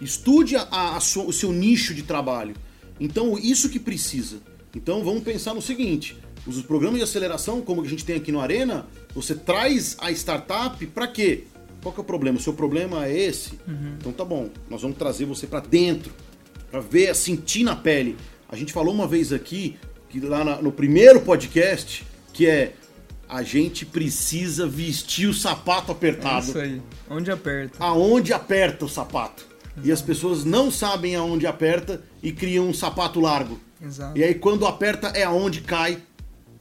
estude 0.01 0.57
a, 0.57 0.63
a, 0.63 0.97
a 0.97 0.99
o 0.99 1.33
seu 1.33 1.53
nicho 1.53 1.95
de 1.95 2.03
trabalho. 2.03 2.55
Então, 2.99 3.39
isso 3.39 3.69
que 3.69 3.79
precisa. 3.79 4.39
Então, 4.75 5.03
vamos 5.03 5.23
pensar 5.23 5.55
no 5.55 5.63
seguinte: 5.63 6.17
os 6.47 6.61
programas 6.63 6.99
de 6.99 7.05
aceleração, 7.05 7.61
como 7.61 7.83
a 7.83 7.87
gente 7.87 8.05
tem 8.05 8.17
aqui 8.17 8.31
no 8.31 8.41
Arena, 8.41 8.87
você 9.15 9.35
traz 9.35 9.97
a 10.01 10.11
startup 10.11 10.85
para 10.87 11.07
quê? 11.07 11.45
Qual 11.83 11.95
que 11.95 12.01
é 12.01 12.03
o 12.03 12.07
problema? 12.07 12.39
O 12.39 12.41
seu 12.41 12.53
problema 12.53 13.07
é 13.07 13.19
esse? 13.19 13.53
Uhum. 13.67 13.95
Então 13.99 14.13
tá 14.13 14.25
bom, 14.25 14.51
nós 14.69 14.83
vamos 14.83 14.99
trazer 14.99 15.25
você 15.25 15.47
para 15.47 15.61
dentro, 15.61 16.13
para 16.71 16.81
ver, 16.81 17.15
sentir 17.15 17.65
na 17.65 17.75
pele. 17.75 18.17
A 18.49 18.57
gente 18.57 18.73
falou 18.73 18.93
uma 18.93 19.07
vez 19.07 19.33
aqui, 19.33 19.77
que 20.09 20.21
lá 20.21 20.45
na, 20.45 20.61
no 20.61 20.71
primeiro 20.71 21.21
podcast, 21.21 22.05
que 22.33 22.47
é 22.47 22.75
a 23.31 23.43
gente 23.43 23.87
precisa 23.87 24.67
vestir 24.67 25.29
o 25.29 25.35
sapato 25.35 25.93
apertado. 25.93 26.47
É 26.47 26.49
isso 26.49 26.59
aí, 26.59 26.83
onde 27.09 27.31
aperta. 27.31 27.77
Aonde 27.79 28.33
aperta 28.33 28.85
o 28.85 28.89
sapato. 28.89 29.47
Exato. 29.73 29.89
E 29.89 29.93
as 29.93 30.03
pessoas 30.03 30.45
não 30.45 30.71
sabem 30.71 31.15
aonde 31.15 31.47
aperta 31.47 32.03
e 32.23 32.33
criam 32.33 32.69
um 32.69 32.75
sapato 32.75 33.21
largo. 33.21 33.61
Exato. 33.81 34.19
E 34.19 34.25
aí 34.25 34.35
quando 34.35 34.67
aperta 34.67 35.09
é 35.09 35.23
aonde 35.23 35.61
cai 35.61 36.03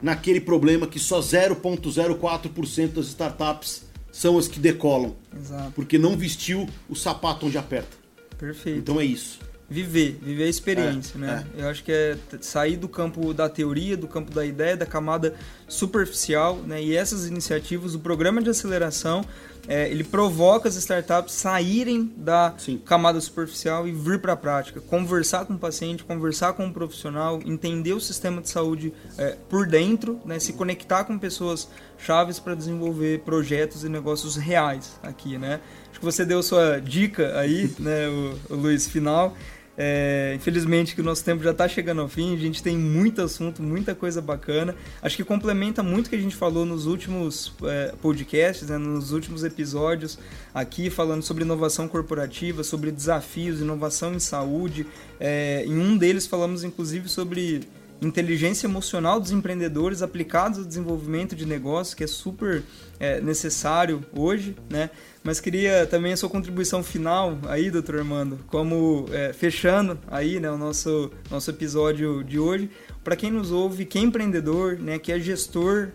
naquele 0.00 0.40
problema 0.40 0.86
que 0.86 0.98
só 0.98 1.20
0,04% 1.20 2.88
das 2.92 3.06
startups 3.06 3.84
são 4.12 4.38
as 4.38 4.46
que 4.46 4.60
decolam. 4.60 5.16
Exato. 5.36 5.72
Porque 5.72 5.98
não 5.98 6.16
vestiu 6.16 6.68
o 6.88 6.94
sapato 6.94 7.46
onde 7.46 7.58
aperta. 7.58 7.96
Perfeito. 8.38 8.78
Então 8.78 9.00
é 9.00 9.04
isso. 9.04 9.40
Viver, 9.70 10.18
viver 10.20 10.44
a 10.44 10.48
experiência, 10.48 11.16
É, 11.16 11.18
né? 11.20 11.46
Eu 11.56 11.68
acho 11.68 11.84
que 11.84 11.92
é 11.92 12.16
sair 12.40 12.76
do 12.76 12.88
campo 12.88 13.32
da 13.32 13.48
teoria, 13.48 13.96
do 13.96 14.08
campo 14.08 14.32
da 14.32 14.44
ideia, 14.44 14.76
da 14.76 14.84
camada 14.84 15.32
superficial, 15.68 16.56
né? 16.56 16.82
E 16.82 16.96
essas 16.96 17.26
iniciativas, 17.26 17.94
o 17.94 18.00
programa 18.00 18.42
de 18.42 18.50
aceleração, 18.50 19.24
é, 19.68 19.88
ele 19.88 20.02
provoca 20.02 20.68
as 20.68 20.74
startups 20.74 21.34
saírem 21.34 22.12
da 22.16 22.52
Sim. 22.58 22.78
camada 22.84 23.20
superficial 23.20 23.86
e 23.86 23.92
vir 23.92 24.18
para 24.18 24.32
a 24.32 24.36
prática, 24.36 24.80
conversar 24.80 25.44
com 25.44 25.54
o 25.54 25.58
paciente, 25.58 26.02
conversar 26.02 26.54
com 26.54 26.66
o 26.66 26.72
profissional, 26.72 27.40
entender 27.44 27.92
o 27.92 28.00
sistema 28.00 28.40
de 28.40 28.50
saúde 28.50 28.92
é, 29.16 29.36
por 29.48 29.68
dentro, 29.68 30.20
né? 30.24 30.40
Se 30.40 30.52
conectar 30.52 31.04
com 31.04 31.16
pessoas 31.16 31.68
chaves 31.96 32.40
para 32.40 32.56
desenvolver 32.56 33.20
projetos 33.20 33.84
e 33.84 33.88
negócios 33.88 34.34
reais 34.34 34.98
aqui, 35.00 35.38
né? 35.38 35.60
Acho 35.90 36.00
que 36.00 36.04
você 36.04 36.24
deu 36.24 36.42
sua 36.42 36.80
dica 36.80 37.38
aí, 37.38 37.70
né, 37.78 38.08
o, 38.08 38.54
o 38.54 38.56
Luiz, 38.56 38.88
final. 38.88 39.36
É, 39.82 40.34
infelizmente 40.36 40.94
que 40.94 41.00
o 41.00 41.04
nosso 41.04 41.24
tempo 41.24 41.42
já 41.42 41.52
está 41.52 41.66
chegando 41.66 42.02
ao 42.02 42.08
fim, 42.08 42.34
a 42.34 42.38
gente 42.38 42.62
tem 42.62 42.76
muito 42.76 43.22
assunto, 43.22 43.62
muita 43.62 43.94
coisa 43.94 44.20
bacana. 44.20 44.76
Acho 45.00 45.16
que 45.16 45.24
complementa 45.24 45.82
muito 45.82 46.08
o 46.08 46.10
que 46.10 46.16
a 46.16 46.20
gente 46.20 46.36
falou 46.36 46.66
nos 46.66 46.84
últimos 46.84 47.54
é, 47.62 47.94
podcasts, 48.02 48.68
né, 48.68 48.76
nos 48.76 49.10
últimos 49.10 49.42
episódios 49.42 50.18
aqui, 50.52 50.90
falando 50.90 51.22
sobre 51.22 51.44
inovação 51.44 51.88
corporativa, 51.88 52.62
sobre 52.62 52.90
desafios, 52.90 53.62
inovação 53.62 54.12
em 54.12 54.18
saúde. 54.18 54.86
É, 55.18 55.64
em 55.66 55.78
um 55.78 55.96
deles 55.96 56.26
falamos 56.26 56.62
inclusive 56.62 57.08
sobre 57.08 57.62
inteligência 58.02 58.66
emocional 58.66 59.20
dos 59.20 59.30
empreendedores 59.30 60.02
aplicados 60.02 60.58
ao 60.58 60.64
desenvolvimento 60.64 61.36
de 61.36 61.44
negócios, 61.44 61.94
que 61.94 62.04
é 62.04 62.06
super 62.06 62.62
é, 62.98 63.20
necessário 63.20 64.04
hoje, 64.12 64.56
né? 64.68 64.90
Mas 65.22 65.38
queria 65.38 65.86
também 65.86 66.12
a 66.12 66.16
sua 66.16 66.30
contribuição 66.30 66.82
final 66.82 67.38
aí, 67.46 67.70
doutor 67.70 67.98
Armando, 67.98 68.38
como 68.46 69.06
é, 69.12 69.32
fechando 69.34 69.98
aí 70.08 70.40
né, 70.40 70.50
o 70.50 70.56
nosso, 70.56 71.10
nosso 71.30 71.50
episódio 71.50 72.24
de 72.24 72.38
hoje, 72.38 72.70
para 73.04 73.14
quem 73.14 73.30
nos 73.30 73.50
ouve, 73.50 73.84
que 73.84 73.98
é 73.98 74.00
empreendedor, 74.00 74.78
né, 74.78 74.98
que 74.98 75.12
é 75.12 75.20
gestor 75.20 75.88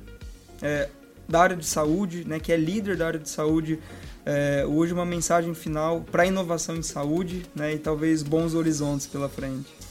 é, 0.62 0.90
da 1.28 1.42
área 1.42 1.56
de 1.56 1.66
saúde, 1.66 2.24
né, 2.28 2.40
que 2.40 2.52
é 2.52 2.58
líder 2.58 2.98
da 2.98 3.08
área 3.08 3.20
de 3.20 3.30
saúde, 3.30 3.80
é, 4.24 4.64
hoje 4.68 4.94
uma 4.94 5.06
mensagem 5.06 5.56
final 5.56 6.02
para 6.02 6.26
inovação 6.26 6.76
em 6.76 6.84
saúde 6.84 7.44
né, 7.56 7.74
e 7.74 7.80
talvez 7.80 8.22
bons 8.22 8.54
horizontes 8.54 9.08
pela 9.08 9.28
frente. 9.28 9.85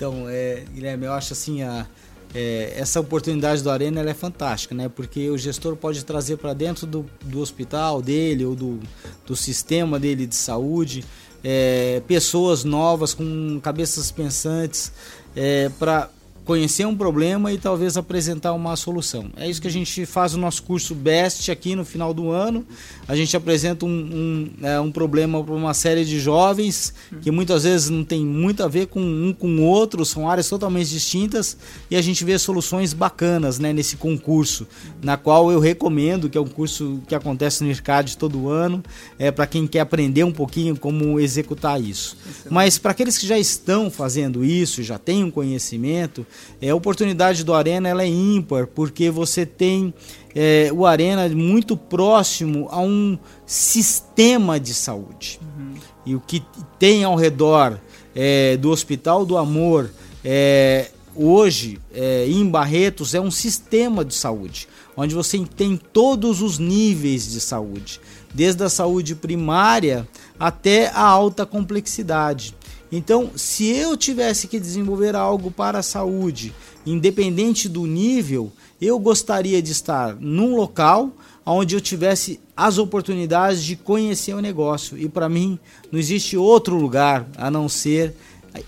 Então, 0.00 0.26
é, 0.30 0.64
Guilherme, 0.72 1.04
eu 1.04 1.12
acho 1.12 1.34
assim, 1.34 1.60
a, 1.60 1.86
é, 2.34 2.72
essa 2.74 2.98
oportunidade 2.98 3.62
do 3.62 3.68
Arena 3.68 4.00
é 4.00 4.14
fantástica, 4.14 4.74
né? 4.74 4.88
Porque 4.88 5.28
o 5.28 5.36
gestor 5.36 5.76
pode 5.76 6.02
trazer 6.06 6.38
para 6.38 6.54
dentro 6.54 6.86
do, 6.86 7.04
do 7.22 7.38
hospital 7.38 8.00
dele 8.00 8.46
ou 8.46 8.56
do, 8.56 8.80
do 9.26 9.36
sistema 9.36 10.00
dele 10.00 10.26
de 10.26 10.34
saúde 10.34 11.04
é, 11.44 12.00
pessoas 12.08 12.64
novas 12.64 13.12
com 13.12 13.60
cabeças 13.62 14.10
pensantes 14.10 14.90
é, 15.36 15.68
para 15.78 16.08
conhecer 16.50 16.84
um 16.84 16.96
problema 16.96 17.52
e 17.52 17.58
talvez 17.58 17.96
apresentar 17.96 18.52
uma 18.54 18.74
solução. 18.74 19.30
É 19.36 19.48
isso 19.48 19.62
que 19.62 19.68
a 19.68 19.70
gente 19.70 20.04
faz 20.04 20.32
no 20.32 20.40
nosso 20.40 20.64
curso 20.64 20.96
BEST 20.96 21.48
aqui 21.48 21.76
no 21.76 21.84
final 21.84 22.12
do 22.12 22.32
ano. 22.32 22.66
A 23.06 23.14
gente 23.14 23.36
apresenta 23.36 23.86
um, 23.86 23.88
um, 23.88 24.50
é, 24.66 24.80
um 24.80 24.90
problema 24.90 25.44
para 25.44 25.54
uma 25.54 25.72
série 25.72 26.04
de 26.04 26.18
jovens 26.18 26.92
que 27.22 27.30
muitas 27.30 27.62
vezes 27.62 27.88
não 27.88 28.02
tem 28.02 28.26
muito 28.26 28.64
a 28.64 28.66
ver 28.68 28.88
com 28.88 29.00
um 29.00 29.32
com 29.32 29.46
o 29.46 29.62
outro, 29.62 30.04
são 30.04 30.28
áreas 30.28 30.48
totalmente 30.48 30.88
distintas 30.88 31.56
e 31.88 31.94
a 31.94 32.02
gente 32.02 32.24
vê 32.24 32.36
soluções 32.36 32.92
bacanas 32.92 33.60
né, 33.60 33.72
nesse 33.72 33.96
concurso, 33.96 34.66
na 35.00 35.16
qual 35.16 35.52
eu 35.52 35.60
recomendo, 35.60 36.28
que 36.28 36.36
é 36.36 36.40
um 36.40 36.48
curso 36.48 37.00
que 37.06 37.14
acontece 37.14 37.62
no 37.62 37.70
IRCAD 37.70 38.16
todo 38.16 38.48
ano, 38.48 38.82
é 39.20 39.30
para 39.30 39.46
quem 39.46 39.68
quer 39.68 39.80
aprender 39.80 40.24
um 40.24 40.32
pouquinho 40.32 40.76
como 40.76 41.20
executar 41.20 41.80
isso. 41.80 42.16
Mas 42.50 42.76
para 42.76 42.90
aqueles 42.90 43.16
que 43.16 43.26
já 43.28 43.38
estão 43.38 43.88
fazendo 43.88 44.44
isso, 44.44 44.82
já 44.82 44.98
têm 44.98 45.22
um 45.22 45.30
conhecimento, 45.30 46.26
é, 46.60 46.70
a 46.70 46.74
oportunidade 46.74 47.44
do 47.44 47.54
Arena 47.54 47.88
ela 47.88 48.02
é 48.02 48.08
ímpar, 48.08 48.66
porque 48.66 49.10
você 49.10 49.46
tem 49.46 49.94
é, 50.34 50.70
o 50.72 50.86
Arena 50.86 51.28
muito 51.28 51.76
próximo 51.76 52.68
a 52.70 52.80
um 52.80 53.18
sistema 53.46 54.60
de 54.60 54.74
saúde. 54.74 55.40
Uhum. 55.42 55.74
E 56.06 56.14
o 56.14 56.20
que 56.20 56.42
tem 56.78 57.04
ao 57.04 57.16
redor 57.16 57.78
é, 58.14 58.56
do 58.56 58.70
Hospital 58.70 59.24
do 59.24 59.36
Amor, 59.36 59.90
é, 60.24 60.90
hoje, 61.14 61.78
é, 61.92 62.26
em 62.28 62.46
Barretos, 62.48 63.14
é 63.14 63.20
um 63.20 63.30
sistema 63.30 64.04
de 64.04 64.14
saúde, 64.14 64.68
onde 64.96 65.14
você 65.14 65.38
tem 65.56 65.76
todos 65.76 66.42
os 66.42 66.58
níveis 66.58 67.30
de 67.30 67.40
saúde, 67.40 68.00
desde 68.34 68.62
a 68.62 68.68
saúde 68.68 69.14
primária 69.14 70.06
até 70.38 70.88
a 70.88 71.02
alta 71.02 71.44
complexidade. 71.44 72.54
Então, 72.92 73.30
se 73.36 73.66
eu 73.68 73.96
tivesse 73.96 74.48
que 74.48 74.58
desenvolver 74.58 75.14
algo 75.14 75.50
para 75.50 75.78
a 75.78 75.82
saúde, 75.82 76.52
independente 76.84 77.68
do 77.68 77.86
nível, 77.86 78.50
eu 78.80 78.98
gostaria 78.98 79.62
de 79.62 79.70
estar 79.72 80.16
num 80.18 80.56
local 80.56 81.12
onde 81.46 81.74
eu 81.74 81.80
tivesse 81.80 82.40
as 82.56 82.78
oportunidades 82.78 83.62
de 83.62 83.76
conhecer 83.76 84.34
o 84.34 84.40
negócio. 84.40 84.96
E 84.98 85.08
para 85.08 85.28
mim, 85.28 85.58
não 85.90 85.98
existe 85.98 86.36
outro 86.36 86.76
lugar 86.76 87.28
a 87.36 87.50
não 87.50 87.68
ser 87.68 88.14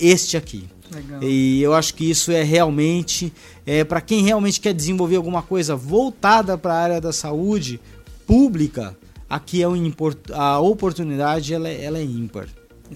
este 0.01 0.37
aqui. 0.37 0.64
Legal. 0.95 1.23
E 1.23 1.62
eu 1.62 1.73
acho 1.75 1.95
que 1.95 2.09
isso 2.09 2.31
é 2.31 2.43
realmente, 2.43 3.33
é, 3.64 3.83
para 3.83 4.01
quem 4.01 4.23
realmente 4.23 4.61
quer 4.61 4.75
desenvolver 4.75 5.16
alguma 5.16 5.43
coisa 5.43 5.75
voltada 5.75 6.57
para 6.59 6.75
a 6.75 6.79
área 6.79 7.01
da 7.01 7.12
saúde 7.12 7.81
pública, 8.27 8.97
aqui 9.29 9.62
é 9.62 9.68
um 9.68 9.93
a 10.33 10.61
oportunidade 10.61 11.55
ela, 11.55 11.68
é- 11.68 11.85
é 11.85 12.05
ímpar. 12.05 12.49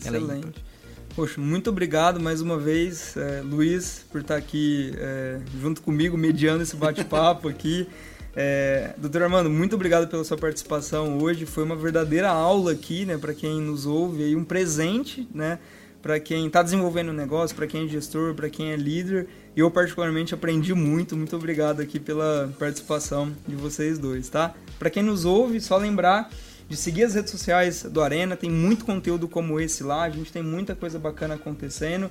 Ela 0.04 0.16
é 0.16 0.20
ímpar. 0.20 0.30
Excelente. 0.40 0.65
Poxa, 1.16 1.40
muito 1.40 1.70
obrigado 1.70 2.20
mais 2.20 2.42
uma 2.42 2.58
vez, 2.58 3.16
é, 3.16 3.40
Luiz, 3.40 4.04
por 4.12 4.20
estar 4.20 4.36
aqui 4.36 4.92
é, 4.98 5.40
junto 5.58 5.80
comigo, 5.80 6.14
mediando 6.14 6.62
esse 6.62 6.76
bate-papo 6.76 7.48
aqui. 7.48 7.88
É, 8.36 8.92
doutor 8.98 9.22
Armando, 9.22 9.48
muito 9.48 9.74
obrigado 9.74 10.08
pela 10.08 10.22
sua 10.24 10.36
participação 10.36 11.16
hoje. 11.16 11.46
Foi 11.46 11.64
uma 11.64 11.74
verdadeira 11.74 12.28
aula 12.28 12.72
aqui, 12.72 13.06
né, 13.06 13.16
para 13.16 13.32
quem 13.32 13.62
nos 13.62 13.86
ouve, 13.86 14.24
aí 14.24 14.36
um 14.36 14.44
presente, 14.44 15.26
né, 15.34 15.58
para 16.02 16.20
quem 16.20 16.48
está 16.48 16.62
desenvolvendo 16.62 17.08
um 17.08 17.14
negócio, 17.14 17.56
para 17.56 17.66
quem 17.66 17.86
é 17.86 17.88
gestor, 17.88 18.34
para 18.34 18.50
quem 18.50 18.72
é 18.72 18.76
líder. 18.76 19.26
Eu 19.56 19.70
particularmente 19.70 20.34
aprendi 20.34 20.74
muito. 20.74 21.16
Muito 21.16 21.34
obrigado 21.34 21.80
aqui 21.80 21.98
pela 21.98 22.54
participação 22.58 23.32
de 23.48 23.56
vocês 23.56 23.98
dois, 23.98 24.28
tá? 24.28 24.54
Para 24.78 24.90
quem 24.90 25.02
nos 25.02 25.24
ouve, 25.24 25.62
só 25.62 25.78
lembrar 25.78 26.30
de 26.68 26.76
seguir 26.76 27.04
as 27.04 27.14
redes 27.14 27.30
sociais 27.30 27.82
do 27.84 28.00
Arena, 28.00 28.36
tem 28.36 28.50
muito 28.50 28.84
conteúdo 28.84 29.28
como 29.28 29.60
esse 29.60 29.82
lá, 29.82 30.02
a 30.02 30.10
gente 30.10 30.32
tem 30.32 30.42
muita 30.42 30.74
coisa 30.74 30.98
bacana 30.98 31.34
acontecendo. 31.34 32.10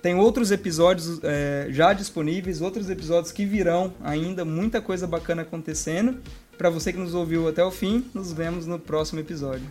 Tem 0.00 0.14
outros 0.14 0.52
episódios 0.52 1.20
é, 1.24 1.66
já 1.70 1.92
disponíveis, 1.92 2.60
outros 2.60 2.88
episódios 2.88 3.32
que 3.32 3.44
virão 3.44 3.92
ainda, 4.04 4.44
muita 4.44 4.80
coisa 4.80 5.06
bacana 5.06 5.42
acontecendo. 5.42 6.18
Para 6.56 6.70
você 6.70 6.92
que 6.92 6.98
nos 6.98 7.14
ouviu 7.14 7.48
até 7.48 7.64
o 7.64 7.70
fim, 7.70 8.04
nos 8.14 8.32
vemos 8.32 8.66
no 8.66 8.78
próximo 8.78 9.18
episódio. 9.20 9.66